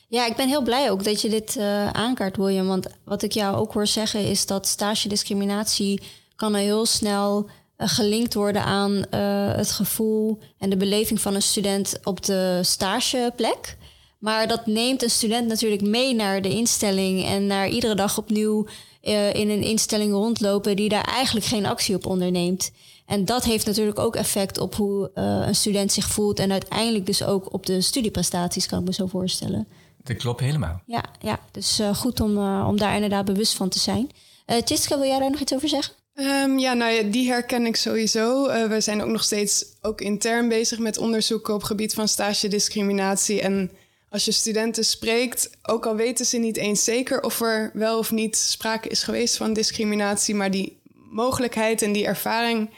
Ja, 0.09 0.27
ik 0.27 0.37
ben 0.37 0.49
heel 0.49 0.63
blij 0.63 0.91
ook 0.91 1.05
dat 1.05 1.21
je 1.21 1.29
dit 1.29 1.57
uh, 1.57 1.91
aankaart, 1.91 2.37
William. 2.37 2.67
Want 2.67 2.87
wat 3.05 3.23
ik 3.23 3.33
jou 3.33 3.57
ook 3.57 3.73
hoor 3.73 3.87
zeggen 3.87 4.21
is 4.21 4.47
dat 4.47 4.67
stage 4.67 5.09
discriminatie 5.09 6.03
kan 6.37 6.55
heel 6.55 6.87
snel 6.87 7.51
gelinkt 7.77 8.35
worden 8.35 8.65
aan 8.65 8.93
uh, 8.93 9.55
het 9.55 9.71
gevoel 9.71 10.39
en 10.59 10.71
de 10.71 10.77
beleving 10.77 11.21
van 11.21 11.35
een 11.35 11.43
student 11.43 11.99
op 12.05 12.25
de 12.25 12.61
stageplek. 12.63 13.77
Maar 14.19 14.49
dat 14.49 14.67
neemt 14.67 15.03
een 15.03 15.11
student 15.11 15.49
natuurlijk 15.49 15.83
mee 15.83 16.15
naar 16.15 16.43
de 16.43 16.49
instelling 16.49 17.25
en 17.25 17.47
naar 17.47 17.69
iedere 17.69 17.95
dag 17.95 18.19
opnieuw 18.19 18.67
uh, 19.03 19.35
in 19.35 19.51
een 19.51 19.63
instelling 19.63 20.13
rondlopen 20.13 20.77
die 20.77 20.89
daar 20.89 21.05
eigenlijk 21.05 21.47
geen 21.47 21.67
actie 21.67 21.95
op 21.95 22.07
onderneemt. 22.07 22.71
En 23.07 23.25
dat 23.25 23.45
heeft 23.45 23.67
natuurlijk 23.67 23.99
ook 23.99 24.17
effect 24.17 24.59
op 24.59 24.75
hoe 24.75 25.11
een 25.15 25.55
student 25.55 25.93
zich 25.93 26.07
voelt 26.07 26.39
en 26.39 26.53
uiteindelijk 26.53 27.07
dus 27.07 27.23
ook 27.23 27.53
op 27.53 27.67
de 27.67 27.81
studieprestaties, 27.81 28.67
kan 28.67 28.79
ik 28.79 28.85
me 28.85 28.93
zo 28.93 29.07
voorstellen. 29.07 29.69
Dat 30.03 30.17
klopt 30.17 30.41
helemaal. 30.41 30.81
Ja, 30.87 31.05
ja 31.21 31.41
dus 31.51 31.81
goed 31.95 32.21
om, 32.21 32.39
om 32.67 32.77
daar 32.77 32.95
inderdaad 32.95 33.25
bewust 33.25 33.55
van 33.55 33.69
te 33.69 33.79
zijn. 33.79 34.11
Uh, 34.47 34.57
Tjitske, 34.57 34.99
wil 34.99 35.07
jij 35.07 35.19
daar 35.19 35.31
nog 35.31 35.41
iets 35.41 35.55
over 35.55 35.69
zeggen? 35.69 35.95
Um, 36.17 36.59
ja, 36.59 36.73
nou 36.73 36.93
ja, 36.93 37.03
die 37.03 37.29
herken 37.29 37.67
ik 37.67 37.77
sowieso. 37.77 38.49
Uh, 38.49 38.67
we 38.67 38.81
zijn 38.81 39.03
ook 39.03 39.11
nog 39.11 39.23
steeds 39.23 39.65
ook 39.81 40.01
intern 40.01 40.49
bezig 40.49 40.79
met 40.79 40.99
onderzoeken 40.99 41.55
op 41.55 41.63
gebied 41.63 41.95
van 41.95 42.09
stage 42.09 42.49
discriminatie. 42.49 43.41
En 43.41 43.71
als 44.09 44.25
je 44.25 44.33
studenten 44.33 44.85
spreekt, 44.85 45.51
ook 45.63 45.87
al 45.87 45.97
weten 45.97 46.27
ze 46.27 46.39
niet 46.39 46.57
eens 46.57 46.85
zeker 46.85 47.23
of 47.23 47.41
er 47.41 47.71
wel 47.73 47.99
of 47.99 48.11
niet 48.11 48.37
sprake 48.37 48.89
is 48.89 49.03
geweest 49.03 49.37
van 49.37 49.53
discriminatie, 49.53 50.35
maar 50.35 50.51
die 50.51 50.81
mogelijkheid 51.11 51.83
en 51.83 51.93
die 51.93 52.07
ervaring, 52.07 52.71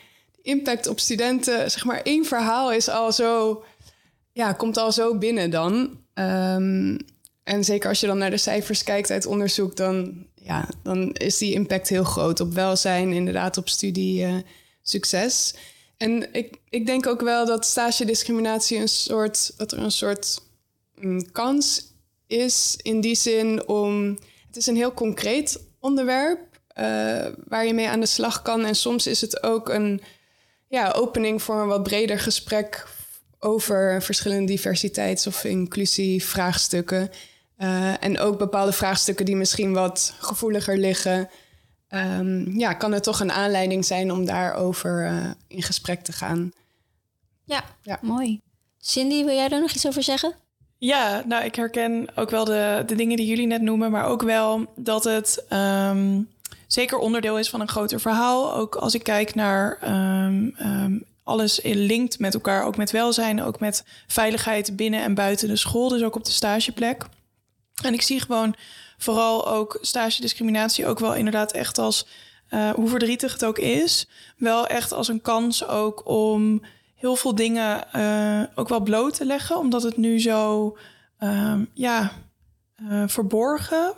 impact 0.43 0.87
op 0.87 1.01
studenten, 1.01 1.71
zeg 1.71 1.85
maar 1.85 2.03
één 2.03 2.25
verhaal 2.25 2.73
is 2.73 2.89
al 2.89 3.13
zo, 3.13 3.65
ja, 4.33 4.53
komt 4.53 4.77
al 4.77 4.93
zo 4.93 5.19
binnen 5.19 5.51
dan. 5.51 6.01
Um, 6.15 6.99
en 7.43 7.65
zeker 7.65 7.89
als 7.89 8.01
je 8.01 8.07
dan 8.07 8.19
naar 8.19 8.31
de 8.31 8.37
cijfers 8.37 8.83
kijkt 8.83 9.11
uit 9.11 9.27
onderzoek, 9.27 9.77
dan 9.77 10.27
ja, 10.47 10.69
dan 10.83 11.13
is 11.13 11.39
die 11.39 11.53
impact 11.53 11.89
heel 11.89 12.05
groot 12.05 12.41
op 12.41 12.53
welzijn, 12.53 13.13
inderdaad 13.13 13.57
op 13.57 13.69
studie 13.69 14.23
uh, 14.23 14.37
succes. 14.83 15.55
En 15.97 16.35
ik, 16.35 16.57
ik 16.69 16.87
denk 16.87 17.07
ook 17.07 17.21
wel 17.21 17.47
dat 17.47 17.65
stage 17.65 18.05
discriminatie 18.05 18.79
een 18.79 18.89
soort, 18.89 19.53
dat 19.57 19.73
er 19.73 19.79
een 19.79 19.91
soort 19.91 20.43
um, 21.01 21.33
kans 21.33 21.83
is 22.27 22.79
in 22.83 23.01
die 23.01 23.15
zin 23.15 23.69
om. 23.69 24.19
Het 24.47 24.57
is 24.57 24.67
een 24.67 24.77
heel 24.77 24.95
concreet 24.95 25.61
onderwerp. 25.81 26.41
waar 27.49 27.67
je 27.67 27.75
mee 27.75 27.89
aan 27.89 28.01
de 28.01 28.07
slag 28.07 28.43
kan. 28.43 28.65
En 28.65 28.75
soms 28.75 29.07
is 29.07 29.21
het 29.21 29.43
ook 29.43 29.69
een 29.69 30.01
ja, 30.69 30.91
opening 30.91 31.43
voor 31.43 31.61
een 31.61 31.69
wat 31.69 31.83
breder 31.83 32.19
gesprek 32.19 32.87
over 33.39 34.03
verschillende 34.03 34.47
diversiteits- 34.47 35.27
of 35.27 35.45
inclusievraagstukken. 35.45 37.11
Uh, 37.59 38.05
en 38.05 38.19
ook 38.19 38.39
bepaalde 38.39 38.73
vraagstukken 38.73 39.25
die 39.25 39.37
misschien 39.37 39.73
wat 39.73 40.15
gevoeliger 40.19 40.79
liggen. 40.79 41.29
Um, 41.91 42.59
ja, 42.59 42.73
kan 42.73 42.93
het 42.93 43.03
toch 43.03 43.21
een 43.21 43.33
aanleiding 43.33 43.85
zijn 43.85 44.13
om 44.13 44.25
daarover 44.25 45.11
uh, 45.11 45.31
in 45.49 45.63
gesprek 45.63 46.03
te 46.03 46.13
gaan. 46.13 46.53
Ja, 47.45 47.65
ja, 47.83 47.99
mooi. 48.03 48.41
Cindy, 48.79 49.25
wil 49.25 49.35
jij 49.35 49.49
daar 49.49 49.61
nog 49.61 49.73
iets 49.73 49.87
over 49.87 50.03
zeggen? 50.03 50.35
Ja, 50.79 51.23
nou, 51.27 51.45
ik 51.45 51.55
herken 51.55 52.07
ook 52.15 52.31
wel 52.31 52.45
de, 52.45 52.83
de 52.87 52.95
dingen 52.95 53.17
die 53.17 53.27
jullie 53.27 53.47
net 53.47 53.63
noemen, 53.63 53.91
maar 53.91 54.05
ook 54.05 54.23
wel 54.23 54.73
dat 54.77 55.05
het 55.05 55.45
um, 55.51 56.29
zeker 56.67 56.99
onderdeel 56.99 57.39
is 57.39 57.51
van 57.51 57.61
een 57.61 57.69
groter 57.69 58.01
verhaal. 58.01 58.55
Ook 58.55 58.75
als 58.75 58.95
ik 58.95 59.03
kijk 59.03 59.35
naar 59.35 59.79
um, 60.25 61.05
alles 61.23 61.61
linkt 61.63 62.19
met 62.19 62.35
elkaar, 62.35 62.65
ook 62.65 62.77
met 62.77 62.91
welzijn, 62.91 63.43
ook 63.43 63.61
met 63.61 63.85
veiligheid 64.07 64.77
binnen 64.77 65.03
en 65.03 65.15
buiten 65.15 65.49
de 65.49 65.57
school, 65.57 65.89
dus 65.89 66.03
ook 66.03 66.17
op 66.17 66.25
de 66.25 66.31
stageplek. 66.31 67.07
En 67.85 67.95
ik 67.95 68.03
zie 68.03 68.21
gewoon 68.21 68.55
vooral 68.99 69.49
ook 69.49 69.79
stage 69.81 70.21
discriminatie 70.21 70.87
ook 70.87 70.99
wel 70.99 71.15
inderdaad 71.15 71.53
echt 71.53 71.79
als, 71.79 72.07
uh, 72.51 72.71
hoe 72.71 72.89
verdrietig 72.89 73.33
het 73.33 73.45
ook 73.45 73.59
is, 73.59 74.09
wel 74.37 74.67
echt 74.67 74.93
als 74.93 75.09
een 75.09 75.21
kans 75.21 75.67
ook 75.67 76.09
om 76.09 76.63
heel 76.95 77.17
veel 77.17 77.35
dingen 77.35 77.85
uh, 77.97 78.43
ook 78.55 78.69
wel 78.69 78.81
bloot 78.81 79.15
te 79.15 79.25
leggen, 79.25 79.59
omdat 79.59 79.83
het 79.83 79.97
nu 79.97 80.21
zo, 80.21 80.77
uh, 81.21 81.55
ja, 81.75 82.13
uh, 82.83 83.03
verborgen, 83.07 83.95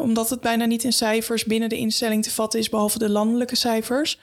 omdat 0.00 0.30
het 0.30 0.40
bijna 0.40 0.64
niet 0.64 0.84
in 0.84 0.92
cijfers 0.92 1.44
binnen 1.44 1.68
de 1.68 1.76
instelling 1.76 2.22
te 2.22 2.30
vatten 2.30 2.60
is, 2.60 2.68
behalve 2.68 2.98
de 2.98 3.10
landelijke 3.10 3.56
cijfers. 3.56 4.18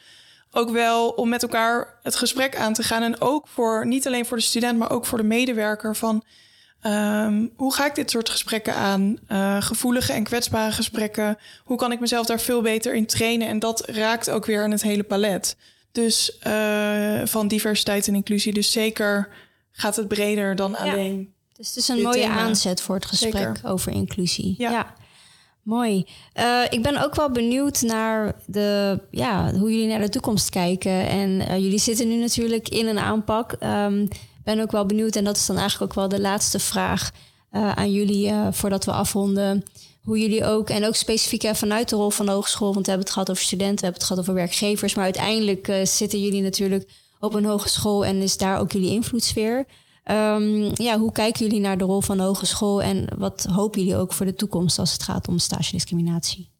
Ook 0.51 0.69
wel 0.69 1.09
om 1.09 1.29
met 1.29 1.41
elkaar 1.41 1.99
het 2.03 2.15
gesprek 2.15 2.55
aan 2.55 2.73
te 2.73 2.83
gaan 2.83 3.03
en 3.03 3.21
ook 3.21 3.47
voor, 3.47 3.87
niet 3.87 4.07
alleen 4.07 4.25
voor 4.25 4.37
de 4.37 4.43
student, 4.43 4.77
maar 4.77 4.91
ook 4.91 5.05
voor 5.05 5.17
de 5.17 5.23
medewerker 5.23 5.95
van 5.95 6.23
Um, 6.85 7.51
hoe 7.55 7.73
ga 7.73 7.85
ik 7.85 7.95
dit 7.95 8.11
soort 8.11 8.29
gesprekken 8.29 8.75
aan? 8.75 9.17
Uh, 9.29 9.61
gevoelige 9.61 10.13
en 10.13 10.23
kwetsbare 10.23 10.71
gesprekken. 10.71 11.37
Hoe 11.63 11.77
kan 11.77 11.91
ik 11.91 11.99
mezelf 11.99 12.25
daar 12.25 12.39
veel 12.39 12.61
beter 12.61 12.95
in 12.95 13.05
trainen? 13.05 13.47
En 13.47 13.59
dat 13.59 13.89
raakt 13.89 14.29
ook 14.29 14.45
weer 14.45 14.63
aan 14.63 14.71
het 14.71 14.81
hele 14.81 15.03
palet. 15.03 15.57
Dus 15.91 16.37
uh, 16.47 17.21
van 17.23 17.47
diversiteit 17.47 18.07
en 18.07 18.15
inclusie. 18.15 18.53
Dus 18.53 18.71
zeker 18.71 19.29
gaat 19.71 19.95
het 19.95 20.07
breder 20.07 20.55
dan 20.55 20.77
alleen. 20.77 21.33
Dus 21.57 21.67
het 21.67 21.77
is 21.77 21.87
een 21.87 22.01
mooie 22.01 22.21
thema. 22.21 22.35
aanzet 22.35 22.81
voor 22.81 22.95
het 22.95 23.05
gesprek 23.05 23.33
zeker. 23.33 23.59
over 23.63 23.91
inclusie. 23.91 24.55
Ja. 24.57 24.71
ja. 24.71 24.93
Mooi. 25.61 26.07
Uh, 26.39 26.61
ik 26.69 26.81
ben 26.81 27.03
ook 27.03 27.15
wel 27.15 27.31
benieuwd 27.31 27.81
naar 27.81 28.35
de, 28.45 28.99
ja, 29.11 29.53
hoe 29.53 29.71
jullie 29.71 29.87
naar 29.87 30.01
de 30.01 30.09
toekomst 30.09 30.49
kijken. 30.49 31.07
En 31.07 31.61
jullie 31.61 31.79
zitten 31.79 32.07
nu 32.07 32.15
natuurlijk 32.15 32.69
in 32.69 32.87
een 32.87 32.99
aanpak. 32.99 33.55
Um, 33.59 34.07
ben 34.43 34.59
ook 34.59 34.71
wel 34.71 34.85
benieuwd, 34.85 35.15
en 35.15 35.23
dat 35.23 35.35
is 35.35 35.45
dan 35.45 35.57
eigenlijk 35.57 35.91
ook 35.91 35.97
wel 35.97 36.07
de 36.07 36.21
laatste 36.21 36.59
vraag 36.59 37.11
uh, 37.51 37.71
aan 37.71 37.91
jullie 37.91 38.27
uh, 38.27 38.47
voordat 38.51 38.85
we 38.85 38.91
afronden. 38.91 39.63
Hoe 40.01 40.19
jullie 40.19 40.45
ook, 40.45 40.69
en 40.69 40.85
ook 40.85 40.95
specifiek 40.95 41.55
vanuit 41.55 41.89
de 41.89 41.95
rol 41.95 42.09
van 42.09 42.25
de 42.25 42.31
hogeschool, 42.31 42.73
want 42.73 42.85
we 42.85 42.91
hebben 42.91 43.05
het 43.05 43.13
gehad 43.13 43.29
over 43.29 43.43
studenten, 43.43 43.75
we 43.75 43.83
hebben 43.83 44.01
het 44.01 44.09
gehad 44.09 44.21
over 44.21 44.33
werkgevers, 44.33 44.95
maar 44.95 45.03
uiteindelijk 45.03 45.73
zitten 45.83 46.21
jullie 46.21 46.41
natuurlijk 46.41 46.89
op 47.19 47.33
een 47.33 47.45
hogeschool 47.45 48.05
en 48.05 48.21
is 48.21 48.37
daar 48.37 48.59
ook 48.59 48.71
jullie 48.71 48.89
invloedssfeer. 48.89 49.65
Um, 50.11 50.71
ja, 50.73 50.99
hoe 50.99 51.11
kijken 51.11 51.45
jullie 51.45 51.61
naar 51.61 51.77
de 51.77 51.83
rol 51.83 52.01
van 52.01 52.17
de 52.17 52.23
hogeschool 52.23 52.81
en 52.81 53.07
wat 53.17 53.47
hopen 53.51 53.81
jullie 53.81 53.97
ook 53.97 54.13
voor 54.13 54.25
de 54.25 54.35
toekomst 54.35 54.79
als 54.79 54.93
het 54.93 55.03
gaat 55.03 55.27
om 55.27 55.39
stagediscriminatie? 55.39 56.51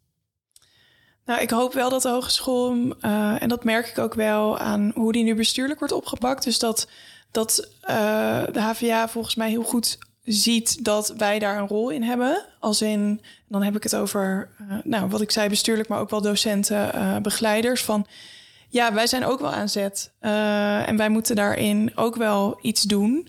Nou, 1.25 1.41
ik 1.41 1.49
hoop 1.49 1.73
wel 1.73 1.89
dat 1.89 2.01
de 2.01 2.09
hogeschool, 2.09 2.95
en 3.39 3.47
dat 3.47 3.63
merk 3.63 3.87
ik 3.87 3.97
ook 3.97 4.13
wel 4.13 4.57
aan 4.57 4.91
hoe 4.95 5.11
die 5.11 5.23
nu 5.23 5.35
bestuurlijk 5.35 5.79
wordt 5.79 5.93
opgepakt. 5.93 6.43
Dus 6.43 6.59
dat 6.59 6.87
dat 7.33 7.67
uh, 7.89 8.43
de 8.51 8.61
HVA 8.61 9.07
volgens 9.07 9.35
mij 9.35 9.49
heel 9.49 9.63
goed 9.63 9.97
ziet 10.23 10.83
dat 10.83 11.13
wij 11.17 11.39
daar 11.39 11.57
een 11.57 11.67
rol 11.67 11.89
in 11.89 12.03
hebben. 12.03 12.45
Als 12.59 12.81
in, 12.81 13.21
dan 13.47 13.63
heb 13.63 13.75
ik 13.75 13.83
het 13.83 13.95
over, 13.95 14.49
uh, 14.61 14.77
nou, 14.83 15.09
wat 15.09 15.21
ik 15.21 15.31
zei, 15.31 15.49
bestuurlijk, 15.49 15.89
maar 15.89 15.99
ook 15.99 16.09
wel 16.09 16.21
docenten, 16.21 16.91
uh, 16.95 17.17
begeleiders. 17.17 17.83
Van 17.83 18.05
ja, 18.69 18.93
wij 18.93 19.07
zijn 19.07 19.25
ook 19.25 19.39
wel 19.39 19.51
aan 19.51 19.69
zet. 19.69 20.11
en 20.19 20.97
wij 20.97 21.09
moeten 21.09 21.35
daarin 21.35 21.91
ook 21.95 22.15
wel 22.15 22.59
iets 22.61 22.81
doen. 22.81 23.27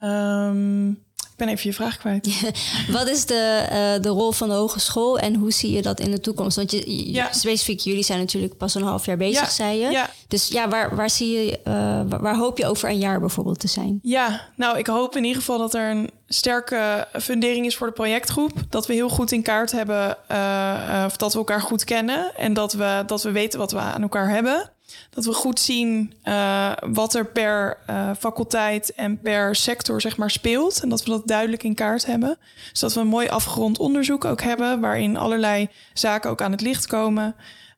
Um, 0.00 1.05
ik 1.36 1.44
ben 1.44 1.54
even 1.54 1.70
je 1.70 1.76
vraag 1.76 1.98
kwijt. 1.98 2.52
Wat 2.98 3.08
is 3.08 3.26
de, 3.26 3.66
uh, 3.96 4.02
de 4.02 4.08
rol 4.08 4.32
van 4.32 4.48
de 4.48 4.54
hogeschool 4.54 5.18
en 5.18 5.34
hoe 5.34 5.52
zie 5.52 5.72
je 5.72 5.82
dat 5.82 6.00
in 6.00 6.10
de 6.10 6.20
toekomst? 6.20 6.56
Want 6.56 6.70
je, 6.70 7.12
ja. 7.12 7.32
specifiek, 7.32 7.80
jullie 7.80 8.02
zijn 8.02 8.18
natuurlijk 8.18 8.56
pas 8.56 8.74
een 8.74 8.82
half 8.82 9.06
jaar 9.06 9.16
bezig, 9.16 9.40
ja. 9.40 9.48
zei 9.48 9.78
je. 9.78 9.90
Ja. 9.90 10.10
Dus 10.28 10.48
ja, 10.48 10.68
waar, 10.68 10.96
waar, 10.96 11.10
zie 11.10 11.32
je, 11.32 11.58
uh, 11.64 12.20
waar, 12.20 12.36
hoop 12.36 12.58
je 12.58 12.66
over 12.66 12.88
een 12.88 12.98
jaar 12.98 13.20
bijvoorbeeld 13.20 13.60
te 13.60 13.68
zijn? 13.68 13.98
Ja, 14.02 14.48
nou, 14.54 14.78
ik 14.78 14.86
hoop 14.86 15.16
in 15.16 15.24
ieder 15.24 15.40
geval 15.40 15.58
dat 15.58 15.74
er 15.74 15.90
een 15.90 16.10
sterke 16.26 17.08
fundering 17.12 17.66
is 17.66 17.76
voor 17.76 17.86
de 17.86 17.92
projectgroep. 17.92 18.52
Dat 18.68 18.86
we 18.86 18.92
heel 18.92 19.08
goed 19.08 19.32
in 19.32 19.42
kaart 19.42 19.72
hebben, 19.72 20.16
uh, 20.30 21.02
of 21.06 21.16
dat 21.16 21.32
we 21.32 21.38
elkaar 21.38 21.60
goed 21.60 21.84
kennen 21.84 22.36
en 22.36 22.54
dat 22.54 22.72
we, 22.72 23.02
dat 23.06 23.22
we 23.22 23.30
weten 23.30 23.58
wat 23.58 23.72
we 23.72 23.78
aan 23.78 24.02
elkaar 24.02 24.28
hebben. 24.28 24.70
Dat 25.10 25.24
we 25.24 25.32
goed 25.32 25.60
zien 25.60 26.12
uh, 26.24 26.72
wat 26.80 27.14
er 27.14 27.26
per 27.26 27.78
uh, 27.90 28.10
faculteit 28.18 28.94
en 28.94 29.20
per 29.20 29.54
sector 29.54 30.00
zeg 30.00 30.16
maar, 30.16 30.30
speelt. 30.30 30.80
En 30.82 30.88
dat 30.88 31.04
we 31.04 31.10
dat 31.10 31.26
duidelijk 31.26 31.62
in 31.62 31.74
kaart 31.74 32.06
hebben. 32.06 32.38
Dus 32.70 32.80
dat 32.80 32.94
we 32.94 33.00
een 33.00 33.06
mooi 33.06 33.28
afgerond 33.28 33.78
onderzoek 33.78 34.24
ook 34.24 34.42
hebben, 34.42 34.80
waarin 34.80 35.16
allerlei 35.16 35.68
zaken 35.92 36.30
ook 36.30 36.42
aan 36.42 36.52
het 36.52 36.60
licht 36.60 36.86
komen. 36.86 37.34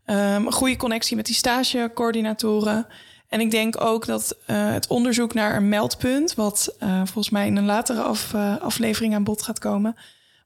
Um, 0.06 0.16
een 0.16 0.52
goede 0.52 0.76
connectie 0.76 1.16
met 1.16 1.26
die 1.26 1.34
stagecoördinatoren. 1.34 2.86
En 3.28 3.40
ik 3.40 3.50
denk 3.50 3.80
ook 3.80 4.06
dat 4.06 4.36
uh, 4.46 4.72
het 4.72 4.86
onderzoek 4.86 5.34
naar 5.34 5.56
een 5.56 5.68
meldpunt, 5.68 6.34
wat 6.34 6.74
volgens 6.80 7.30
mij 7.30 7.46
in 7.46 7.56
een 7.56 7.64
latere 7.64 8.02
af, 8.02 8.34
aflevering 8.60 9.14
aan 9.14 9.24
bod 9.24 9.42
gaat 9.42 9.58
komen. 9.58 9.96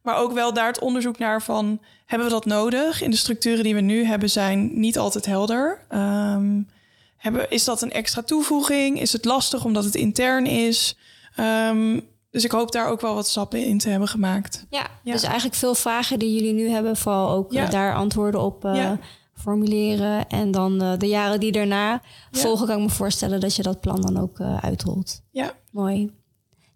Maar 0.03 0.17
ook 0.17 0.33
wel 0.33 0.53
daar 0.53 0.67
het 0.67 0.81
onderzoek 0.81 1.19
naar 1.19 1.43
van 1.43 1.81
hebben 2.07 2.27
we 2.27 2.33
dat 2.33 2.45
nodig? 2.45 3.03
In 3.03 3.11
de 3.11 3.17
structuren 3.17 3.65
die 3.65 3.75
we 3.75 3.81
nu 3.81 4.05
hebben 4.05 4.31
zijn 4.31 4.81
niet 4.81 4.99
altijd 4.99 5.27
helder. 5.27 5.87
Um, 5.91 6.69
hebben, 7.17 7.51
is 7.51 7.65
dat 7.65 7.83
een 7.83 7.93
extra 7.93 8.23
toevoeging? 8.23 9.01
Is 9.01 9.13
het 9.13 9.25
lastig 9.25 9.65
omdat 9.65 9.85
het 9.85 9.95
intern 9.95 10.47
is? 10.47 10.97
Um, 11.41 12.11
dus 12.31 12.45
ik 12.45 12.51
hoop 12.51 12.73
daar 12.73 12.89
ook 12.89 13.01
wel 13.01 13.15
wat 13.15 13.29
stappen 13.29 13.65
in 13.65 13.79
te 13.79 13.89
hebben 13.89 14.09
gemaakt. 14.09 14.67
Ja, 14.71 14.87
ja. 15.03 15.13
dus 15.13 15.23
eigenlijk 15.23 15.55
veel 15.55 15.75
vragen 15.75 16.19
die 16.19 16.35
jullie 16.35 16.53
nu 16.53 16.69
hebben, 16.69 16.97
vooral 16.97 17.31
ook 17.31 17.53
ja. 17.53 17.67
daar 17.67 17.95
antwoorden 17.95 18.41
op 18.41 18.65
uh, 18.65 18.75
ja. 18.75 18.99
formuleren. 19.35 20.29
En 20.29 20.51
dan 20.51 20.83
uh, 20.83 20.93
de 20.99 21.07
jaren 21.07 21.41
die 21.41 21.53
daarna 21.53 22.03
volgen, 22.31 22.67
kan 22.67 22.77
ik 22.77 22.83
me 22.83 22.91
voorstellen 22.91 23.41
dat 23.41 23.57
je 23.57 23.63
dat 23.63 23.81
plan 23.81 24.01
dan 24.01 24.21
ook 24.21 24.39
uh, 24.39 24.57
uitrolt. 24.57 25.23
Ja. 25.31 25.53
Mooi. 25.71 26.13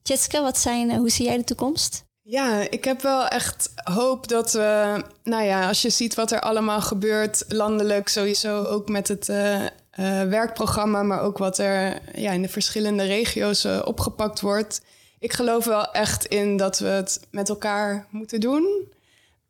Tjitske, 0.02 0.40
wat 0.40 0.58
zijn, 0.58 0.96
hoe 0.96 1.10
zie 1.10 1.24
jij 1.24 1.36
de 1.36 1.44
toekomst? 1.44 2.05
Ja, 2.28 2.70
ik 2.70 2.84
heb 2.84 3.02
wel 3.02 3.28
echt 3.28 3.72
hoop 3.84 4.28
dat 4.28 4.52
we, 4.52 5.02
nou 5.22 5.44
ja, 5.44 5.68
als 5.68 5.82
je 5.82 5.90
ziet 5.90 6.14
wat 6.14 6.30
er 6.30 6.40
allemaal 6.40 6.80
gebeurt, 6.80 7.44
landelijk 7.48 8.08
sowieso 8.08 8.64
ook 8.64 8.88
met 8.88 9.08
het 9.08 9.28
uh, 9.28 9.62
uh, 9.62 9.68
werkprogramma, 10.22 11.02
maar 11.02 11.20
ook 11.20 11.38
wat 11.38 11.58
er 11.58 12.00
ja, 12.14 12.32
in 12.32 12.42
de 12.42 12.48
verschillende 12.48 13.02
regio's 13.04 13.64
uh, 13.64 13.82
opgepakt 13.84 14.40
wordt. 14.40 14.80
Ik 15.18 15.32
geloof 15.32 15.64
wel 15.64 15.92
echt 15.92 16.24
in 16.24 16.56
dat 16.56 16.78
we 16.78 16.86
het 16.86 17.20
met 17.30 17.48
elkaar 17.48 18.06
moeten 18.10 18.40
doen. 18.40 18.64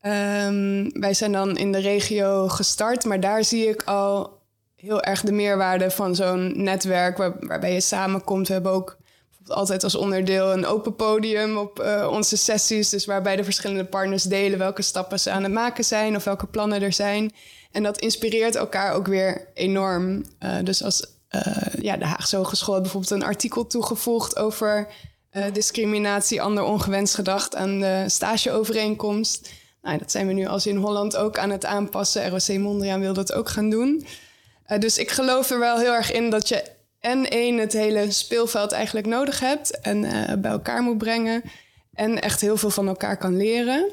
Um, 0.02 1.00
wij 1.00 1.14
zijn 1.14 1.32
dan 1.32 1.56
in 1.56 1.72
de 1.72 1.80
regio 1.80 2.48
gestart, 2.48 3.04
maar 3.04 3.20
daar 3.20 3.44
zie 3.44 3.68
ik 3.68 3.82
al 3.82 4.38
heel 4.74 5.02
erg 5.02 5.20
de 5.20 5.32
meerwaarde 5.32 5.90
van 5.90 6.14
zo'n 6.14 6.62
netwerk 6.62 7.16
waar, 7.16 7.32
waarbij 7.40 7.72
je 7.72 7.80
samenkomt. 7.80 8.46
We 8.46 8.52
hebben 8.52 8.72
ook 8.72 8.96
altijd 9.46 9.84
als 9.84 9.94
onderdeel 9.94 10.52
een 10.52 10.66
open 10.66 10.96
podium 10.96 11.56
op 11.56 11.80
uh, 11.80 12.08
onze 12.10 12.36
sessies. 12.36 12.88
Dus 12.88 13.04
waarbij 13.04 13.36
de 13.36 13.44
verschillende 13.44 13.84
partners 13.84 14.22
delen 14.22 14.58
welke 14.58 14.82
stappen 14.82 15.20
ze 15.20 15.30
aan 15.30 15.42
het 15.42 15.52
maken 15.52 15.84
zijn 15.84 16.16
of 16.16 16.24
welke 16.24 16.46
plannen 16.46 16.82
er 16.82 16.92
zijn. 16.92 17.32
En 17.72 17.82
dat 17.82 17.98
inspireert 17.98 18.54
elkaar 18.54 18.94
ook 18.94 19.06
weer 19.06 19.48
enorm. 19.54 20.24
Uh, 20.40 20.56
dus 20.64 20.82
als 20.82 21.06
uh, 21.30 21.56
ja, 21.80 21.96
de 21.96 22.04
Haagse 22.04 22.36
Hogeschool 22.36 22.80
bijvoorbeeld 22.80 23.12
een 23.12 23.28
artikel 23.28 23.66
toegevoegd 23.66 24.36
over 24.36 24.88
discriminatie, 25.52 26.42
ander 26.42 26.62
ongewenst 26.62 27.14
gedacht 27.14 27.54
aan 27.54 27.80
de 27.80 28.04
stageovereenkomst. 28.06 29.50
Nou, 29.82 29.98
dat 29.98 30.10
zijn 30.10 30.26
we 30.26 30.32
nu 30.32 30.46
als 30.46 30.66
in 30.66 30.76
Holland 30.76 31.16
ook 31.16 31.38
aan 31.38 31.50
het 31.50 31.64
aanpassen. 31.64 32.28
ROC 32.28 32.58
Mondriaan 32.58 33.00
wil 33.00 33.12
dat 33.12 33.32
ook 33.32 33.48
gaan 33.48 33.70
doen. 33.70 34.06
dus 34.78 34.98
ik 34.98 35.10
geloof 35.10 35.50
er 35.50 35.58
wel 35.58 35.78
heel 35.78 35.92
erg 35.92 36.12
in 36.12 36.30
dat 36.30 36.48
je 36.48 36.75
en 37.06 37.30
één, 37.30 37.58
het 37.58 37.72
hele 37.72 38.10
speelveld 38.10 38.72
eigenlijk 38.72 39.06
nodig 39.06 39.40
hebt 39.40 39.80
en 39.80 40.02
uh, 40.04 40.32
bij 40.38 40.50
elkaar 40.50 40.82
moet 40.82 40.98
brengen. 40.98 41.42
En 41.92 42.20
echt 42.20 42.40
heel 42.40 42.56
veel 42.56 42.70
van 42.70 42.88
elkaar 42.88 43.16
kan 43.16 43.36
leren. 43.36 43.90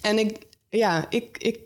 En 0.00 0.18
ik, 0.18 0.38
ja, 0.68 1.06
ik, 1.08 1.38
ik 1.38 1.58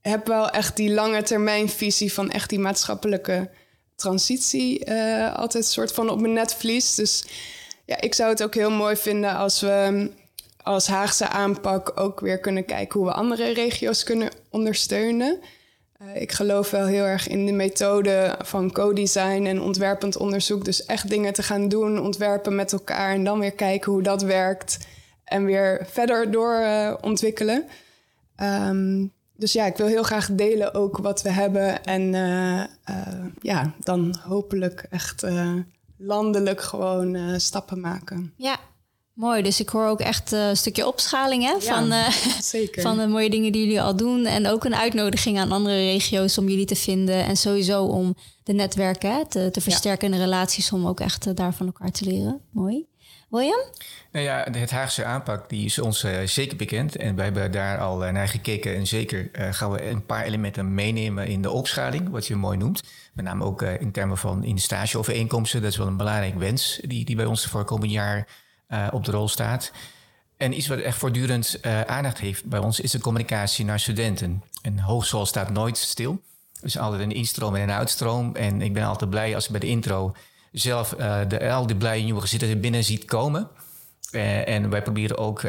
heb 0.00 0.26
wel 0.26 0.50
echt 0.50 0.76
die 0.76 0.90
lange 0.90 1.22
termijn 1.22 1.68
visie 1.68 2.12
van 2.12 2.30
echt 2.30 2.48
die 2.48 2.58
maatschappelijke 2.58 3.50
transitie 3.96 4.86
uh, 4.86 5.34
altijd 5.34 5.64
soort 5.64 5.92
van 5.92 6.10
op 6.10 6.20
mijn 6.20 6.32
netvlies. 6.32 6.94
Dus 6.94 7.24
ja, 7.86 8.00
ik 8.00 8.14
zou 8.14 8.30
het 8.30 8.42
ook 8.42 8.54
heel 8.54 8.70
mooi 8.70 8.96
vinden 8.96 9.36
als 9.36 9.60
we 9.60 10.10
als 10.62 10.86
Haagse 10.86 11.28
aanpak 11.28 12.00
ook 12.00 12.20
weer 12.20 12.38
kunnen 12.38 12.64
kijken 12.64 13.00
hoe 13.00 13.08
we 13.08 13.14
andere 13.14 13.52
regio's 13.52 14.02
kunnen 14.02 14.30
ondersteunen. 14.50 15.40
Eh, 16.06 16.20
ik 16.20 16.32
geloof 16.32 16.70
wel 16.70 16.86
heel 16.86 17.04
erg 17.04 17.28
in 17.28 17.46
de 17.46 17.52
methode 17.52 18.38
van 18.38 18.72
co-design 18.72 19.44
en 19.46 19.60
ontwerpend 19.60 20.16
onderzoek. 20.16 20.64
Dus 20.64 20.84
echt 20.84 21.08
dingen 21.08 21.32
te 21.32 21.42
gaan 21.42 21.68
doen, 21.68 22.00
ontwerpen 22.00 22.54
met 22.54 22.72
elkaar 22.72 23.14
en 23.14 23.24
dan 23.24 23.38
weer 23.38 23.52
kijken 23.52 23.92
hoe 23.92 24.02
dat 24.02 24.22
werkt 24.22 24.86
en 25.24 25.44
weer 25.44 25.86
verder 25.90 26.30
doorontwikkelen. 26.30 27.02
ontwikkelen. 27.02 27.64
Ehm, 28.36 29.06
dus 29.36 29.52
ja, 29.52 29.66
ik 29.66 29.76
wil 29.76 29.86
heel 29.86 30.02
graag 30.02 30.28
delen 30.32 30.74
ook 30.74 30.98
wat 30.98 31.22
we 31.22 31.30
hebben 31.30 31.84
en 31.84 32.12
ja, 33.40 33.74
dan 33.78 34.16
hopelijk 34.22 34.86
echt 34.90 35.26
landelijk 35.98 36.60
gewoon 36.60 37.40
stappen 37.40 37.80
maken. 37.80 38.32
Ja, 38.36 38.58
Mooi, 39.14 39.42
dus 39.42 39.60
ik 39.60 39.68
hoor 39.68 39.86
ook 39.86 40.00
echt 40.00 40.32
eh, 40.32 40.48
een 40.48 40.56
stukje 40.56 40.86
opschaling 40.86 41.42
hè, 41.42 41.60
van, 41.60 41.92
uh, 41.92 42.08
van 42.72 42.98
de 42.98 43.06
mooie 43.06 43.30
dingen 43.30 43.52
die 43.52 43.62
jullie 43.62 43.82
al 43.82 43.96
doen. 43.96 44.26
En 44.26 44.46
ook 44.46 44.64
een 44.64 44.74
uitnodiging 44.74 45.38
aan 45.38 45.52
andere 45.52 45.76
regio's 45.76 46.38
om 46.38 46.48
jullie 46.48 46.66
te 46.66 46.76
vinden. 46.76 47.24
En 47.24 47.36
sowieso 47.36 47.84
om 47.84 48.16
de 48.42 48.52
netwerken 48.52 49.14
hè, 49.14 49.28
te, 49.28 49.50
te 49.50 49.60
versterken 49.60 50.12
en 50.12 50.18
de 50.18 50.24
relaties 50.24 50.72
om 50.72 50.86
ook 50.86 51.00
echt 51.00 51.26
uh, 51.26 51.34
daar 51.34 51.54
van 51.54 51.66
elkaar 51.66 51.90
te 51.90 52.04
leren. 52.04 52.40
Mooi. 52.50 52.86
William? 53.28 53.60
Nou 54.12 54.24
ja, 54.24 54.46
het 54.50 54.70
Haagse 54.70 55.04
aanpak 55.04 55.48
die 55.48 55.64
is 55.64 55.78
ons 55.78 56.06
zeker 56.24 56.56
bekend. 56.56 56.96
En 56.96 57.14
wij 57.16 57.24
hebben 57.24 57.52
daar 57.52 57.78
al 57.78 57.98
naar 57.98 58.28
gekeken. 58.28 58.74
En 58.76 58.86
zeker 58.86 59.30
gaan 59.32 59.70
we 59.70 59.88
een 59.88 60.06
paar 60.06 60.24
elementen 60.24 60.74
meenemen 60.74 61.26
in 61.26 61.42
de 61.42 61.50
opschaling, 61.50 62.10
wat 62.10 62.26
je 62.26 62.36
mooi 62.36 62.58
noemt. 62.58 62.82
Met 63.12 63.24
name 63.24 63.44
ook 63.44 63.62
in 63.62 63.92
termen 63.92 64.18
van 64.18 64.44
in 64.44 64.58
stageovereenkomsten. 64.58 65.62
Dat 65.62 65.70
is 65.70 65.76
wel 65.76 65.86
een 65.86 65.96
belangrijk 65.96 66.38
wens 66.38 66.80
die, 66.82 67.04
die 67.04 67.16
bij 67.16 67.24
ons 67.24 67.46
voor 67.46 67.64
komend 67.64 67.90
jaar 67.90 68.26
uh, 68.68 68.86
op 68.90 69.04
de 69.04 69.10
rol 69.10 69.28
staat. 69.28 69.72
En 70.36 70.56
iets 70.56 70.66
wat 70.66 70.78
echt 70.78 70.98
voortdurend 70.98 71.58
uh, 71.62 71.80
aandacht 71.80 72.18
heeft 72.18 72.44
bij 72.44 72.58
ons 72.58 72.80
is 72.80 72.90
de 72.90 73.00
communicatie 73.00 73.64
naar 73.64 73.80
studenten. 73.80 74.42
Een 74.62 74.80
hogeschool 74.80 75.26
staat 75.26 75.50
nooit 75.50 75.78
stil. 75.78 76.22
Er 76.60 76.66
is 76.66 76.78
altijd 76.78 77.02
een 77.02 77.12
instroom 77.12 77.54
en 77.54 77.62
een 77.62 77.70
uitstroom. 77.70 78.36
En 78.36 78.62
ik 78.62 78.72
ben 78.72 78.84
altijd 78.84 79.10
blij 79.10 79.34
als 79.34 79.44
ik 79.44 79.50
bij 79.50 79.60
de 79.60 79.66
intro 79.66 80.14
zelf 80.52 80.94
uh, 80.98 81.20
de, 81.28 81.50
al 81.50 81.66
die 81.66 81.76
blije 81.76 82.02
nieuwe 82.02 82.20
gezinnen 82.20 82.60
binnen 82.60 82.84
ziet 82.84 83.04
komen. 83.04 83.48
En 84.44 84.70
wij 84.70 84.82
proberen 84.82 85.18
ook, 85.18 85.42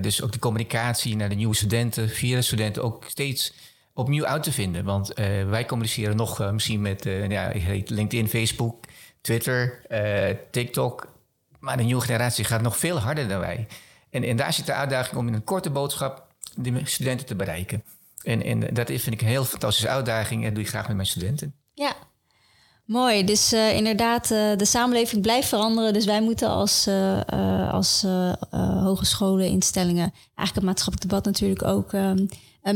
dus 0.00 0.22
ook 0.22 0.32
de 0.32 0.38
communicatie 0.38 1.16
naar 1.16 1.28
de 1.28 1.34
nieuwe 1.34 1.54
studenten, 1.54 2.08
via 2.08 2.36
de 2.36 2.42
studenten 2.42 2.82
ook 2.82 3.04
steeds 3.08 3.54
opnieuw 3.94 4.24
uit 4.26 4.42
te 4.42 4.52
vinden. 4.52 4.84
Want 4.84 5.12
wij 5.46 5.66
communiceren 5.66 6.16
nog 6.16 6.52
misschien 6.52 6.80
met 6.80 7.04
ja, 7.28 7.52
LinkedIn, 7.84 8.28
Facebook, 8.28 8.84
Twitter, 9.20 9.80
TikTok, 10.50 11.11
maar 11.62 11.76
de 11.76 11.82
nieuwe 11.82 12.02
generatie 12.02 12.44
gaat 12.44 12.62
nog 12.62 12.78
veel 12.78 12.98
harder 12.98 13.28
dan 13.28 13.40
wij. 13.40 13.66
En, 14.10 14.24
en 14.24 14.36
daar 14.36 14.52
zit 14.52 14.66
de 14.66 14.72
uitdaging 14.72 15.16
om 15.16 15.26
in 15.26 15.34
een 15.34 15.44
korte 15.44 15.70
boodschap 15.70 16.26
de 16.56 16.80
studenten 16.84 17.26
te 17.26 17.34
bereiken. 17.34 17.84
En, 18.22 18.42
en 18.42 18.74
dat 18.74 18.86
vind 18.86 19.12
ik 19.12 19.20
een 19.20 19.26
heel 19.26 19.44
fantastische 19.44 19.88
uitdaging 19.88 20.40
en 20.40 20.46
dat 20.46 20.54
doe 20.54 20.64
ik 20.64 20.68
graag 20.68 20.86
met 20.86 20.96
mijn 20.96 21.08
studenten. 21.08 21.54
Ja, 21.74 21.94
Mooi, 22.84 23.24
dus 23.24 23.52
uh, 23.52 23.76
inderdaad, 23.76 24.30
uh, 24.30 24.56
de 24.56 24.64
samenleving 24.64 25.22
blijft 25.22 25.48
veranderen. 25.48 25.92
Dus 25.92 26.04
wij 26.04 26.22
moeten 26.22 26.48
als, 26.48 26.86
uh, 26.86 27.72
als 27.72 28.06
hogescholen, 28.82 29.46
instellingen, 29.46 30.12
eigenlijk 30.12 30.54
het 30.54 30.64
maatschappelijk 30.64 31.10
debat 31.10 31.24
natuurlijk 31.24 31.62
ook 31.62 31.92
um, 31.92 32.28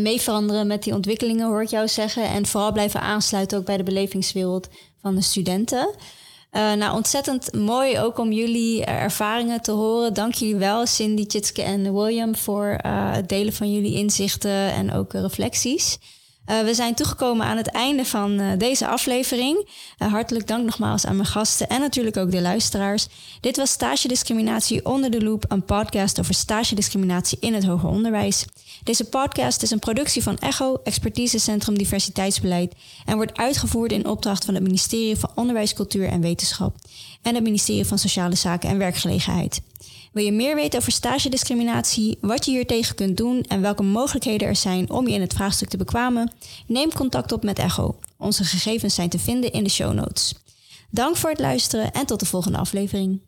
mee 0.03 0.20
veranderen 0.20 0.66
met 0.66 0.82
die 0.82 0.95
ontwikkelingen, 0.95 1.47
hoor 1.47 1.62
ik 1.62 1.68
jou 1.68 1.89
zeggen. 1.89 2.24
En 2.28 2.47
vooral 2.47 2.72
blijven 2.72 3.01
aansluiten 3.01 3.59
ook 3.59 3.64
bij 3.64 3.76
de 3.76 3.82
belevingswereld 3.82 4.68
van 5.01 5.14
de 5.14 5.22
studenten. 5.22 5.95
Uh, 6.57 6.72
nou, 6.72 6.94
ontzettend 6.94 7.52
mooi 7.52 7.98
ook 7.98 8.18
om 8.18 8.32
jullie 8.32 8.80
uh, 8.80 8.88
ervaringen 8.88 9.62
te 9.62 9.70
horen. 9.70 10.14
Dank 10.14 10.34
jullie 10.34 10.57
wel, 10.57 10.86
Cindy, 10.86 11.24
Chitske 11.28 11.62
en 11.62 11.94
William, 11.94 12.36
voor 12.36 12.66
uh, 12.66 13.12
het 13.12 13.28
delen 13.28 13.52
van 13.52 13.72
jullie 13.72 13.94
inzichten 13.94 14.72
en 14.72 14.92
ook 14.92 15.12
reflecties. 15.12 15.98
we 16.46 16.74
zijn 16.74 16.94
toegekomen 16.94 17.46
aan 17.46 17.57
het 17.57 17.66
einde 17.70 18.04
van 18.04 18.59
deze 18.59 18.86
aflevering. 18.86 19.68
hartelijk 19.98 20.46
dank 20.46 20.64
nogmaals 20.64 21.07
aan 21.07 21.16
mijn 21.16 21.28
gasten 21.28 21.68
en 21.68 21.80
natuurlijk 21.80 22.16
ook 22.16 22.30
de 22.30 22.40
luisteraars. 22.40 23.07
Dit 23.40 23.57
was 23.57 23.70
Stage 23.70 24.09
Discriminatie 24.09 24.84
onder 24.84 25.11
de 25.11 25.22
loop, 25.22 25.44
een 25.48 25.64
podcast 25.64 26.20
over 26.20 26.34
stage 26.34 26.74
discriminatie 26.74 27.38
in 27.40 27.54
het 27.54 27.64
hoger 27.64 27.88
onderwijs. 27.88 28.46
Deze 28.87 29.05
podcast 29.05 29.62
is 29.62 29.70
een 29.70 29.78
productie 29.78 30.22
van 30.22 30.39
ECHO, 30.39 30.80
Expertisecentrum 30.84 31.78
Diversiteitsbeleid, 31.78 32.74
en 33.05 33.16
wordt 33.16 33.37
uitgevoerd 33.37 33.93
in 33.93 34.07
opdracht 34.07 34.45
van 34.45 34.55
het 34.55 34.62
ministerie 34.62 35.16
van 35.16 35.30
Onderwijs, 35.34 35.74
Cultuur 35.74 36.09
en 36.09 36.20
Wetenschap 36.20 36.76
en 37.22 37.34
het 37.34 37.43
ministerie 37.43 37.84
van 37.84 37.99
Sociale 37.99 38.34
Zaken 38.34 38.68
en 38.68 38.78
Werkgelegenheid. 38.78 39.62
Wil 40.12 40.24
je 40.24 40.32
meer 40.32 40.55
weten 40.55 40.78
over 40.78 40.93
stagediscriminatie, 40.93 42.18
wat 42.20 42.45
je 42.45 42.51
hier 42.51 42.66
tegen 42.66 42.95
kunt 42.95 43.16
doen 43.16 43.43
en 43.43 43.61
welke 43.61 43.82
mogelijkheden 43.82 44.49
er 44.49 44.57
zijn 44.57 44.91
om 44.91 45.09
je 45.09 45.14
in 45.14 45.20
het 45.20 45.34
vraagstuk 45.34 45.68
te 45.68 45.76
bekwamen? 45.76 46.32
Neem 46.66 46.93
contact 46.93 47.32
op 47.32 47.45
met 47.45 47.59
ECHO. 47.59 47.99
Onze 48.18 48.45
gegevens 48.45 48.95
zijn 48.95 49.09
te 49.09 49.18
vinden 49.18 49.53
in 49.53 49.64
de 49.64 49.70
show 49.70 49.93
notes. 49.93 50.34
Dank 50.91 51.16
voor 51.16 51.30
het 51.30 51.41
luisteren 51.41 51.93
en 51.93 52.07
tot 52.07 52.20
de 52.20 52.26
volgende 52.26 52.59
aflevering. 52.59 53.20